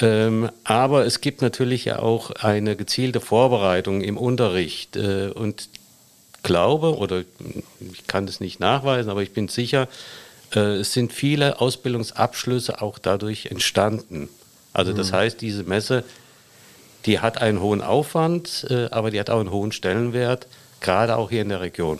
Ähm, 0.00 0.50
aber 0.64 1.06
es 1.06 1.20
gibt 1.20 1.42
natürlich 1.42 1.86
ja 1.86 1.98
auch 1.98 2.30
eine 2.30 2.76
gezielte 2.76 3.20
Vorbereitung 3.20 4.02
im 4.02 4.16
Unterricht. 4.16 4.96
Äh, 4.96 5.30
und 5.34 5.68
glaube, 6.42 6.96
oder 6.96 7.24
ich 7.92 8.06
kann 8.06 8.26
das 8.26 8.40
nicht 8.40 8.60
nachweisen, 8.60 9.10
aber 9.10 9.22
ich 9.22 9.32
bin 9.32 9.48
sicher, 9.48 9.88
äh, 10.54 10.76
es 10.76 10.92
sind 10.92 11.12
viele 11.12 11.60
Ausbildungsabschlüsse 11.60 12.80
auch 12.80 12.98
dadurch 12.98 13.46
entstanden. 13.46 14.28
Also 14.72 14.92
das 14.92 15.10
mhm. 15.10 15.16
heißt, 15.16 15.40
diese 15.40 15.64
Messe, 15.64 16.04
die 17.04 17.20
hat 17.20 17.40
einen 17.40 17.60
hohen 17.60 17.82
Aufwand, 17.82 18.66
äh, 18.70 18.86
aber 18.90 19.10
die 19.10 19.20
hat 19.20 19.30
auch 19.30 19.40
einen 19.40 19.50
hohen 19.50 19.72
Stellenwert, 19.72 20.46
gerade 20.80 21.16
auch 21.16 21.30
hier 21.30 21.42
in 21.42 21.50
der 21.50 21.60
Region. 21.60 21.98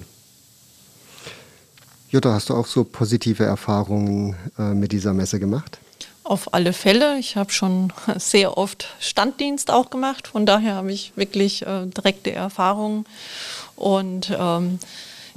Jutta, 2.11 2.33
hast 2.33 2.51
du 2.51 2.55
auch 2.55 2.67
so 2.67 2.85
positive 2.85 3.45
Erfahrungen 3.45 4.37
äh, 4.59 4.63
mit 4.63 4.93
dieser 4.93 5.13
Messe 5.13 5.41
gemacht? 5.41 5.79
Auf 6.23 6.55
alle 6.55 6.73
Fälle. 6.73 7.19
Ich 7.19 7.37
habe 7.37 7.53
schon 7.53 7.93
sehr 8.17 8.57
oft 8.57 8.89
Standdienst 9.01 9.71
auch 9.71 9.91
gemacht. 9.91 10.29
Von 10.29 10.47
daher 10.47 10.75
habe 10.75 10.93
ich 10.93 11.13
wirklich 11.17 11.63
äh, 11.67 11.87
direkte 11.87 12.33
Erfahrungen. 12.33 13.07
Und 13.77 14.33
ähm, 14.37 14.79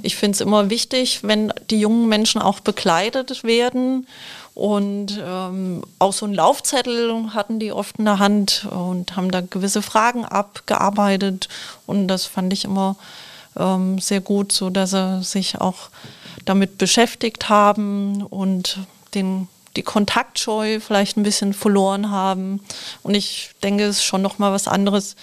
ich 0.02 0.16
finde 0.16 0.36
es 0.36 0.40
immer 0.40 0.70
wichtig, 0.70 1.20
wenn 1.22 1.52
die 1.70 1.80
jungen 1.80 2.08
Menschen 2.08 2.40
auch 2.40 2.60
begleitet 2.60 3.44
werden. 3.44 4.06
Und 4.54 5.20
ähm, 5.24 5.82
auch 5.98 6.12
so 6.12 6.26
einen 6.26 6.34
Laufzettel 6.34 7.32
hatten 7.34 7.58
die 7.58 7.72
oft 7.72 7.98
in 7.98 8.04
der 8.04 8.18
Hand 8.18 8.66
und 8.70 9.16
haben 9.16 9.30
da 9.30 9.40
gewisse 9.40 9.82
Fragen 9.82 10.24
abgearbeitet. 10.24 11.48
Und 11.86 12.08
das 12.08 12.26
fand 12.26 12.52
ich 12.52 12.64
immer 12.64 12.96
ähm, 13.56 13.98
sehr 13.98 14.20
gut, 14.20 14.52
so 14.52 14.70
dass 14.70 14.90
sie 14.90 15.22
sich 15.22 15.60
auch 15.60 15.90
damit 16.44 16.78
beschäftigt 16.78 17.48
haben 17.48 18.22
und 18.22 18.78
den 19.14 19.48
die 19.76 19.82
Kontaktscheu 19.82 20.80
vielleicht 20.80 21.16
ein 21.16 21.22
bisschen 21.22 21.54
verloren 21.54 22.10
haben. 22.10 22.60
Und 23.02 23.14
ich 23.14 23.50
denke, 23.62 23.84
es 23.84 23.98
ist 23.98 24.04
schon 24.04 24.22
noch 24.22 24.38
mal 24.38 24.52
was 24.52 24.66
anderes, 24.66 25.16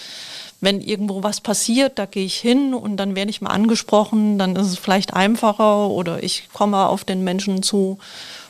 wenn 0.61 0.81
irgendwo 0.81 1.21
was 1.21 1.41
passiert, 1.41 1.99
da 1.99 2.05
gehe 2.05 2.25
ich 2.25 2.37
hin 2.37 2.73
und 2.73 2.97
dann 2.97 3.15
werde 3.15 3.29
ich 3.29 3.41
mal 3.41 3.51
angesprochen, 3.51 4.39
dann 4.39 4.55
ist 4.55 4.67
es 4.67 4.77
vielleicht 4.77 5.13
einfacher 5.13 5.87
oder 5.89 6.23
ich 6.23 6.49
komme 6.51 6.87
auf 6.87 7.03
den 7.03 7.23
Menschen 7.23 7.61
zu. 7.61 7.99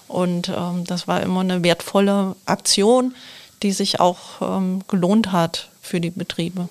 Und 0.07 0.49
ähm, 0.49 0.83
das 0.85 1.07
war 1.07 1.21
immer 1.21 1.41
eine 1.41 1.63
wertvolle 1.63 2.35
Aktion, 2.45 3.13
die 3.63 3.71
sich 3.71 3.99
auch 3.99 4.41
ähm, 4.41 4.81
gelohnt 4.87 5.31
hat 5.31 5.69
für 5.81 5.99
die 5.99 6.11
Betriebe. 6.11 6.69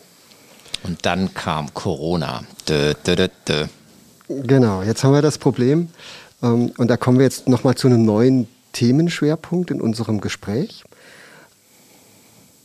Und 0.82 1.04
dann 1.04 1.34
kam 1.34 1.72
Corona. 1.74 2.44
Dö, 2.68 2.94
dö, 3.06 3.28
dö, 3.48 3.66
genau, 4.28 4.82
jetzt 4.82 5.04
haben 5.04 5.12
wir 5.12 5.22
das 5.22 5.38
Problem. 5.38 5.88
Ähm, 6.42 6.72
und 6.76 6.88
da 6.88 6.96
kommen 6.96 7.18
wir 7.18 7.24
jetzt 7.24 7.48
nochmal 7.48 7.74
zu 7.74 7.88
einem 7.88 8.04
neuen 8.04 8.48
Themenschwerpunkt 8.72 9.70
in 9.70 9.80
unserem 9.80 10.20
Gespräch. 10.20 10.84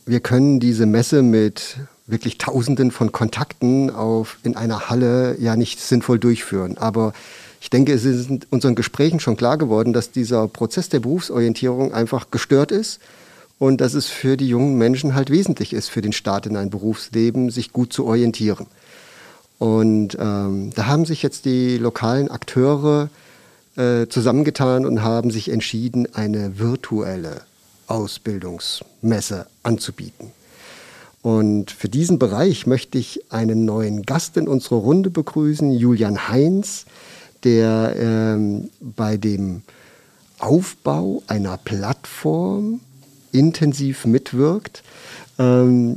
Wir 0.04 0.20
können 0.20 0.60
diese 0.60 0.86
Messe 0.86 1.22
mit 1.22 1.78
wirklich 2.06 2.38
Tausenden 2.38 2.90
von 2.90 3.12
Kontakten 3.12 3.90
auf, 3.90 4.38
in 4.42 4.56
einer 4.56 4.90
Halle 4.90 5.36
ja 5.38 5.56
nicht 5.56 5.80
sinnvoll 5.80 6.18
durchführen. 6.18 6.76
Aber 6.76 7.12
ich 7.62 7.70
denke, 7.70 7.92
es 7.92 8.04
ist 8.04 8.28
in 8.28 8.40
unseren 8.50 8.74
Gesprächen 8.74 9.20
schon 9.20 9.36
klar 9.36 9.56
geworden, 9.56 9.92
dass 9.92 10.10
dieser 10.10 10.48
Prozess 10.48 10.88
der 10.88 10.98
Berufsorientierung 10.98 11.94
einfach 11.94 12.32
gestört 12.32 12.72
ist 12.72 12.98
und 13.60 13.80
dass 13.80 13.94
es 13.94 14.08
für 14.08 14.36
die 14.36 14.48
jungen 14.48 14.76
Menschen 14.78 15.14
halt 15.14 15.30
wesentlich 15.30 15.72
ist, 15.72 15.88
für 15.88 16.02
den 16.02 16.12
Start 16.12 16.46
in 16.46 16.56
ein 16.56 16.70
Berufsleben, 16.70 17.50
sich 17.50 17.72
gut 17.72 17.92
zu 17.92 18.04
orientieren. 18.04 18.66
Und 19.60 20.16
ähm, 20.18 20.72
da 20.74 20.86
haben 20.86 21.04
sich 21.04 21.22
jetzt 21.22 21.44
die 21.44 21.78
lokalen 21.78 22.32
Akteure 22.32 23.10
äh, 23.76 24.08
zusammengetan 24.08 24.84
und 24.84 25.04
haben 25.04 25.30
sich 25.30 25.48
entschieden, 25.48 26.12
eine 26.14 26.58
virtuelle 26.58 27.42
Ausbildungsmesse 27.86 29.46
anzubieten. 29.62 30.32
Und 31.22 31.70
für 31.70 31.88
diesen 31.88 32.18
Bereich 32.18 32.66
möchte 32.66 32.98
ich 32.98 33.22
einen 33.32 33.64
neuen 33.64 34.02
Gast 34.02 34.36
in 34.36 34.48
unserer 34.48 34.78
Runde 34.78 35.10
begrüßen, 35.10 35.70
Julian 35.70 36.28
Heinz, 36.28 36.86
der 37.44 37.94
ähm, 37.98 38.70
bei 38.80 39.16
dem 39.16 39.62
Aufbau 40.38 41.22
einer 41.26 41.56
Plattform 41.56 42.80
intensiv 43.32 44.04
mitwirkt, 44.04 44.82
ähm, 45.38 45.96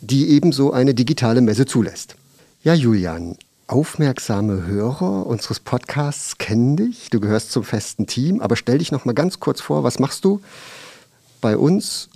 die 0.00 0.30
ebenso 0.30 0.72
eine 0.72 0.94
digitale 0.94 1.40
Messe 1.40 1.66
zulässt. 1.66 2.16
Ja, 2.62 2.74
Julian, 2.74 3.36
aufmerksame 3.66 4.66
Hörer 4.66 5.26
unseres 5.26 5.60
Podcasts 5.60 6.38
kennen 6.38 6.76
dich. 6.76 7.08
Du 7.10 7.20
gehörst 7.20 7.52
zum 7.52 7.64
festen 7.64 8.06
Team, 8.06 8.40
aber 8.40 8.56
stell 8.56 8.78
dich 8.78 8.92
noch 8.92 9.04
mal 9.04 9.14
ganz 9.14 9.40
kurz 9.40 9.60
vor, 9.60 9.84
was 9.84 9.98
machst 9.98 10.24
du 10.24 10.40
bei 11.40 11.56
uns 11.56 12.08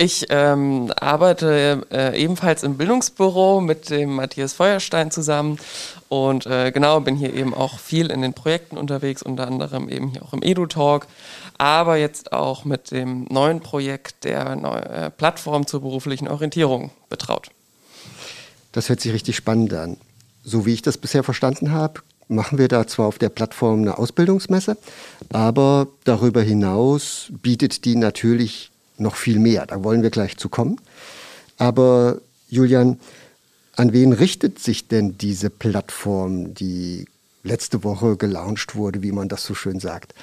ich 0.00 0.26
ähm, 0.30 0.92
arbeite 0.96 1.84
äh, 1.90 2.22
ebenfalls 2.22 2.62
im 2.62 2.76
Bildungsbüro 2.76 3.60
mit 3.60 3.90
dem 3.90 4.14
Matthias 4.14 4.52
Feuerstein 4.52 5.10
zusammen 5.10 5.58
und 6.08 6.46
äh, 6.46 6.70
genau 6.70 7.00
bin 7.00 7.16
hier 7.16 7.34
eben 7.34 7.52
auch 7.52 7.80
viel 7.80 8.12
in 8.12 8.22
den 8.22 8.32
Projekten 8.32 8.78
unterwegs, 8.78 9.22
unter 9.22 9.48
anderem 9.48 9.88
eben 9.88 10.10
hier 10.10 10.22
auch 10.22 10.32
im 10.32 10.42
EduTalk, 10.42 11.08
aber 11.58 11.96
jetzt 11.96 12.32
auch 12.32 12.64
mit 12.64 12.92
dem 12.92 13.24
neuen 13.24 13.58
Projekt 13.58 14.22
der 14.22 14.54
Neu 14.54 14.78
äh, 14.78 15.10
Plattform 15.10 15.66
zur 15.66 15.80
beruflichen 15.80 16.28
Orientierung 16.28 16.92
betraut. 17.08 17.50
Das 18.70 18.88
hört 18.88 19.00
sich 19.00 19.12
richtig 19.12 19.34
spannend 19.34 19.74
an. 19.74 19.96
So 20.44 20.64
wie 20.64 20.74
ich 20.74 20.82
das 20.82 20.96
bisher 20.96 21.24
verstanden 21.24 21.72
habe, 21.72 22.02
machen 22.28 22.58
wir 22.58 22.68
da 22.68 22.86
zwar 22.86 23.06
auf 23.06 23.18
der 23.18 23.30
Plattform 23.30 23.80
eine 23.80 23.98
Ausbildungsmesse, 23.98 24.76
aber 25.30 25.88
darüber 26.04 26.40
hinaus 26.40 27.32
bietet 27.42 27.84
die 27.84 27.96
natürlich 27.96 28.70
noch 29.00 29.16
viel 29.16 29.38
mehr. 29.38 29.66
Da 29.66 29.82
wollen 29.84 30.02
wir 30.02 30.10
gleich 30.10 30.36
zu 30.36 30.48
kommen. 30.48 30.80
Aber 31.56 32.20
Julian, 32.48 32.98
an 33.76 33.92
wen 33.92 34.12
richtet 34.12 34.58
sich 34.58 34.88
denn 34.88 35.18
diese 35.18 35.50
Plattform, 35.50 36.54
die 36.54 37.06
letzte 37.42 37.84
Woche 37.84 38.16
gelauncht 38.16 38.74
wurde, 38.74 39.02
wie 39.02 39.12
man 39.12 39.28
das 39.28 39.44
so 39.44 39.54
schön 39.54 39.80
sagt? 39.80 40.14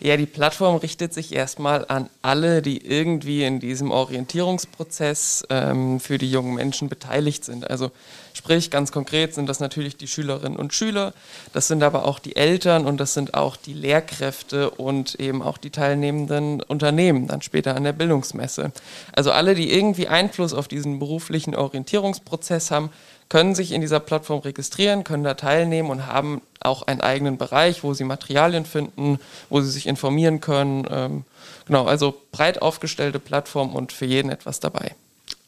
Ja, 0.00 0.16
die 0.16 0.26
Plattform 0.26 0.76
richtet 0.76 1.14
sich 1.14 1.34
erstmal 1.34 1.86
an 1.88 2.10
alle, 2.20 2.62
die 2.62 2.84
irgendwie 2.84 3.44
in 3.44 3.60
diesem 3.60 3.90
Orientierungsprozess 3.90 5.46
ähm, 5.50 6.00
für 6.00 6.18
die 6.18 6.30
jungen 6.30 6.54
Menschen 6.54 6.88
beteiligt 6.88 7.44
sind. 7.44 7.70
Also 7.70 7.90
sprich, 8.32 8.70
ganz 8.70 8.92
konkret 8.92 9.34
sind 9.34 9.48
das 9.48 9.60
natürlich 9.60 9.96
die 9.96 10.08
Schülerinnen 10.08 10.58
und 10.58 10.74
Schüler, 10.74 11.14
das 11.52 11.68
sind 11.68 11.82
aber 11.82 12.04
auch 12.04 12.18
die 12.18 12.36
Eltern 12.36 12.86
und 12.86 12.98
das 12.98 13.14
sind 13.14 13.34
auch 13.34 13.56
die 13.56 13.72
Lehrkräfte 13.72 14.70
und 14.70 15.14
eben 15.20 15.42
auch 15.42 15.56
die 15.56 15.70
teilnehmenden 15.70 16.60
Unternehmen 16.60 17.28
dann 17.28 17.40
später 17.40 17.76
an 17.76 17.84
der 17.84 17.92
Bildungsmesse. 17.92 18.72
Also 19.12 19.30
alle, 19.30 19.54
die 19.54 19.72
irgendwie 19.72 20.08
Einfluss 20.08 20.52
auf 20.52 20.68
diesen 20.68 20.98
beruflichen 20.98 21.54
Orientierungsprozess 21.54 22.70
haben, 22.70 22.90
können 23.28 23.54
sich 23.54 23.72
in 23.72 23.80
dieser 23.80 24.00
Plattform 24.00 24.40
registrieren, 24.40 25.04
können 25.04 25.24
da 25.24 25.34
teilnehmen 25.34 25.90
und 25.90 26.06
haben 26.06 26.42
auch 26.60 26.82
einen 26.82 27.00
eigenen 27.00 27.38
Bereich, 27.38 27.82
wo 27.82 27.94
sie 27.94 28.04
Materialien 28.04 28.64
finden, 28.64 29.18
wo 29.50 29.60
sie 29.60 29.70
sich 29.70 29.86
informieren 29.86 30.40
können. 30.40 30.86
Ähm, 30.90 31.24
genau, 31.66 31.86
also 31.86 32.14
breit 32.32 32.62
aufgestellte 32.62 33.18
Plattform 33.18 33.74
und 33.74 33.92
für 33.92 34.06
jeden 34.06 34.30
etwas 34.30 34.60
dabei. 34.60 34.94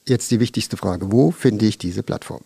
Jetzt 0.07 0.31
die 0.31 0.41
wichtigste 0.41 0.77
Frage, 0.77 1.11
wo 1.11 1.31
finde 1.31 1.67
ich 1.67 1.79
diese 1.79 2.03
Plattform? 2.03 2.43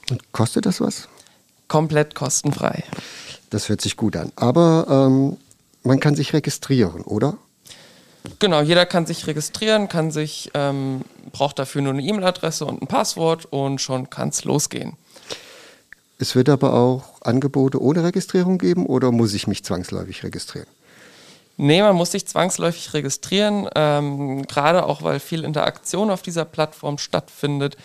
Und 0.09 0.31
kostet 0.31 0.65
das 0.65 0.81
was? 0.81 1.07
Komplett 1.67 2.15
kostenfrei. 2.15 2.83
Das 3.49 3.69
hört 3.69 3.81
sich 3.81 3.97
gut 3.97 4.15
an. 4.15 4.31
Aber 4.35 4.87
ähm, 4.89 5.37
man 5.83 5.99
kann 5.99 6.15
sich 6.15 6.33
registrieren, 6.33 7.01
oder? 7.01 7.37
Genau, 8.39 8.61
jeder 8.61 8.85
kann 8.85 9.05
sich 9.05 9.25
registrieren, 9.27 9.87
kann 9.87 10.11
sich, 10.11 10.51
ähm, 10.53 11.01
braucht 11.31 11.59
dafür 11.59 11.81
nur 11.81 11.93
eine 11.93 12.01
E-Mail-Adresse 12.01 12.65
und 12.65 12.81
ein 12.81 12.87
Passwort 12.87 13.45
und 13.45 13.79
schon 13.79 14.09
kann 14.09 14.29
es 14.29 14.43
losgehen. 14.43 14.93
Es 16.19 16.35
wird 16.35 16.49
aber 16.49 16.73
auch 16.73 17.21
Angebote 17.21 17.81
ohne 17.81 18.03
Registrierung 18.03 18.57
geben 18.57 18.85
oder 18.85 19.11
muss 19.11 19.33
ich 19.33 19.47
mich 19.47 19.63
zwangsläufig 19.63 20.23
registrieren? 20.23 20.67
Nee, 21.57 21.81
man 21.81 21.95
muss 21.95 22.11
sich 22.11 22.27
zwangsläufig 22.27 22.93
registrieren, 22.93 23.67
ähm, 23.75 24.45
gerade 24.45 24.85
auch 24.85 25.01
weil 25.01 25.19
viel 25.19 25.43
Interaktion 25.43 26.11
auf 26.11 26.21
dieser 26.21 26.45
Plattform 26.45 26.99
stattfindet. 26.99 27.77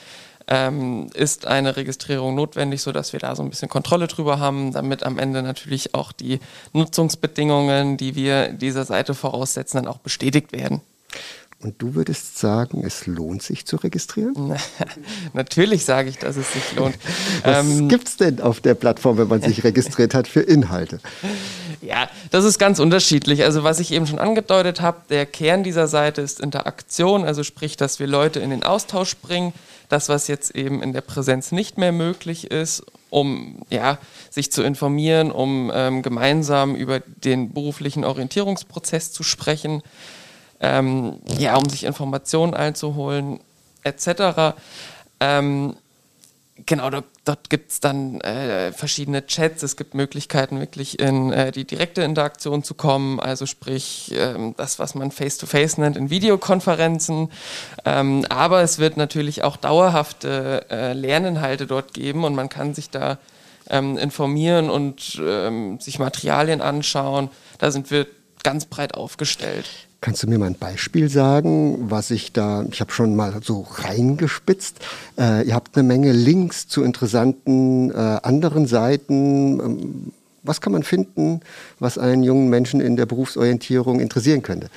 Ähm, 0.48 1.08
ist 1.14 1.46
eine 1.46 1.76
Registrierung 1.76 2.34
notwendig, 2.34 2.82
sodass 2.82 3.12
wir 3.12 3.20
da 3.20 3.34
so 3.34 3.42
ein 3.42 3.50
bisschen 3.50 3.68
Kontrolle 3.68 4.06
drüber 4.06 4.38
haben, 4.38 4.72
damit 4.72 5.02
am 5.02 5.18
Ende 5.18 5.42
natürlich 5.42 5.94
auch 5.94 6.12
die 6.12 6.40
Nutzungsbedingungen, 6.72 7.96
die 7.96 8.14
wir 8.14 8.48
dieser 8.48 8.84
Seite 8.84 9.14
voraussetzen, 9.14 9.78
dann 9.78 9.88
auch 9.88 9.98
bestätigt 9.98 10.52
werden. 10.52 10.80
Und 11.62 11.80
du 11.80 11.94
würdest 11.94 12.38
sagen, 12.38 12.82
es 12.84 13.06
lohnt 13.06 13.40
sich 13.40 13.66
zu 13.66 13.76
registrieren? 13.76 14.34
Natürlich 15.32 15.84
sage 15.84 16.08
ich, 16.08 16.18
dass 16.18 16.36
es 16.36 16.52
sich 16.52 16.74
lohnt. 16.74 16.98
Was 17.44 17.64
ähm, 17.64 17.88
gibt 17.88 18.08
es 18.08 18.16
denn 18.16 18.40
auf 18.40 18.60
der 18.60 18.74
Plattform, 18.74 19.16
wenn 19.16 19.28
man 19.28 19.42
sich 19.42 19.62
registriert 19.64 20.12
hat, 20.12 20.26
für 20.26 20.40
Inhalte? 20.40 20.98
Ja, 21.80 22.08
das 22.32 22.44
ist 22.44 22.58
ganz 22.58 22.80
unterschiedlich. 22.80 23.44
Also 23.44 23.62
was 23.62 23.80
ich 23.80 23.92
eben 23.92 24.06
schon 24.06 24.18
angedeutet 24.18 24.80
habe, 24.80 25.02
der 25.08 25.26
Kern 25.26 25.62
dieser 25.62 25.86
Seite 25.86 26.20
ist 26.20 26.40
Interaktion, 26.40 27.24
also 27.24 27.42
sprich, 27.44 27.76
dass 27.76 28.00
wir 28.00 28.06
Leute 28.06 28.40
in 28.40 28.50
den 28.50 28.64
Austausch 28.64 29.16
bringen. 29.16 29.52
Das, 29.88 30.08
was 30.08 30.26
jetzt 30.26 30.56
eben 30.56 30.82
in 30.82 30.92
der 30.92 31.00
Präsenz 31.00 31.52
nicht 31.52 31.78
mehr 31.78 31.92
möglich 31.92 32.50
ist, 32.50 32.84
um 33.10 33.62
ja, 33.68 33.98
sich 34.30 34.50
zu 34.50 34.62
informieren, 34.62 35.30
um 35.30 35.70
ähm, 35.74 36.02
gemeinsam 36.02 36.74
über 36.74 37.00
den 37.00 37.52
beruflichen 37.52 38.04
Orientierungsprozess 38.04 39.12
zu 39.12 39.22
sprechen 39.22 39.82
ähm, 40.62 41.18
ja, 41.26 41.56
um 41.56 41.68
sich 41.68 41.84
Informationen 41.84 42.54
einzuholen, 42.54 43.40
etc. 43.82 44.54
Ähm, 45.20 45.76
genau, 46.66 46.88
dort, 46.88 47.06
dort 47.24 47.50
gibt 47.50 47.72
es 47.72 47.80
dann 47.80 48.20
äh, 48.20 48.72
verschiedene 48.72 49.26
Chats, 49.26 49.64
es 49.64 49.76
gibt 49.76 49.94
Möglichkeiten, 49.94 50.60
wirklich 50.60 51.00
in 51.00 51.32
äh, 51.32 51.50
die 51.50 51.64
direkte 51.64 52.02
Interaktion 52.02 52.62
zu 52.62 52.74
kommen, 52.74 53.18
also 53.18 53.44
sprich 53.44 54.12
ähm, 54.16 54.54
das, 54.56 54.78
was 54.78 54.94
man 54.94 55.10
Face-to-Face 55.10 55.74
-face 55.74 55.80
nennt, 55.80 55.96
in 55.96 56.10
Videokonferenzen. 56.10 57.30
Ähm, 57.84 58.24
aber 58.28 58.62
es 58.62 58.78
wird 58.78 58.96
natürlich 58.96 59.42
auch 59.42 59.56
dauerhafte 59.56 60.66
äh, 60.70 60.92
Lerninhalte 60.92 61.66
dort 61.66 61.92
geben 61.92 62.24
und 62.24 62.36
man 62.36 62.48
kann 62.48 62.72
sich 62.74 62.88
da 62.88 63.18
ähm, 63.68 63.98
informieren 63.98 64.70
und 64.70 65.20
ähm, 65.20 65.80
sich 65.80 65.98
Materialien 65.98 66.60
anschauen. 66.60 67.30
Da 67.58 67.72
sind 67.72 67.90
wir 67.90 68.06
ganz 68.44 68.66
breit 68.66 68.94
aufgestellt. 68.94 69.68
Kannst 70.02 70.24
du 70.24 70.26
mir 70.26 70.36
mal 70.36 70.46
ein 70.46 70.56
Beispiel 70.58 71.08
sagen, 71.08 71.88
was 71.88 72.10
ich 72.10 72.32
da, 72.32 72.66
ich 72.72 72.80
habe 72.80 72.90
schon 72.90 73.14
mal 73.14 73.38
so 73.40 73.64
reingespitzt. 73.70 74.80
Äh, 75.16 75.46
ihr 75.46 75.54
habt 75.54 75.76
eine 75.76 75.86
Menge 75.86 76.10
Links 76.10 76.66
zu 76.66 76.82
interessanten 76.82 77.92
äh, 77.92 77.94
anderen 77.94 78.66
Seiten. 78.66 79.60
Ähm, 79.60 80.12
was 80.42 80.60
kann 80.60 80.72
man 80.72 80.82
finden, 80.82 81.40
was 81.78 81.98
einen 81.98 82.24
jungen 82.24 82.50
Menschen 82.50 82.80
in 82.80 82.96
der 82.96 83.06
Berufsorientierung 83.06 84.00
interessieren 84.00 84.42
könnte? 84.42 84.70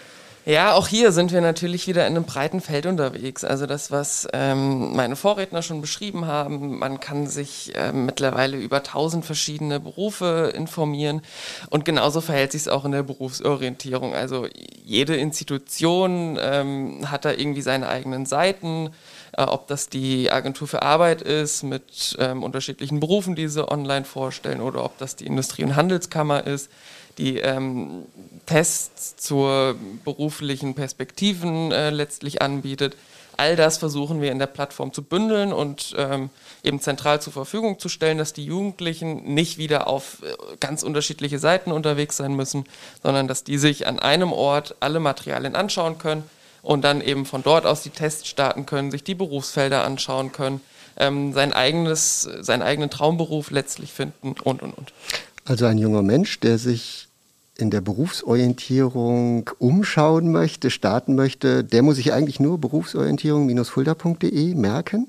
Ja, 0.47 0.73
auch 0.73 0.87
hier 0.87 1.11
sind 1.11 1.31
wir 1.31 1.41
natürlich 1.41 1.87
wieder 1.87 2.05
in 2.05 2.15
einem 2.15 2.23
breiten 2.23 2.61
Feld 2.61 2.85
unterwegs. 2.85 3.43
Also 3.43 3.65
das, 3.65 3.89
was 3.89 4.27
ähm, 4.31 4.95
meine 4.95 5.15
Vorredner 5.15 5.63
schon 5.63 5.81
beschrieben 5.81 6.27
haben, 6.27 6.77
man 6.77 6.99
kann 6.99 7.25
sich 7.25 7.73
ähm, 7.73 8.05
mittlerweile 8.05 8.55
über 8.55 8.83
tausend 8.83 9.25
verschiedene 9.25 9.79
Berufe 9.79 10.53
informieren 10.55 11.23
und 11.71 11.83
genauso 11.83 12.21
verhält 12.21 12.51
sich 12.51 12.61
es 12.61 12.67
auch 12.67 12.85
in 12.85 12.91
der 12.91 13.01
Berufsorientierung. 13.01 14.13
Also 14.13 14.47
jede 14.83 15.15
Institution 15.15 16.37
ähm, 16.39 17.09
hat 17.09 17.25
da 17.25 17.31
irgendwie 17.31 17.63
seine 17.63 17.89
eigenen 17.89 18.27
Seiten, 18.27 18.91
äh, 19.35 19.41
ob 19.41 19.65
das 19.65 19.89
die 19.89 20.31
Agentur 20.31 20.67
für 20.67 20.83
Arbeit 20.83 21.23
ist 21.23 21.63
mit 21.63 22.17
ähm, 22.19 22.43
unterschiedlichen 22.43 22.99
Berufen, 22.99 23.33
die 23.33 23.47
sie 23.47 23.67
online 23.67 24.05
vorstellen, 24.05 24.61
oder 24.61 24.85
ob 24.85 24.99
das 24.99 25.15
die 25.15 25.25
Industrie- 25.25 25.63
und 25.63 25.75
Handelskammer 25.75 26.45
ist 26.45 26.69
die 27.17 27.37
ähm, 27.37 28.05
Tests 28.45 29.15
zur 29.15 29.75
beruflichen 30.03 30.75
Perspektiven 30.75 31.71
äh, 31.71 31.89
letztlich 31.89 32.41
anbietet. 32.41 32.95
All 33.37 33.55
das 33.55 33.77
versuchen 33.77 34.21
wir 34.21 34.31
in 34.31 34.39
der 34.39 34.47
Plattform 34.47 34.93
zu 34.93 35.03
bündeln 35.03 35.51
und 35.51 35.93
ähm, 35.97 36.29
eben 36.63 36.79
zentral 36.79 37.21
zur 37.21 37.33
Verfügung 37.33 37.79
zu 37.79 37.89
stellen, 37.89 38.17
dass 38.17 38.31
die 38.31 38.45
Jugendlichen 38.45 39.33
nicht 39.33 39.57
wieder 39.57 39.87
auf 39.87 40.23
äh, 40.23 40.55
ganz 40.59 40.83
unterschiedliche 40.83 41.39
Seiten 41.39 41.71
unterwegs 41.71 42.17
sein 42.17 42.35
müssen, 42.35 42.63
sondern 43.03 43.27
dass 43.27 43.43
die 43.43 43.57
sich 43.57 43.87
an 43.87 43.99
einem 43.99 44.31
Ort 44.31 44.75
alle 44.79 44.99
Materialien 44.99 45.55
anschauen 45.55 45.97
können 45.97 46.23
und 46.61 46.83
dann 46.83 47.01
eben 47.01 47.25
von 47.25 47.43
dort 47.43 47.65
aus 47.65 47.83
die 47.83 47.89
Tests 47.89 48.27
starten 48.27 48.65
können, 48.65 48.91
sich 48.91 49.03
die 49.03 49.15
Berufsfelder 49.15 49.83
anschauen 49.83 50.31
können, 50.31 50.61
ähm, 50.97 51.33
sein 51.33 51.51
eigenes, 51.51 52.21
seinen 52.21 52.61
eigenen 52.61 52.89
Traumberuf 52.89 53.51
letztlich 53.51 53.91
finden 53.91 54.35
und 54.43 54.61
und 54.61 54.77
und. 54.77 54.93
Also 55.45 55.65
ein 55.65 55.77
junger 55.77 56.01
Mensch, 56.01 56.39
der 56.39 56.57
sich 56.57 57.07
in 57.55 57.69
der 57.69 57.81
Berufsorientierung 57.81 59.51
umschauen 59.59 60.31
möchte, 60.31 60.71
starten 60.71 61.13
möchte, 61.15 61.63
der 61.63 61.83
muss 61.83 61.97
sich 61.97 62.11
eigentlich 62.13 62.39
nur 62.39 62.57
berufsorientierung-fulda.de 62.59 64.55
merken. 64.55 65.07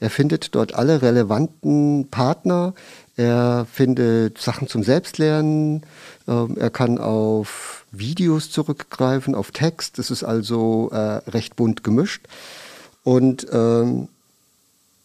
Er 0.00 0.08
findet 0.08 0.54
dort 0.54 0.74
alle 0.74 1.02
relevanten 1.02 2.08
Partner. 2.10 2.72
Er 3.16 3.66
findet 3.70 4.38
Sachen 4.38 4.66
zum 4.66 4.82
Selbstlernen. 4.82 5.82
Ähm, 6.26 6.56
er 6.58 6.70
kann 6.70 6.96
auf 6.96 7.84
Videos 7.92 8.50
zurückgreifen, 8.50 9.34
auf 9.34 9.50
Text. 9.50 9.98
Das 9.98 10.10
ist 10.10 10.24
also 10.24 10.88
äh, 10.90 10.96
recht 11.28 11.54
bunt 11.54 11.84
gemischt. 11.84 12.26
Und 13.04 13.46
ähm, 13.52 14.08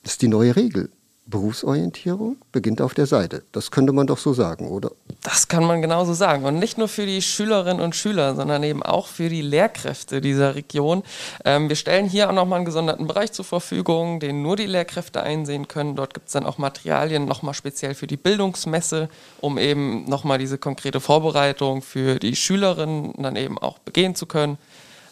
das 0.03 0.13
ist 0.13 0.21
die 0.21 0.29
neue 0.29 0.55
Regel. 0.55 0.89
Berufsorientierung 1.27 2.37
beginnt 2.51 2.81
auf 2.81 2.93
der 2.93 3.07
Seite. 3.07 3.43
Das 3.51 3.71
könnte 3.71 3.93
man 3.93 4.05
doch 4.05 4.19
so 4.19 4.33
sagen, 4.33 4.69
oder? 4.69 4.91
Das 5.23 5.47
kann 5.47 5.63
man 5.63 5.81
genauso 5.81 6.13
sagen. 6.13 6.45
Und 6.45 6.59
nicht 6.59 6.77
nur 6.77 6.87
für 6.87 7.07
die 7.07 7.21
Schülerinnen 7.23 7.83
und 7.83 7.95
Schüler, 7.95 8.35
sondern 8.35 8.61
eben 8.61 8.83
auch 8.83 9.07
für 9.07 9.27
die 9.27 9.41
Lehrkräfte 9.41 10.21
dieser 10.21 10.53
Region. 10.53 11.01
Ähm, 11.43 11.67
wir 11.67 11.75
stellen 11.75 12.07
hier 12.07 12.29
auch 12.29 12.33
nochmal 12.33 12.57
einen 12.57 12.65
gesonderten 12.65 13.07
Bereich 13.07 13.31
zur 13.31 13.43
Verfügung, 13.43 14.19
den 14.19 14.43
nur 14.43 14.55
die 14.55 14.67
Lehrkräfte 14.67 15.23
einsehen 15.23 15.67
können. 15.67 15.95
Dort 15.95 16.13
gibt 16.13 16.27
es 16.27 16.33
dann 16.33 16.45
auch 16.45 16.59
Materialien 16.59 17.25
nochmal 17.25 17.55
speziell 17.55 17.95
für 17.95 18.07
die 18.07 18.17
Bildungsmesse, 18.17 19.09
um 19.41 19.57
eben 19.57 20.07
nochmal 20.07 20.37
diese 20.37 20.59
konkrete 20.59 20.99
Vorbereitung 20.99 21.81
für 21.81 22.19
die 22.19 22.35
Schülerinnen 22.35 23.13
dann 23.17 23.35
eben 23.35 23.57
auch 23.57 23.79
begehen 23.79 24.13
zu 24.13 24.27
können. 24.27 24.59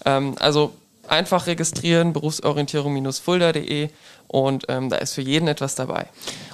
Ähm, 0.05 0.35
also 0.39 0.73
einfach 1.07 1.47
registrieren, 1.47 2.13
berufsorientierung-fulda.de 2.13 3.89
und 4.33 4.65
ähm, 4.67 4.89
da 4.89 4.95
ist 4.97 5.13
für 5.13 5.21
jeden 5.21 5.47
etwas 5.47 5.75
dabei. 5.75 6.07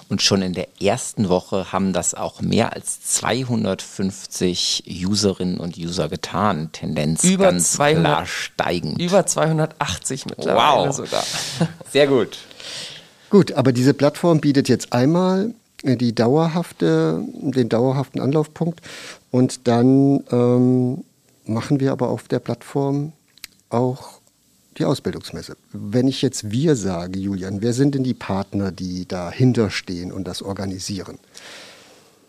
Und 0.10 0.22
schon 0.22 0.42
in 0.42 0.52
der 0.54 0.68
ersten 0.82 1.30
Woche 1.30 1.72
haben 1.72 1.94
das 1.94 2.14
auch 2.14 2.42
mehr 2.42 2.74
als 2.74 3.00
250 3.04 4.84
Userinnen 5.08 5.60
und 5.60 5.78
User 5.78 6.10
getan. 6.10 6.72
Tendenz 6.74 7.24
über 7.24 7.46
ganz 7.46 7.72
200, 7.74 8.04
klar 8.04 8.26
steigend. 8.26 9.02
Über 9.02 9.26
280 9.26 10.26
mittlerweile 10.26 10.90
wow. 10.90 10.96
sogar. 10.96 11.24
Sehr 11.92 12.08
gut. 12.08 12.40
Gut, 13.30 13.54
aber 13.54 13.72
diese 13.72 13.94
Plattform 13.94 14.42
bietet 14.42 14.68
jetzt 14.68 14.92
einmal 14.92 15.54
äh, 15.84 15.96
die 15.96 16.14
dauerhafte, 16.14 17.24
den 17.34 17.70
dauerhaften 17.70 18.20
Anlaufpunkt 18.20 18.82
und 19.32 19.70
dann 19.70 20.26
ähm, 20.32 21.06
machen 21.46 21.80
wir 21.80 21.94
aber 21.94 22.10
auf 22.10 22.28
der 22.28 22.40
Plattform 22.40 23.14
auch 23.70 24.19
die 24.78 24.86
Ausbildungsmesse. 24.86 25.58
Wenn 25.72 26.08
ich 26.08 26.22
jetzt 26.22 26.52
wir 26.52 26.76
sage, 26.76 27.20
Julian, 27.20 27.62
wer 27.62 27.74
sind 27.74 27.96
denn 27.96 28.04
die 28.04 28.14
Partner, 28.14 28.72
die 28.72 29.08
dahinter 29.08 29.70
stehen 29.70 30.12
und 30.12 30.26
das 30.26 30.42
organisieren? 30.42 31.18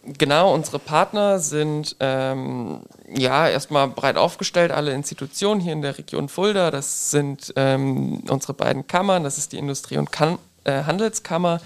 Genau, 0.02 0.54
unsere 0.54 0.78
Partner 0.78 1.38
sind 1.40 1.94
ähm, 2.00 2.80
ja 3.14 3.46
erstmal 3.48 3.86
breit 3.88 4.16
aufgestellt, 4.16 4.72
alle 4.72 4.94
Institutionen 4.94 5.60
hier 5.60 5.74
in 5.74 5.82
der 5.82 5.98
Region 5.98 6.30
Fulda. 6.30 6.70
Das 6.70 7.10
sind 7.10 7.52
ähm, 7.56 8.22
unsere 8.28 8.54
beiden 8.54 8.86
Kammern, 8.86 9.24
das 9.24 9.36
ist 9.36 9.52
die 9.52 9.58
Industrie- 9.58 9.98
und 9.98 10.10
kan 10.10 10.38
äh, 10.64 10.84
Handelskammer 10.84 11.60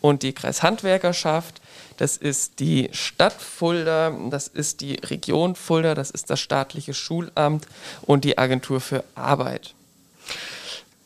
und 0.00 0.22
die 0.22 0.32
Kreishandwerkerschaft. 0.32 1.60
Das 1.96 2.16
ist 2.16 2.60
die 2.60 2.88
Stadt 2.92 3.34
Fulda, 3.34 4.12
das 4.30 4.46
ist 4.46 4.80
die 4.80 4.94
Region 4.94 5.56
Fulda, 5.56 5.94
das 5.94 6.10
ist 6.10 6.30
das 6.30 6.40
staatliche 6.40 6.94
Schulamt 6.94 7.66
und 8.02 8.24
die 8.24 8.38
Agentur 8.38 8.80
für 8.80 9.04
Arbeit. 9.16 9.74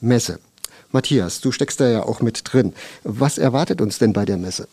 Messe. 0.01 0.39
Matthias, 0.93 1.41
du 1.41 1.51
steckst 1.51 1.81
da 1.81 1.89
ja 1.89 2.03
auch 2.05 2.20
mit 2.20 2.43
drin. 2.45 2.72
Was 3.03 3.39
erwartet 3.39 3.81
uns 3.81 3.99
denn 3.99 4.12
bei 4.12 4.25
der 4.25 4.37
Messe? 4.37 4.68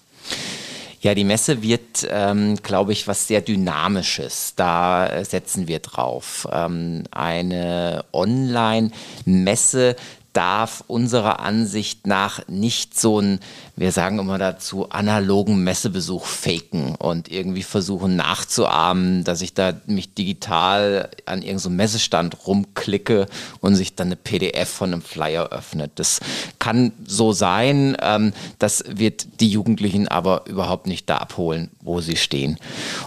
Ja, 1.01 1.15
die 1.15 1.23
Messe 1.23 1.63
wird, 1.63 2.07
ähm, 2.11 2.57
glaube 2.61 2.93
ich, 2.93 3.07
was 3.07 3.27
sehr 3.27 3.41
Dynamisches. 3.41 4.53
Da 4.55 5.07
äh, 5.07 5.25
setzen 5.25 5.67
wir 5.67 5.79
drauf. 5.79 6.47
Ähm, 6.51 7.05
eine 7.09 8.05
Online-Messe 8.13 9.95
darf 10.33 10.83
unserer 10.87 11.39
Ansicht 11.41 12.07
nach 12.07 12.47
nicht 12.47 12.99
so 12.99 13.19
ein, 13.19 13.39
wir 13.75 13.91
sagen 13.91 14.19
immer 14.19 14.37
dazu, 14.37 14.89
analogen 14.89 15.63
Messebesuch 15.63 16.25
faken 16.25 16.95
und 16.95 17.29
irgendwie 17.29 17.63
versuchen 17.63 18.15
nachzuahmen, 18.15 19.23
dass 19.23 19.41
ich 19.41 19.53
da 19.53 19.73
mich 19.87 20.13
digital 20.13 21.09
an 21.25 21.41
irgendeinem 21.41 21.75
Messestand 21.75 22.47
rumklicke 22.47 23.27
und 23.59 23.75
sich 23.75 23.95
dann 23.95 24.07
eine 24.07 24.15
PDF 24.15 24.69
von 24.69 24.93
einem 24.93 25.01
Flyer 25.01 25.49
öffnet. 25.49 25.91
Das 25.95 26.21
kann 26.59 26.93
so 27.05 27.33
sein, 27.33 27.97
ähm, 28.01 28.33
das 28.59 28.83
wird 28.87 29.41
die 29.41 29.49
Jugendlichen 29.49 30.07
aber 30.07 30.45
überhaupt 30.47 30.87
nicht 30.87 31.09
da 31.09 31.17
abholen, 31.17 31.71
wo 31.81 31.99
sie 31.99 32.15
stehen. 32.15 32.57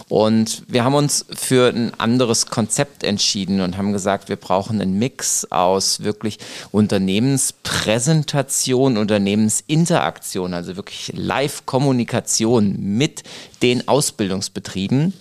Und 0.09 0.63
wir 0.67 0.83
haben 0.83 0.95
uns 0.95 1.25
für 1.33 1.69
ein 1.69 1.93
anderes 1.99 2.47
Konzept 2.47 3.03
entschieden 3.03 3.61
und 3.61 3.77
haben 3.77 3.93
gesagt, 3.93 4.29
wir 4.29 4.35
brauchen 4.35 4.81
einen 4.81 4.99
Mix 4.99 5.45
aus 5.51 6.03
wirklich 6.03 6.37
Unternehmen, 6.71 7.14
Unternehmenspräsentation, 7.15 8.97
Unternehmensinteraktion, 8.97 10.53
also 10.53 10.75
wirklich 10.75 11.13
Live-Kommunikation 11.15 12.75
mit 12.79 13.23
den 13.61 13.87
Ausbildungsbetrieben. 13.87 15.13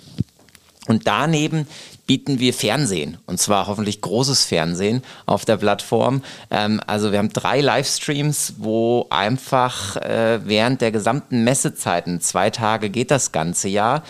Und 0.86 1.06
daneben 1.06 1.66
bieten 2.06 2.40
wir 2.40 2.52
Fernsehen 2.52 3.16
und 3.26 3.40
zwar 3.40 3.66
hoffentlich 3.68 4.02
großes 4.02 4.44
Fernsehen 4.44 5.02
auf 5.24 5.46
der 5.46 5.56
Plattform. 5.56 6.22
Ähm, 6.50 6.80
also 6.86 7.12
wir 7.12 7.18
haben 7.18 7.32
drei 7.32 7.62
Livestreams, 7.62 8.54
wo 8.58 9.06
einfach 9.08 9.96
äh, 9.96 10.40
während 10.44 10.82
der 10.82 10.92
gesamten 10.92 11.44
Messezeiten, 11.44 12.20
zwei 12.20 12.50
Tage 12.50 12.90
geht 12.90 13.10
das 13.10 13.32
ganze 13.32 13.68
Jahr, 13.68 14.02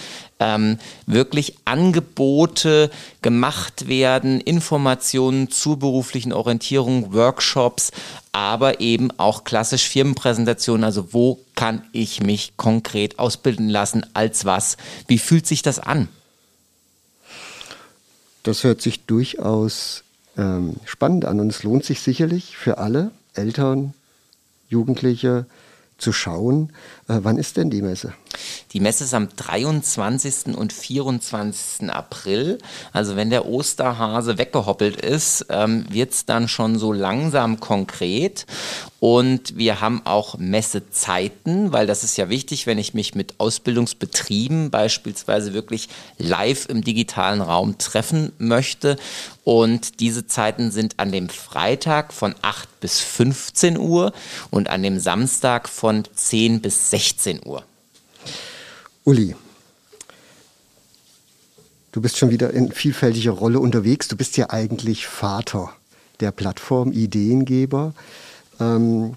ähm, 0.44 0.78
wirklich 1.06 1.56
Angebote 1.64 2.90
gemacht 3.22 3.88
werden, 3.88 4.40
Informationen 4.40 5.50
zur 5.50 5.78
beruflichen 5.78 6.32
Orientierung, 6.32 7.14
Workshops, 7.14 7.92
aber 8.32 8.80
eben 8.80 9.10
auch 9.18 9.44
klassisch 9.44 9.88
Firmenpräsentationen. 9.88 10.84
Also 10.84 11.12
wo 11.12 11.40
kann 11.54 11.82
ich 11.92 12.22
mich 12.22 12.56
konkret 12.56 13.18
ausbilden 13.18 13.70
lassen, 13.70 14.04
als 14.12 14.44
was? 14.44 14.76
Wie 15.06 15.18
fühlt 15.18 15.46
sich 15.46 15.62
das 15.62 15.78
an? 15.78 16.08
Das 18.42 18.62
hört 18.64 18.82
sich 18.82 19.06
durchaus 19.06 20.04
ähm, 20.36 20.76
spannend 20.84 21.24
an 21.24 21.40
und 21.40 21.48
es 21.48 21.62
lohnt 21.62 21.84
sich 21.84 22.00
sicherlich 22.00 22.56
für 22.56 22.76
alle 22.76 23.10
Eltern, 23.32 23.94
Jugendliche 24.68 25.46
zu 26.04 26.12
schauen. 26.12 26.70
Äh, 27.08 27.20
wann 27.22 27.38
ist 27.38 27.56
denn 27.56 27.70
die 27.70 27.82
Messe? 27.82 28.12
Die 28.72 28.80
Messe 28.80 29.04
ist 29.04 29.14
am 29.14 29.28
23. 29.34 30.54
und 30.56 30.72
24. 30.72 31.90
April. 31.90 32.58
Also 32.92 33.16
wenn 33.16 33.30
der 33.30 33.46
Osterhase 33.46 34.36
weggehoppelt 34.36 35.00
ist, 35.00 35.46
ähm, 35.48 35.86
wird 35.88 36.12
es 36.12 36.26
dann 36.26 36.46
schon 36.46 36.78
so 36.78 36.92
langsam 36.92 37.58
konkret. 37.58 38.46
Und 39.00 39.56
wir 39.56 39.80
haben 39.80 40.02
auch 40.04 40.38
Messezeiten, 40.38 41.72
weil 41.72 41.86
das 41.86 42.04
ist 42.04 42.16
ja 42.16 42.28
wichtig, 42.28 42.66
wenn 42.66 42.78
ich 42.78 42.94
mich 42.94 43.14
mit 43.14 43.38
Ausbildungsbetrieben 43.38 44.70
beispielsweise 44.70 45.54
wirklich 45.54 45.88
live 46.18 46.68
im 46.68 46.82
digitalen 46.82 47.40
Raum 47.40 47.78
treffen 47.78 48.32
möchte. 48.38 48.96
Und 49.44 50.00
diese 50.00 50.26
Zeiten 50.26 50.70
sind 50.70 50.98
an 50.98 51.12
dem 51.12 51.28
Freitag 51.28 52.14
von 52.14 52.34
8 52.40 52.80
bis 52.80 53.00
15 53.00 53.78
Uhr 53.78 54.12
und 54.50 54.70
an 54.70 54.82
dem 54.82 54.98
Samstag 54.98 55.68
von 55.68 56.04
10 56.14 56.62
bis 56.62 56.90
16 56.90 57.40
Uhr. 57.44 57.62
Uli, 59.04 59.36
du 61.92 62.00
bist 62.00 62.16
schon 62.16 62.30
wieder 62.30 62.52
in 62.52 62.72
vielfältiger 62.72 63.32
Rolle 63.32 63.60
unterwegs. 63.60 64.08
Du 64.08 64.16
bist 64.16 64.38
ja 64.38 64.48
eigentlich 64.48 65.06
Vater 65.06 65.70
der 66.20 66.32
Plattform, 66.32 66.90
Ideengeber. 66.92 67.92
Ähm, 68.58 69.14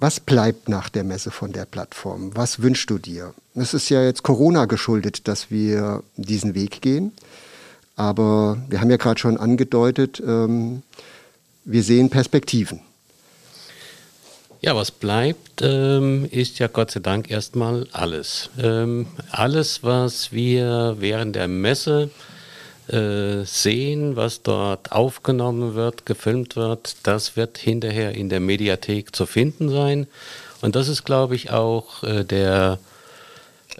was 0.00 0.20
bleibt 0.20 0.70
nach 0.70 0.88
der 0.88 1.04
Messe 1.04 1.30
von 1.30 1.52
der 1.52 1.66
Plattform? 1.66 2.34
Was 2.34 2.62
wünschst 2.62 2.88
du 2.88 2.98
dir? 2.98 3.34
Es 3.54 3.74
ist 3.74 3.90
ja 3.90 4.02
jetzt 4.02 4.22
Corona 4.22 4.64
geschuldet, 4.66 5.26
dass 5.28 5.50
wir 5.50 6.02
diesen 6.16 6.54
Weg 6.54 6.80
gehen. 6.80 7.12
Aber 7.98 8.58
wir 8.68 8.80
haben 8.80 8.90
ja 8.90 8.96
gerade 8.96 9.18
schon 9.18 9.36
angedeutet, 9.38 10.22
ähm, 10.24 10.84
wir 11.64 11.82
sehen 11.82 12.10
Perspektiven. 12.10 12.80
Ja, 14.60 14.76
was 14.76 14.92
bleibt, 14.92 15.62
ähm, 15.62 16.28
ist 16.30 16.60
ja 16.60 16.68
Gott 16.68 16.92
sei 16.92 17.00
Dank 17.00 17.28
erstmal 17.28 17.88
alles. 17.90 18.50
Ähm, 18.62 19.08
alles, 19.32 19.82
was 19.82 20.30
wir 20.30 20.96
während 21.00 21.34
der 21.34 21.48
Messe 21.48 22.10
äh, 22.86 23.44
sehen, 23.44 24.14
was 24.14 24.42
dort 24.42 24.92
aufgenommen 24.92 25.74
wird, 25.74 26.06
gefilmt 26.06 26.54
wird, 26.54 26.98
das 27.02 27.36
wird 27.36 27.58
hinterher 27.58 28.14
in 28.14 28.28
der 28.28 28.38
Mediathek 28.38 29.14
zu 29.14 29.26
finden 29.26 29.70
sein. 29.70 30.06
Und 30.60 30.76
das 30.76 30.86
ist, 30.86 31.02
glaube 31.02 31.34
ich, 31.34 31.50
auch 31.50 32.04
äh, 32.04 32.22
der 32.22 32.78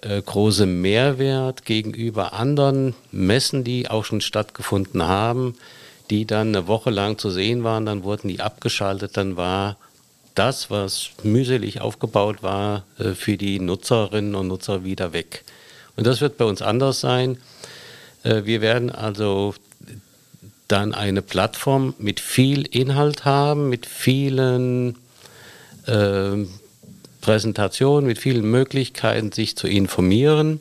äh, 0.03 0.23
große 0.23 0.67
Mehrwert 0.67 1.65
gegenüber 1.65 2.33
anderen 2.33 2.95
Messen, 3.11 3.65
die 3.65 3.91
auch 3.91 4.05
schon 4.05 4.21
stattgefunden 4.21 5.03
haben, 5.03 5.55
die 6.11 6.25
dann 6.27 6.49
eine 6.49 6.67
Woche 6.67 6.91
lang 6.91 7.19
zu 7.19 7.31
sehen 7.31 7.65
waren, 7.65 7.87
dann 7.87 8.05
wurden 8.05 8.29
die 8.29 8.41
abgeschaltet, 8.41 9.17
dann 9.17 9.37
war 9.37 9.77
das, 10.35 10.71
was 10.71 11.11
mühselig 11.23 11.81
aufgebaut 11.81 12.43
war, 12.43 12.85
äh, 12.99 13.13
für 13.13 13.37
die 13.37 13.59
Nutzerinnen 13.61 14.35
und 14.35 14.49
Nutzer 14.49 14.85
wieder 14.85 15.13
weg. 15.13 15.45
Und 15.97 16.07
das 16.07 16.21
wird 16.21 16.39
bei 16.39 16.45
uns 16.45 16.63
anders 16.63 17.01
sein. 17.01 17.39
Äh, 18.23 18.45
wir 18.45 18.61
werden 18.61 18.91
also 18.91 19.55
dann 20.69 20.95
eine 20.95 21.23
Plattform 21.23 21.95
mit 21.99 22.21
viel 22.21 22.63
Inhalt 22.67 23.25
haben, 23.25 23.69
mit 23.69 23.87
vielen 23.87 24.97
Präsentationen, 27.21 28.07
mit 28.07 28.19
vielen 28.19 28.51
Möglichkeiten, 28.51 29.33
sich 29.33 29.57
zu 29.57 29.66
informieren. 29.66 30.61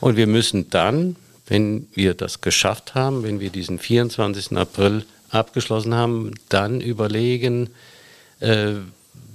Und 0.00 0.16
wir 0.16 0.26
müssen 0.26 0.70
dann, 0.70 1.16
wenn 1.46 1.88
wir 1.94 2.14
das 2.14 2.40
geschafft 2.40 2.94
haben, 2.94 3.22
wenn 3.22 3.40
wir 3.40 3.50
diesen 3.50 3.78
24. 3.78 4.56
April 4.56 5.04
abgeschlossen 5.30 5.94
haben, 5.94 6.34
dann 6.48 6.80
überlegen, 6.80 7.70
äh, 8.40 8.72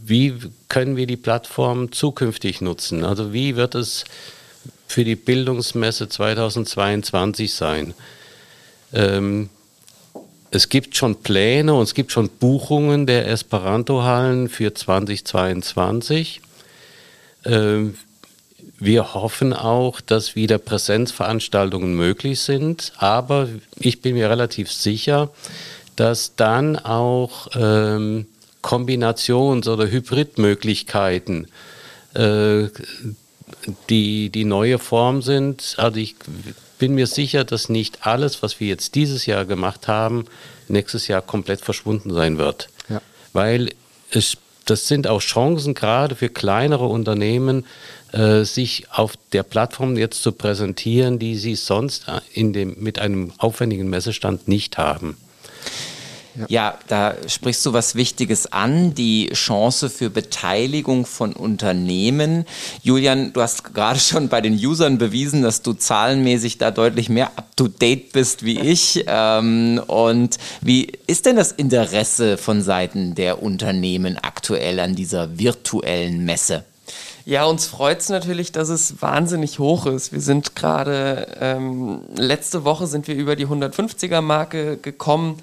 wie 0.06 0.36
können 0.68 0.97
wir 0.97 1.08
die 1.08 1.18
Plattform 1.18 1.91
zukünftig 1.91 2.62
nutzen? 2.62 3.06
Also 3.06 3.34
wie 3.34 3.56
wird 3.56 3.76
es 3.76 4.06
für 4.93 5.04
die 5.04 5.16
Bildungsmesse 5.16 6.08
2022 6.08 7.51
sein. 7.51 7.95
Ähm, 8.93 9.49
es 10.54 10.70
gibt 10.70 10.95
schon 10.95 11.16
Pläne 11.16 11.74
und 11.74 11.82
es 11.82 11.95
gibt 11.95 12.12
schon 12.12 12.30
Buchungen 12.30 13.08
der 13.08 13.28
Esperanto-Hallen 13.28 14.49
für 14.49 14.72
2022. 14.72 16.41
Ähm, 17.45 17.95
wir 18.78 19.16
hoffen 19.16 19.54
auch, 19.54 19.99
dass 19.99 20.36
wieder 20.36 20.60
Präsenzveranstaltungen 20.60 21.95
möglich 21.95 22.41
sind, 22.41 22.93
aber 22.97 23.49
ich 23.80 24.01
bin 24.01 24.14
mir 24.14 24.30
relativ 24.30 24.72
sicher, 24.72 25.32
dass 25.95 26.36
dann 26.36 26.78
auch 26.78 27.47
ähm, 27.56 28.28
Kombinations- 28.62 29.68
oder 29.68 29.89
Hybridmöglichkeiten 29.89 31.47
äh, 32.14 32.66
die, 33.89 34.30
die 34.30 34.45
neue 34.45 34.78
Form 34.78 35.24
sind. 35.24 35.74
Also 35.78 35.97
ich 35.97 36.16
bin 36.78 36.95
mir 36.95 37.07
sicher, 37.07 37.43
dass 37.43 37.69
nicht 37.69 38.05
alles, 38.05 38.43
was 38.43 38.59
wir 38.59 38.67
jetzt 38.67 38.95
dieses 38.95 39.26
Jahr 39.26 39.45
gemacht 39.45 39.88
haben, 39.88 40.26
nächstes 40.67 41.07
Jahr 41.07 41.21
komplett 41.21 41.61
verschwunden 41.61 42.13
sein 42.13 42.38
wird. 42.38 42.69
Ja. 42.89 43.01
Weil 43.32 43.71
es, 44.11 44.38
das 44.65 44.88
sind 44.88 45.07
auch 45.07 45.21
Chancen 45.21 45.74
gerade 45.74 46.15
für 46.15 46.30
kleinere 46.30 46.86
Unternehmen, 46.86 47.65
äh, 48.11 48.43
sich 48.43 48.86
auf 48.91 49.13
der 49.32 49.43
Plattform 49.43 49.97
jetzt 49.97 50.21
zu 50.21 50.32
präsentieren, 50.32 51.19
die 51.19 51.36
sie 51.36 51.55
sonst 51.55 52.05
in 52.34 52.53
dem, 52.53 52.76
mit 52.80 52.99
einem 52.99 53.34
aufwendigen 53.38 53.89
Messestand 53.89 54.47
nicht 54.47 54.78
haben. 54.78 55.17
Ja. 56.36 56.46
ja. 56.50 56.80
da 56.88 57.16
sprichst 57.28 57.66
du 57.66 57.74
was 57.74 57.96
Wichtiges 57.96 58.52
an, 58.52 58.94
die 58.94 59.30
Chance 59.34 59.90
für 59.90 60.10
Beteiligung 60.10 61.06
von 61.06 61.34
Unternehmen. 61.34 62.46
Julian, 62.82 63.34
du 63.34 63.42
hast 63.42 63.74
gerade 63.74 64.00
schon 64.00 64.30
bei 64.30 64.42
den 64.42 64.54
Usern 64.54 64.98
bewiesen, 64.98 65.42
dass 65.42 65.62
du 65.62 65.74
zahlenmäßig 65.74 66.58
da 66.58 66.72
deutlich 66.72 67.10
mehr 67.10 67.32
up-to-date 67.36 68.12
bist 68.12 68.44
wie 68.44 68.60
ich. 68.60 69.04
Ähm, 69.08 69.82
und 69.88 70.38
wie 70.62 70.92
ist 71.08 71.26
denn 71.26 71.36
das 71.36 71.52
Interesse 71.52 72.38
von 72.38 72.62
Seiten 72.62 73.16
der 73.16 73.44
Unternehmen 73.44 74.18
aktuell 74.18 74.80
an 74.80 74.96
dieser 74.96 75.38
virtuellen 75.38 76.26
Messe? 76.26 76.64
Ja, 77.26 77.46
uns 77.46 77.66
freut 77.66 78.02
es 78.02 78.10
natürlich, 78.10 78.52
dass 78.52 78.68
es 78.68 79.02
wahnsinnig 79.02 79.58
hoch 79.58 79.86
ist. 79.86 80.12
Wir 80.12 80.20
sind 80.20 80.58
gerade, 80.58 81.28
ähm, 81.40 82.02
letzte 82.18 82.66
Woche 82.66 82.86
sind 82.86 83.08
wir 83.08 83.16
über 83.16 83.38
die 83.38 83.48
150er-Marke 83.48 84.76
gekommen 84.78 85.38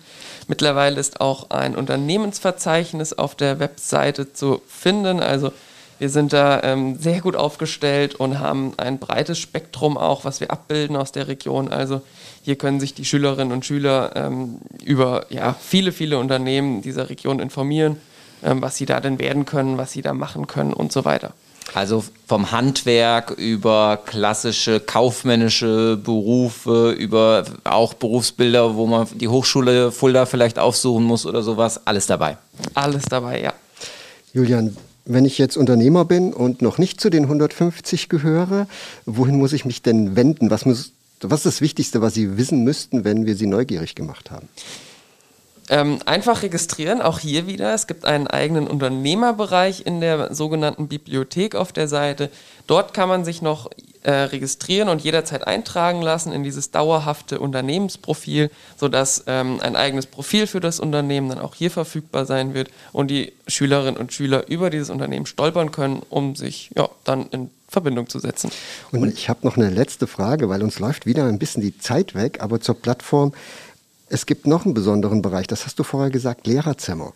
Mittlerweile 0.50 0.98
ist 0.98 1.20
auch 1.20 1.50
ein 1.50 1.76
Unternehmensverzeichnis 1.76 3.12
auf 3.12 3.36
der 3.36 3.60
Webseite 3.60 4.32
zu 4.32 4.60
finden. 4.66 5.20
Also 5.20 5.52
wir 6.00 6.08
sind 6.08 6.32
da 6.32 6.60
ähm, 6.64 6.98
sehr 6.98 7.20
gut 7.20 7.36
aufgestellt 7.36 8.16
und 8.16 8.40
haben 8.40 8.72
ein 8.76 8.98
breites 8.98 9.38
Spektrum 9.38 9.96
auch, 9.96 10.24
was 10.24 10.40
wir 10.40 10.50
abbilden 10.50 10.96
aus 10.96 11.12
der 11.12 11.28
Region. 11.28 11.68
Also 11.68 12.02
hier 12.42 12.56
können 12.56 12.80
sich 12.80 12.94
die 12.94 13.04
Schülerinnen 13.04 13.52
und 13.52 13.64
Schüler 13.64 14.10
ähm, 14.16 14.56
über 14.82 15.26
ja, 15.30 15.54
viele, 15.54 15.92
viele 15.92 16.18
Unternehmen 16.18 16.82
dieser 16.82 17.10
Region 17.10 17.38
informieren, 17.38 17.98
ähm, 18.42 18.60
was 18.60 18.74
sie 18.76 18.86
da 18.86 18.98
denn 18.98 19.20
werden 19.20 19.46
können, 19.46 19.78
was 19.78 19.92
sie 19.92 20.02
da 20.02 20.14
machen 20.14 20.48
können 20.48 20.72
und 20.72 20.90
so 20.90 21.04
weiter. 21.04 21.32
Also 21.74 22.04
vom 22.26 22.50
Handwerk 22.50 23.30
über 23.30 24.00
klassische 24.04 24.80
kaufmännische 24.80 25.96
Berufe, 25.96 26.92
über 26.92 27.44
auch 27.64 27.94
Berufsbilder, 27.94 28.74
wo 28.74 28.86
man 28.86 29.06
die 29.14 29.28
Hochschule 29.28 29.92
Fulda 29.92 30.26
vielleicht 30.26 30.58
aufsuchen 30.58 31.04
muss 31.04 31.26
oder 31.26 31.42
sowas, 31.42 31.86
alles 31.86 32.06
dabei. 32.06 32.38
Alles 32.74 33.04
dabei, 33.04 33.40
ja. 33.40 33.52
Julian, 34.32 34.76
wenn 35.04 35.24
ich 35.24 35.38
jetzt 35.38 35.56
Unternehmer 35.56 36.04
bin 36.04 36.32
und 36.32 36.62
noch 36.62 36.78
nicht 36.78 37.00
zu 37.00 37.10
den 37.10 37.24
150 37.24 38.08
gehöre, 38.08 38.66
wohin 39.06 39.36
muss 39.36 39.52
ich 39.52 39.64
mich 39.64 39.82
denn 39.82 40.16
wenden? 40.16 40.50
Was, 40.50 40.66
muss, 40.66 40.92
was 41.20 41.40
ist 41.40 41.46
das 41.46 41.60
Wichtigste, 41.60 42.00
was 42.00 42.14
Sie 42.14 42.36
wissen 42.36 42.64
müssten, 42.64 43.04
wenn 43.04 43.26
wir 43.26 43.36
Sie 43.36 43.46
neugierig 43.46 43.94
gemacht 43.94 44.30
haben? 44.30 44.48
Ähm, 45.72 46.00
einfach 46.04 46.42
registrieren, 46.42 47.00
auch 47.00 47.20
hier 47.20 47.46
wieder. 47.46 47.72
Es 47.72 47.86
gibt 47.86 48.04
einen 48.04 48.26
eigenen 48.26 48.66
Unternehmerbereich 48.66 49.86
in 49.86 50.00
der 50.00 50.34
sogenannten 50.34 50.88
Bibliothek 50.88 51.54
auf 51.54 51.72
der 51.72 51.86
Seite. 51.86 52.28
Dort 52.66 52.92
kann 52.92 53.08
man 53.08 53.24
sich 53.24 53.40
noch 53.40 53.70
äh, 54.02 54.10
registrieren 54.10 54.88
und 54.88 55.02
jederzeit 55.02 55.46
eintragen 55.46 56.02
lassen 56.02 56.32
in 56.32 56.42
dieses 56.42 56.72
dauerhafte 56.72 57.38
Unternehmensprofil, 57.38 58.50
sodass 58.76 59.24
ähm, 59.28 59.60
ein 59.60 59.76
eigenes 59.76 60.06
Profil 60.06 60.48
für 60.48 60.58
das 60.58 60.80
Unternehmen 60.80 61.28
dann 61.28 61.38
auch 61.38 61.54
hier 61.54 61.70
verfügbar 61.70 62.26
sein 62.26 62.52
wird 62.52 62.70
und 62.92 63.08
die 63.08 63.32
Schülerinnen 63.46 63.96
und 63.96 64.12
Schüler 64.12 64.48
über 64.48 64.70
dieses 64.70 64.90
Unternehmen 64.90 65.26
stolpern 65.26 65.70
können, 65.70 66.02
um 66.08 66.34
sich 66.34 66.70
ja, 66.74 66.88
dann 67.04 67.28
in 67.30 67.50
Verbindung 67.68 68.08
zu 68.08 68.18
setzen. 68.18 68.50
Und 68.90 69.12
ich 69.12 69.28
habe 69.28 69.46
noch 69.46 69.56
eine 69.56 69.70
letzte 69.70 70.08
Frage, 70.08 70.48
weil 70.48 70.62
uns 70.62 70.80
läuft 70.80 71.06
wieder 71.06 71.26
ein 71.26 71.38
bisschen 71.38 71.62
die 71.62 71.78
Zeit 71.78 72.16
weg, 72.16 72.38
aber 72.40 72.60
zur 72.60 72.74
Plattform 72.74 73.32
es 74.10 74.26
gibt 74.26 74.46
noch 74.46 74.64
einen 74.64 74.74
besonderen 74.74 75.22
Bereich, 75.22 75.46
das 75.46 75.64
hast 75.64 75.78
du 75.78 75.84
vorher 75.84 76.10
gesagt, 76.10 76.46
Lehrerzimmer. 76.46 77.14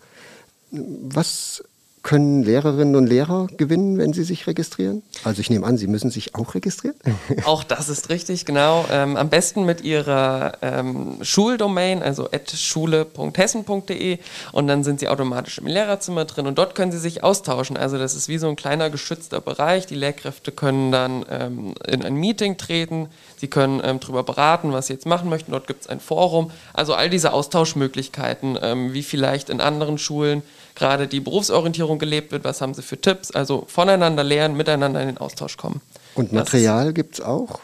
Was 0.71 1.63
können 2.05 2.45
Lehrerinnen 2.45 2.95
und 2.97 3.07
Lehrer 3.07 3.49
gewinnen, 3.57 3.99
wenn 3.99 4.13
sie 4.13 4.25
sich 4.25 4.47
registrieren? 4.47 5.03
Also 5.25 5.41
ich 5.41 5.49
nehme 5.49 5.67
an, 5.67 5.79
sie 5.79 5.87
müssen 5.87 6.11
sich 6.11 6.35
auch 6.35 6.55
registrieren. 6.55 6.95
Auch 7.47 7.65
das 7.65 7.89
ist 7.89 8.11
richtig, 8.11 8.45
genau. 8.45 8.85
Ähm, 8.91 9.17
am 9.17 9.31
besten 9.31 9.65
mit 9.65 9.83
ihrer 9.83 10.53
ähm, 10.61 11.19
Schuldomain, 11.23 12.03
also 12.03 12.29
schule.hessen.de 12.55 14.19
und 14.53 14.67
dann 14.67 14.85
sind 14.85 15.01
sie 15.01 15.09
automatisch 15.09 15.59
im 15.59 15.67
Lehrerzimmer 15.67 16.27
drin 16.27 16.47
und 16.47 16.59
dort 16.59 16.75
können 16.75 16.93
sie 16.93 16.99
sich 16.99 17.25
austauschen. 17.25 17.79
Also 17.79 17.97
das 17.97 18.15
ist 18.15 18.29
wie 18.29 18.37
so 18.37 18.49
ein 18.49 18.57
kleiner 18.57 18.91
geschützter 18.91 19.41
Bereich. 19.41 19.87
Die 19.87 19.95
Lehrkräfte 19.95 20.53
können 20.53 20.93
dann 20.93 21.25
ähm, 21.31 21.75
in 21.89 22.05
ein 22.05 22.17
Meeting 22.17 22.59
treten, 22.59 23.09
sie 23.39 23.49
können 23.49 23.81
ähm, 23.83 23.99
darüber 23.99 24.23
beraten, 24.23 24.73
was 24.73 24.89
sie 24.89 24.93
jetzt 24.93 25.07
machen 25.07 25.31
möchten. 25.31 25.53
Dort 25.53 25.67
gibt 25.67 25.83
es 25.83 25.87
ein 25.89 26.01
Forum. 26.01 26.51
Also 26.75 26.93
all 26.93 27.09
diese 27.09 27.33
Austauschmöglichkeiten, 27.33 28.59
ähm, 28.61 28.93
wie 28.93 29.03
vielleicht 29.03 29.49
in 29.49 29.63
anderen 29.63 29.97
Schulen 29.97 30.43
gerade 30.75 31.07
die 31.07 31.21
Berufsorientierung 31.21 31.99
gelebt 31.99 32.33
wird, 32.33 32.45
was 32.45 32.61
haben 32.61 32.75
sie 32.75 32.83
für 32.83 33.01
Tipps, 33.01 33.31
also 33.31 33.65
voneinander 33.69 34.25
lernen, 34.25 34.57
miteinander 34.57 35.01
in 35.01 35.07
den 35.07 35.19
Austausch 35.19 35.57
kommen. 35.57 35.81
Und 36.15 36.33
Material 36.33 36.93
gibt 36.93 37.15
es 37.15 37.21
auch 37.21 37.61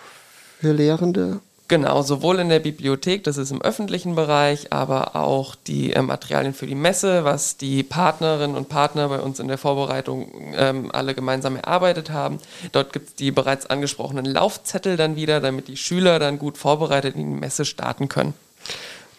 für 0.61 0.73
Lehrende? 0.73 1.41
Genau, 1.71 2.03
sowohl 2.03 2.41
in 2.41 2.49
der 2.49 2.59
Bibliothek, 2.59 3.23
das 3.23 3.37
ist 3.37 3.53
im 3.53 3.63
öffentlichen 3.63 4.17
Bereich, 4.17 4.73
aber 4.73 5.15
auch 5.15 5.55
die 5.55 5.93
äh, 5.93 6.03
Materialien 6.03 6.53
für 6.53 6.67
die 6.67 6.75
Messe, 6.75 7.23
was 7.23 7.59
die 7.59 7.85
Partnerinnen 7.85 8.57
und 8.57 8.69
Partner 8.69 9.09
bei 9.09 9.21
uns 9.21 9.39
in 9.39 9.47
der 9.47 9.57
Vorbereitung 9.57 10.53
ähm, 10.57 10.91
alle 10.93 11.15
gemeinsam 11.15 11.55
erarbeitet 11.55 12.11
haben. 12.11 12.41
Dort 12.73 12.93
gibt 12.93 13.11
es 13.11 13.15
die 13.15 13.31
bereits 13.31 13.67
angesprochenen 13.67 14.25
Laufzettel 14.25 14.97
dann 14.97 15.15
wieder, 15.15 15.39
damit 15.39 15.69
die 15.69 15.77
Schüler 15.77 16.19
dann 16.19 16.41
gut 16.41 16.59
vorbereitet 16.59 17.15
in 17.15 17.35
die 17.35 17.41
Messe 17.41 17.65
starten 17.65 18.09
können. 18.09 18.35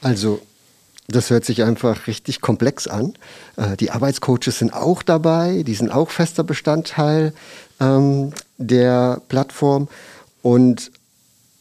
Also 0.02 0.42
das 1.12 1.30
hört 1.30 1.46
sich 1.46 1.64
einfach 1.64 2.08
richtig 2.08 2.42
komplex 2.42 2.88
an. 2.88 3.14
Äh, 3.58 3.78
die 3.78 3.92
Arbeitscoaches 3.92 4.60
sind 4.60 4.74
auch 4.74 5.04
dabei, 5.04 5.64
die 5.64 5.76
sind 5.76 5.92
auch 5.92 6.10
fester 6.10 6.44
Bestandteil 6.44 7.34
ähm, 7.80 8.34
der 8.58 9.22
Plattform. 9.28 9.88
Und 10.42 10.92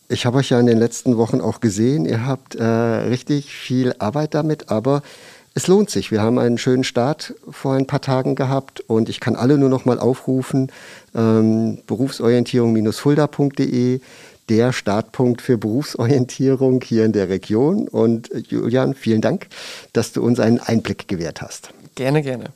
ich 0.09 0.25
habe 0.27 0.39
euch 0.39 0.51
ja 0.51 0.59
in 0.59 0.67
den 0.67 0.79
letzten 0.79 1.17
Wochen 1.17 1.41
auch 1.41 1.61
gesehen, 1.61 2.05
ihr 2.05 2.27
habt 2.27 2.57
äh, 2.57 2.65
richtig 2.65 3.55
viel 3.55 3.95
Arbeit 3.99 4.35
damit, 4.35 4.71
aber 4.71 5.03
es 5.55 5.67
lohnt 5.67 5.91
sich. 5.91 6.13
Wir 6.13 6.23
haben 6.23 6.39
einen 6.39 6.59
schönen 6.59 6.85
Start 6.85 7.35
vor 7.51 7.75
ein 7.75 7.87
paar 7.87 8.01
Tagen 8.01 8.37
gehabt 8.37 8.81
und 8.81 9.09
ich 9.09 9.21
kann 9.21 9.37
alle 9.37 9.59
nur 9.59 9.69
noch 9.69 9.85
mal 9.85 9.99
aufrufen, 9.99 10.71
ähm, 11.15 11.79
berufsorientierung-fulda.de 11.87 14.01
der 14.51 14.73
Startpunkt 14.73 15.41
für 15.41 15.57
Berufsorientierung 15.57 16.83
hier 16.83 17.05
in 17.05 17.13
der 17.13 17.29
Region. 17.29 17.89
Und 17.89 18.31
äh, 18.33 18.43
Julian, 18.49 18.95
vielen 18.95 19.21
Dank, 19.21 19.47
dass 19.93 20.13
du 20.13 20.23
uns 20.23 20.41
einen 20.41 20.59
Einblick 20.59 21.09
gewährt 21.09 21.41
hast. 21.41 21.71
Gerne, 21.95 22.23
gerne. 22.23 22.47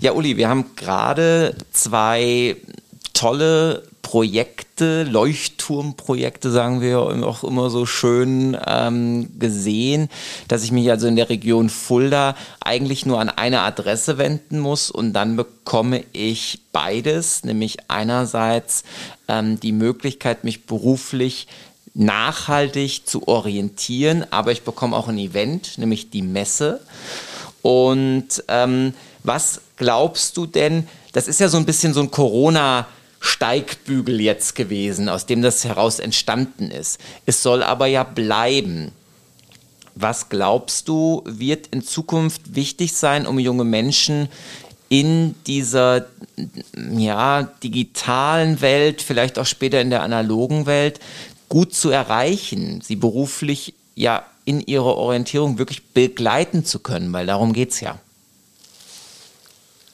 Ja, 0.00 0.12
Uli, 0.12 0.36
wir 0.36 0.48
haben 0.48 0.66
gerade 0.76 1.54
zwei 1.72 2.56
tolle 3.14 3.87
Projekte, 4.08 5.02
Leuchtturmprojekte, 5.02 6.50
sagen 6.50 6.80
wir 6.80 6.98
auch 6.98 7.44
immer 7.44 7.68
so 7.68 7.84
schön 7.84 8.56
ähm, 8.66 9.38
gesehen, 9.38 10.08
dass 10.48 10.64
ich 10.64 10.72
mich 10.72 10.90
also 10.90 11.06
in 11.06 11.16
der 11.16 11.28
Region 11.28 11.68
Fulda 11.68 12.34
eigentlich 12.58 13.04
nur 13.04 13.20
an 13.20 13.28
eine 13.28 13.60
Adresse 13.60 14.16
wenden 14.16 14.60
muss 14.60 14.90
und 14.90 15.12
dann 15.12 15.36
bekomme 15.36 16.04
ich 16.14 16.60
beides, 16.72 17.44
nämlich 17.44 17.76
einerseits 17.88 18.82
ähm, 19.28 19.60
die 19.60 19.72
Möglichkeit, 19.72 20.42
mich 20.42 20.64
beruflich 20.64 21.46
nachhaltig 21.92 23.06
zu 23.06 23.28
orientieren, 23.28 24.24
aber 24.30 24.52
ich 24.52 24.62
bekomme 24.62 24.96
auch 24.96 25.08
ein 25.08 25.18
Event, 25.18 25.76
nämlich 25.76 26.08
die 26.08 26.22
Messe. 26.22 26.80
Und 27.60 28.42
ähm, 28.48 28.94
was 29.22 29.60
glaubst 29.76 30.38
du 30.38 30.46
denn, 30.46 30.88
das 31.12 31.28
ist 31.28 31.40
ja 31.40 31.50
so 31.50 31.58
ein 31.58 31.66
bisschen 31.66 31.92
so 31.92 32.00
ein 32.00 32.10
Corona- 32.10 32.86
Steigbügel 33.20 34.20
jetzt 34.20 34.54
gewesen, 34.54 35.08
aus 35.08 35.26
dem 35.26 35.42
das 35.42 35.64
heraus 35.64 35.98
entstanden 35.98 36.70
ist. 36.70 37.00
Es 37.26 37.42
soll 37.42 37.62
aber 37.62 37.86
ja 37.86 38.04
bleiben. 38.04 38.92
Was 39.94 40.28
glaubst 40.28 40.88
du, 40.88 41.22
wird 41.26 41.68
in 41.68 41.82
Zukunft 41.82 42.54
wichtig 42.54 42.92
sein, 42.92 43.26
um 43.26 43.38
junge 43.38 43.64
Menschen 43.64 44.28
in 44.88 45.34
dieser 45.46 46.06
ja, 46.96 47.42
digitalen 47.62 48.60
Welt, 48.60 49.02
vielleicht 49.02 49.38
auch 49.38 49.46
später 49.46 49.80
in 49.80 49.90
der 49.90 50.02
analogen 50.02 50.66
Welt, 50.66 51.00
gut 51.48 51.74
zu 51.74 51.90
erreichen, 51.90 52.80
sie 52.80 52.96
beruflich 52.96 53.74
ja 53.94 54.24
in 54.44 54.60
ihrer 54.60 54.96
Orientierung 54.96 55.58
wirklich 55.58 55.84
begleiten 55.88 56.64
zu 56.64 56.78
können, 56.78 57.12
weil 57.12 57.26
darum 57.26 57.52
geht 57.52 57.72
es 57.72 57.80
ja. 57.80 57.98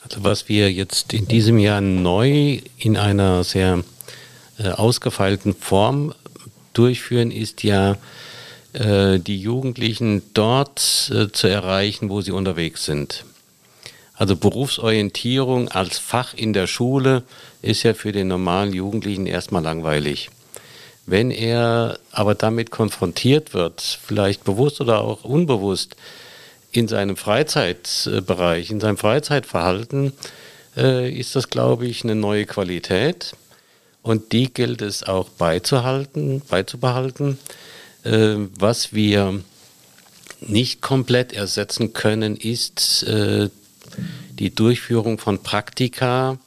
Also 0.05 0.23
was 0.23 0.49
wir 0.51 0.71
jetzt 0.71 1.15
in 1.15 1.27
diesem 1.27 1.59
Jahr 1.59 1.81
neu 1.81 2.61
in 2.79 2.97
einer 2.97 3.43
sehr 3.43 3.83
äh, 4.59 4.69
ausgefeilten 4.69 5.55
Form 5.55 6.15
durchführen, 6.75 7.31
ist 7.31 7.63
ja 7.63 7.97
äh, 8.75 9.19
die 9.19 9.41
Jugendlichen 9.41 10.23
dort 10.35 11.11
äh, 11.13 11.33
zu 11.33 11.47
erreichen, 11.47 12.11
wo 12.11 12.21
sie 12.21 12.33
unterwegs 12.33 12.85
sind. 12.85 13.25
Also 14.13 14.37
Berufsorientierung 14.37 15.69
als 15.69 15.99
Fach 15.99 16.35
in 16.35 16.53
der 16.53 16.67
Schule 16.67 17.23
ist 17.63 17.83
ja 17.83 17.95
für 17.95 18.13
den 18.13 18.29
normalen 18.29 18.75
Jugendlichen 18.75 19.27
erstmal 19.27 19.63
langweilig. 19.63 20.29
Wenn 21.07 21.31
er 21.31 21.99
aber 22.13 22.35
damit 22.35 22.71
konfrontiert 22.71 23.55
wird, 23.55 23.81
vielleicht 23.81 24.45
bewusst 24.45 24.81
oder 24.81 25.01
auch 25.01 25.25
unbewusst, 25.25 25.97
in 26.77 26.89
seinem 26.89 27.17
Freizeitbereich, 27.17 28.71
in 28.71 28.81
seinem 28.81 28.97
Freizeitverhalten 28.97 30.13
äh, 30.77 31.11
ist 31.11 31.37
das, 31.37 31.51
glaube 31.51 31.87
ich, 31.87 32.05
eine 32.05 32.15
neue 32.15 32.47
Qualität. 32.47 33.35
Und 34.03 34.33
die 34.33 34.53
gilt 34.53 34.83
es 34.83 35.03
auch 35.03 35.31
beizuhalten, 35.31 36.43
beizubehalten. 36.49 37.39
Äh, 38.05 38.37
was 38.59 38.93
wir 38.93 39.41
nicht 40.41 40.83
komplett 40.83 41.33
ersetzen 41.33 41.93
können, 41.95 42.37
ist 42.37 43.03
äh, 43.05 43.49
die 44.31 44.55
Durchführung 44.55 45.19
von 45.19 45.43
Praktika. 45.43 46.39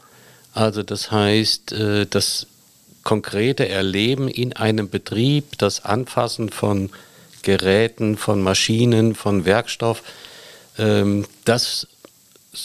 Also 0.53 0.84
das 0.84 1.11
heißt, 1.11 1.71
äh, 1.71 2.05
das 2.05 2.47
konkrete 3.03 3.69
Erleben 3.69 4.28
in 4.28 4.53
einem 4.53 4.89
Betrieb, 4.89 5.57
das 5.57 5.86
Anfassen 5.86 6.49
von 6.49 6.89
Geräten, 7.48 8.18
von 8.18 8.41
Maschinen, 8.41 9.16
von 9.16 9.45
Werkstoff. 9.45 10.04
Ähm, 10.78 11.26
das 11.45 11.88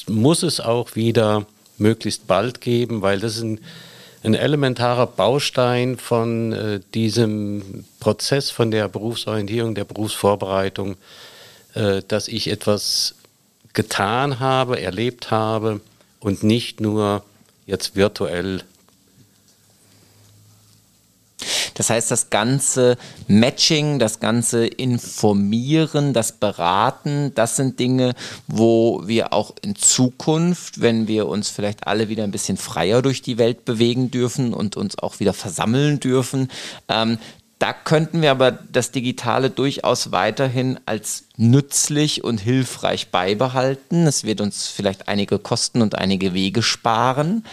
muss 0.09 0.43
es 0.43 0.59
auch 0.59 0.97
wieder 0.97 1.47
möglichst 1.79 2.27
bald 2.27 2.61
geben, 2.61 3.01
weil 3.01 3.21
das 3.21 3.37
ist 3.37 3.45
ein, 3.45 3.61
ein 4.25 4.35
elementarer 4.35 5.07
Baustein 5.07 5.99
von 5.99 6.53
äh, 6.53 6.81
diesem 6.95 7.85
Prozess, 8.01 8.51
von 8.51 8.73
der 8.73 8.89
Berufsorientierung, 8.89 9.77
der 9.77 9.85
Berufsvorbereitung, 9.85 10.97
äh, 11.75 12.03
dass 12.09 12.27
ich 12.27 12.51
etwas 12.51 13.15
getan 13.75 14.41
habe, 14.41 14.81
erlebt 14.81 15.31
habe 15.31 15.81
und 16.19 16.43
nicht 16.43 16.81
nur 16.81 17.23
jetzt 17.67 17.95
virtuell 17.95 18.65
das 21.75 21.91
heißt, 21.91 22.11
das 22.11 22.31
ganze 22.31 22.97
Matching, 23.29 23.99
das 23.99 24.21
ganze 24.21 24.67
Informieren, 24.67 26.13
das 26.13 26.33
Beraten, 26.33 27.33
das 27.35 27.57
sind 27.57 27.79
Dinge, 27.79 28.15
wo 28.47 29.03
wir 29.07 29.33
auch 29.33 29.55
in 29.63 29.77
Zukunft, 29.77 30.81
wenn 30.81 31.09
wir 31.09 31.29
uns 31.29 31.49
vielleicht 31.49 31.87
alle 31.87 32.09
wieder 32.09 32.25
ein 32.25 32.31
bisschen 32.31 32.57
freier 32.57 33.03
durch 33.03 33.23
die 33.23 33.39
Welt 33.39 33.65
bewegen 33.65 34.11
dürfen 34.11 34.55
und 34.55 34.77
uns 34.77 34.99
auch 34.99 35.21
wieder 35.21 35.33
versammeln 35.33 36.01
dürfen, 36.01 36.49
ähm, 36.89 37.19
da 37.63 37.73
könnten 37.73 38.23
wir 38.23 38.33
aber 38.33 38.51
das 38.51 38.91
Digitale 38.91 39.49
durchaus 39.49 40.11
weiterhin 40.11 40.81
als 40.85 41.27
nützlich 41.37 42.25
und 42.25 42.39
hilfreich 42.39 43.13
beibehalten. 43.13 44.05
Es 44.09 44.25
wird 44.25 44.41
uns 44.41 44.67
vielleicht 44.67 45.07
einige 45.07 45.39
Kosten 45.39 45.81
und 45.81 45.97
einige 45.97 46.35
Wege 46.35 46.61
sparen. 46.61 47.45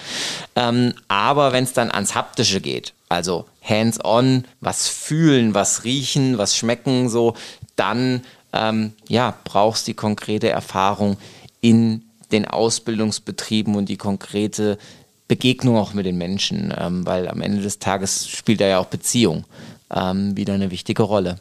Ähm, 0.55 0.95
aber 1.09 1.53
wenn 1.53 1.63
es 1.63 1.73
dann 1.73 1.91
ans 1.91 2.15
Haptische 2.15 2.59
geht, 2.59 2.93
also 3.09 3.45
hands-on, 3.61 4.45
was 4.61 4.87
fühlen, 4.87 5.53
was 5.53 5.83
riechen, 5.83 6.37
was 6.37 6.55
schmecken, 6.55 7.09
so, 7.09 7.33
dann 7.75 8.21
ähm, 8.53 8.93
ja, 9.07 9.35
brauchst 9.43 9.87
die 9.87 9.93
konkrete 9.93 10.49
Erfahrung 10.49 11.17
in 11.61 12.03
den 12.31 12.45
Ausbildungsbetrieben 12.45 13.75
und 13.75 13.89
die 13.89 13.97
konkrete 13.97 14.77
Begegnung 15.27 15.77
auch 15.77 15.93
mit 15.93 16.05
den 16.05 16.17
Menschen, 16.17 16.73
ähm, 16.77 17.05
weil 17.05 17.27
am 17.27 17.41
Ende 17.41 17.61
des 17.61 17.79
Tages 17.79 18.27
spielt 18.27 18.61
da 18.61 18.67
ja 18.67 18.79
auch 18.79 18.85
Beziehung 18.87 19.45
ähm, 19.93 20.37
wieder 20.37 20.53
eine 20.53 20.71
wichtige 20.71 21.03
Rolle. 21.03 21.37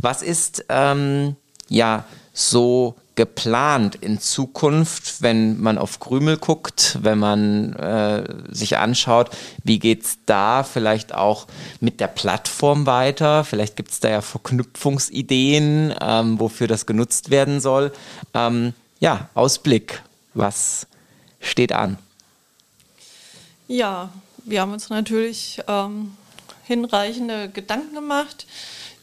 Was 0.00 0.22
ist 0.22 0.64
ähm, 0.68 1.36
ja 1.68 2.04
so 2.32 2.96
geplant 3.16 3.96
in 3.96 4.20
Zukunft, 4.20 5.22
wenn 5.22 5.60
man 5.60 5.78
auf 5.78 5.98
Krümel 6.00 6.36
guckt, 6.36 6.98
wenn 7.00 7.18
man 7.18 7.72
äh, 7.74 8.24
sich 8.50 8.76
anschaut, 8.76 9.30
wie 9.64 9.78
geht 9.78 10.04
es 10.04 10.18
da 10.26 10.62
vielleicht 10.62 11.14
auch 11.14 11.46
mit 11.80 11.98
der 11.98 12.08
Plattform 12.08 12.86
weiter? 12.86 13.42
Vielleicht 13.44 13.76
gibt 13.76 13.90
es 13.90 14.00
da 14.00 14.10
ja 14.10 14.20
Verknüpfungsideen, 14.20 15.94
ähm, 16.00 16.38
wofür 16.38 16.68
das 16.68 16.86
genutzt 16.86 17.30
werden 17.30 17.60
soll. 17.60 17.90
Ähm, 18.34 18.74
ja, 19.00 19.28
Ausblick, 19.34 20.02
was 20.34 20.86
steht 21.40 21.72
an? 21.72 21.98
Ja, 23.66 24.10
wir 24.44 24.60
haben 24.60 24.72
uns 24.72 24.90
natürlich 24.90 25.62
ähm, 25.66 26.12
hinreichende 26.64 27.48
Gedanken 27.48 27.94
gemacht 27.94 28.46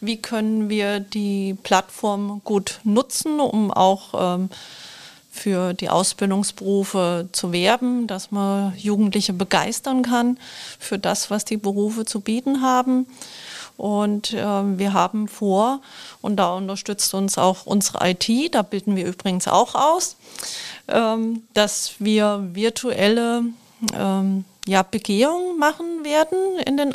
wie 0.06 0.18
können 0.18 0.70
wir 0.70 1.00
die 1.00 1.56
Plattform 1.64 2.42
gut 2.44 2.80
nutzen, 2.84 3.40
um 3.40 3.72
auch 3.72 4.14
ähm, 4.38 4.50
für 5.32 5.74
die 5.74 5.90
Ausbildungsberufe 5.90 7.28
zu 7.32 7.52
werben, 7.52 8.06
dass 8.06 8.30
man 8.30 8.74
Jugendliche 8.78 9.34
begeistern 9.34 10.04
kann 10.04 10.38
für 10.78 11.00
das, 11.00 11.32
was 11.32 11.44
die 11.44 11.58
Berufe 11.58 12.06
zu 12.06 12.20
bieten 12.20 12.62
haben. 12.62 13.08
Und 13.76 14.34
äh, 14.34 14.78
wir 14.78 14.94
haben 14.94 15.28
vor, 15.28 15.82
und 16.22 16.36
da 16.36 16.54
unterstützt 16.54 17.14
uns 17.16 17.40
auch 17.40 17.66
unsere 17.66 18.08
IT, 18.08 18.54
da 18.54 18.62
bilden 18.62 18.96
wir 18.96 19.08
übrigens 19.08 19.48
auch 19.48 19.74
aus, 19.74 20.18
ähm, 20.88 21.44
dass 21.56 21.96
wir 21.98 22.50
virtuelle 22.54 23.44
ähm, 23.98 24.46
ja, 24.68 24.84
Begehungen 24.84 25.58
machen 25.58 26.04
werden 26.04 26.60
in 26.66 26.78
den 26.78 26.94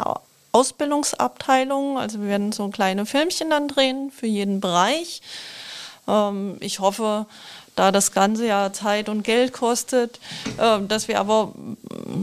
Ausbildungsabteilung. 0.59 1.99
Also 1.99 2.21
wir 2.21 2.29
werden 2.29 2.53
so 2.53 2.69
kleine 2.69 3.07
Filmchen 3.07 3.51
dann 3.51 3.69
drehen 3.69 4.11
für 4.11 4.27
jeden 4.27 4.61
Bereich. 4.61 5.23
Ähm, 6.09 6.57
ich 6.61 6.81
hoffe, 6.81 7.27
da 7.77 7.93
das 7.93 8.11
Ganze 8.13 8.47
ja 8.47 8.73
Zeit 8.73 9.09
und 9.09 9.23
Geld 9.23 9.53
kostet, 9.53 10.19
äh, 10.59 10.81
dass 10.89 11.07
wir 11.07 11.21
aber 11.21 11.53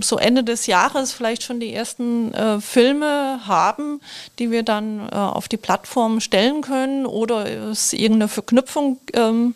so 0.02 0.18
Ende 0.18 0.44
des 0.44 0.68
Jahres 0.68 1.14
vielleicht 1.14 1.44
schon 1.44 1.62
die 1.62 1.74
ersten 1.74 2.34
äh, 2.34 2.60
Filme 2.60 3.40
haben, 3.48 4.02
die 4.38 4.52
wir 4.52 4.64
dann 4.64 5.08
äh, 5.10 5.16
auf 5.16 5.48
die 5.48 5.58
Plattform 5.58 6.20
stellen 6.20 6.62
können 6.62 7.06
oder 7.06 7.46
es 7.70 7.94
irgendeine 7.94 8.28
Verknüpfung 8.28 9.00
ähm, 9.14 9.56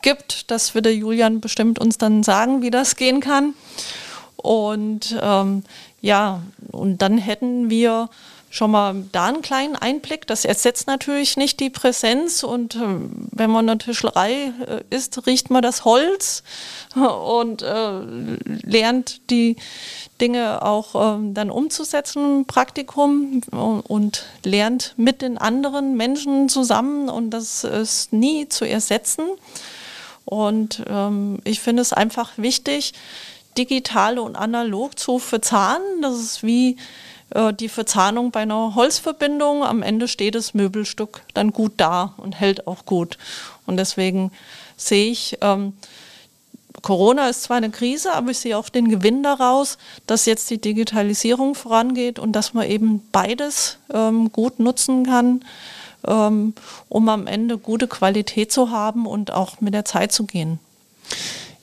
gibt. 0.00 0.50
Das 0.52 0.76
wird 0.76 0.84
der 0.84 0.94
Julian 0.94 1.40
bestimmt 1.40 1.80
uns 1.80 1.98
dann 1.98 2.22
sagen, 2.22 2.62
wie 2.62 2.70
das 2.70 2.94
gehen 2.94 3.20
kann. 3.20 3.54
Und 4.36 5.16
ähm, 5.20 5.64
ja, 6.02 6.42
und 6.72 7.00
dann 7.00 7.16
hätten 7.16 7.70
wir 7.70 8.10
schon 8.50 8.70
mal 8.70 8.94
da 9.12 9.28
einen 9.28 9.40
kleinen 9.40 9.76
Einblick. 9.76 10.26
Das 10.26 10.44
ersetzt 10.44 10.86
natürlich 10.86 11.38
nicht 11.38 11.58
die 11.58 11.70
Präsenz 11.70 12.42
und 12.42 12.74
äh, 12.74 12.80
wenn 13.30 13.50
man 13.50 13.66
in 13.66 13.78
der 13.78 13.86
Tischlerei 13.86 14.52
äh, 14.66 14.82
ist, 14.90 15.26
riecht 15.26 15.48
man 15.48 15.62
das 15.62 15.86
Holz 15.86 16.42
und 16.94 17.62
äh, 17.62 18.00
lernt 18.62 19.30
die 19.30 19.56
Dinge 20.20 20.60
auch 20.60 21.16
ähm, 21.16 21.32
dann 21.32 21.50
umzusetzen 21.50 22.40
im 22.40 22.44
Praktikum 22.44 23.40
und, 23.50 24.26
lernt 24.44 24.94
mit 24.98 25.22
den 25.22 25.38
anderen 25.38 25.96
Menschen 25.96 26.50
zusammen 26.50 27.08
und 27.08 27.30
das 27.30 27.64
ist 27.64 28.12
nie 28.12 28.48
zu 28.50 28.66
ersetzen. 28.66 29.24
Und 30.24 30.82
ähm, 30.88 31.40
ich 31.44 31.60
finde 31.60 31.82
es 31.82 31.92
einfach 31.92 32.32
wichtig, 32.36 32.92
digital 33.56 34.18
und 34.18 34.36
analog 34.36 34.98
zu 34.98 35.18
verzahnen. 35.18 36.02
Das 36.02 36.18
ist 36.18 36.42
wie 36.42 36.76
äh, 37.30 37.52
die 37.52 37.68
Verzahnung 37.68 38.30
bei 38.30 38.40
einer 38.40 38.74
Holzverbindung. 38.74 39.64
Am 39.64 39.82
Ende 39.82 40.08
steht 40.08 40.34
das 40.34 40.54
Möbelstück 40.54 41.22
dann 41.34 41.52
gut 41.52 41.72
da 41.76 42.14
und 42.16 42.38
hält 42.38 42.66
auch 42.66 42.84
gut. 42.84 43.18
Und 43.66 43.76
deswegen 43.76 44.32
sehe 44.76 45.10
ich, 45.10 45.38
ähm, 45.40 45.74
Corona 46.80 47.28
ist 47.28 47.44
zwar 47.44 47.58
eine 47.58 47.70
Krise, 47.70 48.12
aber 48.12 48.32
ich 48.32 48.38
sehe 48.38 48.56
auch 48.58 48.68
den 48.68 48.88
Gewinn 48.88 49.22
daraus, 49.22 49.78
dass 50.06 50.26
jetzt 50.26 50.50
die 50.50 50.60
Digitalisierung 50.60 51.54
vorangeht 51.54 52.18
und 52.18 52.32
dass 52.32 52.54
man 52.54 52.68
eben 52.68 53.06
beides 53.12 53.78
ähm, 53.92 54.32
gut 54.32 54.58
nutzen 54.58 55.06
kann, 55.06 55.44
ähm, 56.06 56.54
um 56.88 57.08
am 57.08 57.26
Ende 57.28 57.56
gute 57.56 57.86
Qualität 57.86 58.50
zu 58.50 58.70
haben 58.70 59.06
und 59.06 59.30
auch 59.30 59.60
mit 59.60 59.74
der 59.74 59.84
Zeit 59.84 60.12
zu 60.12 60.24
gehen. 60.24 60.58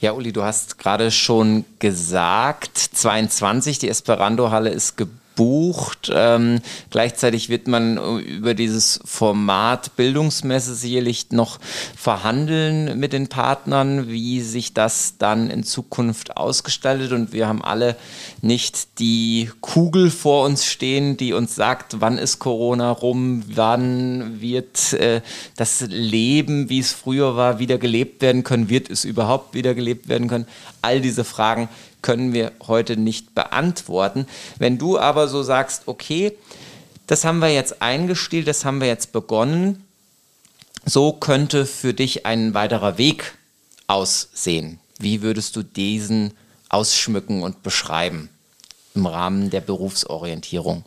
Ja, 0.01 0.13
Uli, 0.13 0.31
du 0.31 0.43
hast 0.43 0.79
gerade 0.79 1.11
schon 1.11 1.65
gesagt, 1.79 2.77
22, 2.77 3.79
die 3.79 3.89
Esperanto-Halle 3.89 4.69
ist 4.69 4.95
gebucht 4.95 5.19
gebucht. 5.39 6.11
Ähm, 6.13 6.59
gleichzeitig 6.89 7.47
wird 7.47 7.67
man 7.67 7.97
äh, 7.97 8.17
über 8.19 8.53
dieses 8.53 8.99
Format 9.05 9.95
Bildungsmesse 9.95 10.75
sicherlich 10.75 11.31
noch 11.31 11.59
verhandeln 11.95 12.99
mit 12.99 13.13
den 13.13 13.29
Partnern, 13.29 14.09
wie 14.09 14.41
sich 14.41 14.73
das 14.73 15.15
dann 15.17 15.49
in 15.49 15.63
Zukunft 15.63 16.35
ausgestaltet. 16.35 17.13
Und 17.13 17.31
wir 17.31 17.47
haben 17.47 17.63
alle 17.63 17.95
nicht 18.41 18.99
die 18.99 19.49
Kugel 19.61 20.11
vor 20.11 20.45
uns 20.45 20.65
stehen, 20.65 21.15
die 21.15 21.31
uns 21.31 21.55
sagt, 21.55 22.01
wann 22.01 22.17
ist 22.17 22.39
Corona 22.39 22.91
rum, 22.91 23.43
wann 23.47 24.41
wird 24.41 24.91
äh, 24.93 25.21
das 25.55 25.85
Leben, 25.87 26.69
wie 26.69 26.79
es 26.79 26.91
früher 26.91 27.37
war, 27.37 27.59
wieder 27.59 27.77
gelebt 27.77 28.21
werden 28.21 28.43
können, 28.43 28.69
wird 28.69 28.89
es 28.89 29.05
überhaupt 29.05 29.53
wieder 29.53 29.73
gelebt 29.73 30.09
werden 30.09 30.27
können. 30.27 30.47
All 30.81 30.99
diese 30.99 31.23
Fragen 31.23 31.69
können 32.01 32.33
wir 32.33 32.51
heute 32.65 32.97
nicht 32.97 33.35
beantworten. 33.35 34.25
Wenn 34.57 34.77
du 34.77 34.97
aber 34.97 35.27
so 35.27 35.43
sagst, 35.43 35.83
okay, 35.87 36.33
das 37.07 37.25
haben 37.25 37.39
wir 37.39 37.53
jetzt 37.53 37.81
eingestellt, 37.81 38.47
das 38.47 38.65
haben 38.65 38.81
wir 38.81 38.87
jetzt 38.87 39.11
begonnen, 39.11 39.83
so 40.85 41.11
könnte 41.11 41.65
für 41.65 41.93
dich 41.93 42.25
ein 42.25 42.53
weiterer 42.53 42.97
Weg 42.97 43.35
aussehen. 43.87 44.79
Wie 44.99 45.21
würdest 45.21 45.55
du 45.55 45.63
diesen 45.63 46.33
ausschmücken 46.69 47.41
und 47.41 47.63
beschreiben 47.63 48.29
im 48.95 49.05
Rahmen 49.05 49.49
der 49.49 49.61
Berufsorientierung? 49.61 50.83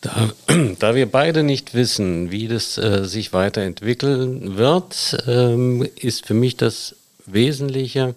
Da, 0.00 0.32
da 0.78 0.94
wir 0.94 1.10
beide 1.10 1.42
nicht 1.42 1.74
wissen, 1.74 2.30
wie 2.30 2.48
das 2.48 2.78
äh, 2.78 3.04
sich 3.04 3.32
weiterentwickeln 3.32 4.56
wird, 4.56 5.18
ähm, 5.26 5.86
ist 5.96 6.26
für 6.26 6.34
mich 6.34 6.56
das 6.56 6.94
Wesentliche, 7.26 8.14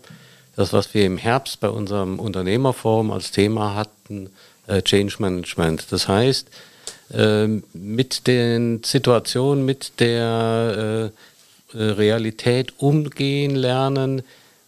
das, 0.56 0.74
was 0.74 0.94
wir 0.94 1.06
im 1.06 1.18
Herbst 1.18 1.60
bei 1.60 1.70
unserem 1.70 2.20
Unternehmerforum 2.20 3.12
als 3.12 3.32
Thema 3.32 3.76
hatten, 3.76 4.30
äh, 4.68 4.82
Change 4.82 5.16
Management. 5.20 5.92
Das 5.92 6.08
heißt, 6.08 6.48
äh, 7.14 7.48
mit 7.74 8.28
den 8.28 8.84
Situationen, 8.84 9.66
mit 9.66 10.00
der 10.00 11.12
äh, 11.74 11.78
äh 11.78 11.92
Realität 11.92 12.74
umgehen 12.78 13.56
lernen, 13.56 14.24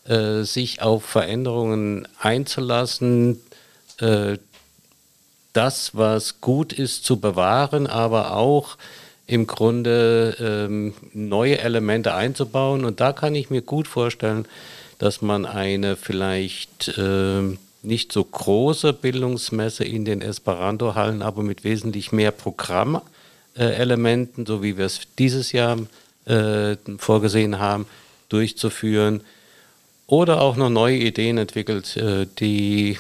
äh, 0.05 0.43
sich 0.43 0.81
auf 0.81 1.03
Veränderungen 1.03 2.07
einzulassen, 2.19 3.41
äh, 3.99 4.38
das, 5.53 5.95
was 5.95 6.41
gut 6.41 6.73
ist, 6.73 7.05
zu 7.05 7.19
bewahren, 7.19 7.88
aber 7.88 8.36
auch 8.36 8.77
im 9.27 9.47
Grunde 9.47 10.36
ähm, 10.39 10.93
neue 11.13 11.59
Elemente 11.59 12.13
einzubauen. 12.13 12.84
Und 12.84 12.99
da 12.99 13.13
kann 13.13 13.36
ich 13.36 13.49
mir 13.49 13.61
gut 13.61 13.88
vorstellen, 13.88 14.45
dass 15.04 15.22
man 15.22 15.45
eine 15.45 15.97
vielleicht 15.97 16.97
äh, 16.97 17.41
nicht 17.82 18.14
so 18.14 18.24
große 18.24 18.93
Bildungsmesse 18.93 19.84
in 19.84 20.06
den 20.06 20.22
Esperanto-Hallen, 20.22 21.22
aber 21.22 21.43
mit 21.43 21.66
wesentlich 21.66 22.14
mehr 22.14 22.32
Programm 22.32 23.01
äh, 23.58 23.86
so 24.45 24.64
wie 24.64 24.78
wir 24.78 24.86
es 24.86 25.01
dieses 25.20 25.51
Jahr 25.51 25.78
äh, 26.24 26.78
vorgesehen 26.99 27.60
haben, 27.60 27.86
durchzuführen. 28.30 29.20
Oder 30.08 30.39
auch 30.39 30.56
noch 30.56 30.70
neue 30.70 30.95
Ideen 30.95 31.38
entwickelt, 31.38 31.97
äh, 31.97 32.26
die 32.39 32.97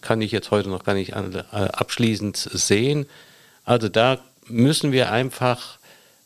kann 0.00 0.22
ich 0.22 0.30
jetzt 0.30 0.52
heute 0.52 0.68
noch 0.68 0.84
gar 0.84 0.94
nicht 0.94 1.10
äh, 1.10 1.42
abschließend 1.50 2.36
sehen. 2.36 3.06
Also 3.64 3.88
da 3.88 4.20
müssen 4.46 4.92
wir 4.92 5.10
einfach 5.10 5.80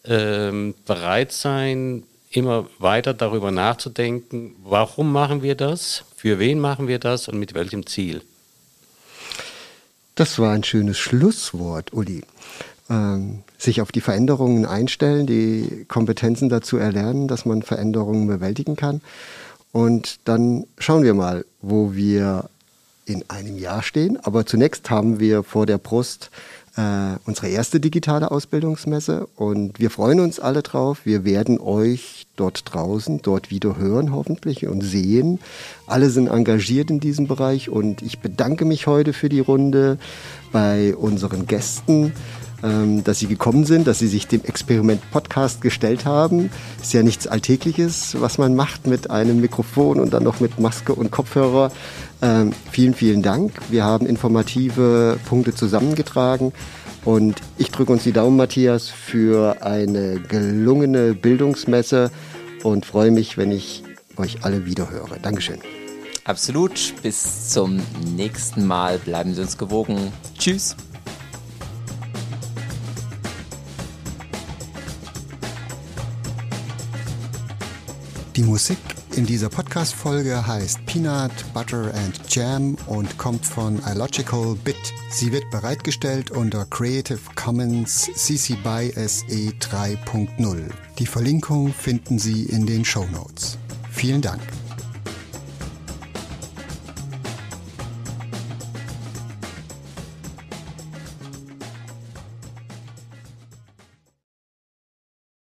ähm, 0.05 0.75
bereit 0.85 1.33
sein, 1.33 2.03
immer 2.37 2.66
weiter 2.78 3.14
darüber 3.14 3.51
nachzudenken, 3.51 4.55
warum 4.62 5.11
machen 5.11 5.43
wir 5.43 5.55
das, 5.55 6.05
für 6.16 6.39
wen 6.39 6.61
machen 6.61 6.87
wir 6.87 6.99
das 6.99 7.28
und 7.28 7.39
mit 7.39 7.55
welchem 7.55 7.87
Ziel. 7.87 8.22
Das 10.14 10.39
war 10.39 10.53
ein 10.53 10.64
schönes 10.64 10.99
Schlusswort, 10.99 11.93
Uli. 11.93 12.22
Ähm, 12.89 13.43
sich 13.59 13.80
auf 13.80 13.91
die 13.91 14.01
Veränderungen 14.01 14.64
einstellen, 14.64 15.26
die 15.26 15.84
Kompetenzen 15.89 16.49
dazu 16.49 16.76
erlernen, 16.76 17.26
dass 17.26 17.45
man 17.45 17.62
Veränderungen 17.62 18.26
bewältigen 18.26 18.76
kann. 18.76 19.01
Und 19.72 20.20
dann 20.24 20.66
schauen 20.78 21.03
wir 21.03 21.14
mal, 21.14 21.45
wo 21.61 21.95
wir 21.95 22.49
in 23.07 23.28
einem 23.28 23.59
Jahr 23.59 23.82
stehen. 23.82 24.18
Aber 24.22 24.47
zunächst 24.47 24.89
haben 24.91 25.20
wir 25.20 25.43
vor 25.43 25.66
der 25.66 25.78
Brust 25.78 26.30
äh, 26.77 27.16
unsere 27.24 27.49
erste 27.49 27.81
digitale 27.81 28.31
Ausbildungsmesse 28.31 29.29
und 29.37 29.79
wir 29.79 29.91
freuen 29.91 30.20
uns 30.20 30.39
alle 30.39 30.62
drauf. 30.62 31.01
Wir 31.05 31.24
werden 31.24 31.59
euch 31.59 32.27
dort 32.37 32.62
draußen, 32.72 33.22
dort 33.22 33.51
wieder 33.51 33.77
hören 33.79 34.12
hoffentlich 34.12 34.66
und 34.66 34.83
sehen. 34.83 35.41
Alle 35.87 36.11
sind 36.11 36.29
engagiert 36.29 36.91
in 36.91 37.01
diesem 37.01 37.29
Bereich 37.29 37.70
und 37.70 38.03
ich 38.03 38.18
bedanke 38.18 38.64
mich 38.64 38.87
heute 38.87 39.12
für 39.12 39.29
die 39.29 39.41
Runde 39.41 39.99
bei 40.53 40.95
unseren 40.95 41.47
Gästen 41.47 42.12
dass 42.63 43.19
Sie 43.19 43.27
gekommen 43.27 43.65
sind, 43.65 43.87
dass 43.87 43.99
Sie 43.99 44.09
sich 44.09 44.27
dem 44.27 44.43
Experiment 44.45 45.11
Podcast 45.11 45.61
gestellt 45.61 46.05
haben. 46.05 46.51
Ist 46.81 46.95
ja 46.95 47.03
nichts 47.03 47.27
Alltägliches, 47.27 48.17
was 48.19 48.39
man 48.39 48.55
macht 48.55 48.87
mit 48.87 49.11
einem 49.11 49.41
Mikrofon 49.41 50.01
und 50.01 50.13
dann 50.15 50.25
noch 50.25 50.41
mit 50.41 50.59
Maske 50.59 50.95
und 50.95 51.11
Kopfhörer. 51.11 51.71
Ähm, 52.23 52.53
vielen, 52.71 52.95
vielen 52.95 53.23
Dank. 53.23 53.53
Wir 53.69 53.85
haben 53.85 54.07
informative 54.07 55.19
Punkte 55.27 55.55
zusammengetragen. 55.55 56.53
Und 57.05 57.41
ich 57.57 57.71
drücke 57.71 57.93
uns 57.93 58.03
die 58.03 58.13
Daumen, 58.13 58.37
Matthias, 58.37 58.89
für 58.89 59.63
eine 59.63 60.19
gelungene 60.19 61.15
Bildungsmesse 61.15 62.11
und 62.65 62.85
freue 62.85 63.13
mich, 63.13 63.39
wenn 63.39 63.53
ich 63.53 63.85
euch 64.17 64.45
alle 64.45 64.67
wieder 64.67 64.91
höre. 64.91 65.17
Dankeschön. 65.23 65.59
Absolut. 66.25 66.95
Bis 67.03 67.51
zum 67.51 67.81
nächsten 68.17 68.67
Mal. 68.67 68.99
Bleiben 68.99 69.35
Sie 69.35 69.43
uns 69.43 69.57
gewogen. 69.57 70.13
Tschüss. 70.37 70.75
Die 78.37 78.43
Musik 78.43 78.76
in 79.16 79.24
dieser 79.24 79.49
Podcast-Folge 79.49 80.47
heißt 80.47 80.84
Peanut, 80.84 81.32
Butter 81.55 81.95
and 81.95 82.20
Jam 82.28 82.76
und 82.87 83.16
kommt 83.16 83.47
von 83.47 83.80
iLogical 83.87 84.55
Bit. 84.62 84.76
Sie 85.11 85.32
wird 85.32 85.51
bereitgestellt 85.51 86.30
unter 86.32 86.66
Creative 86.66 87.18
Commons 87.34 88.11
CC 88.14 88.57
BY 88.57 88.93
SE 89.09 89.55
3.0. 89.59 90.68
Die 90.99 91.07
Verlinkung 91.07 91.72
finden 91.72 92.18
Sie 92.18 92.43
in 92.43 92.66
den 92.66 92.84
Show 92.84 93.07
Notes. 93.11 93.57
Vielen 93.91 94.20
Dank. 94.20 94.43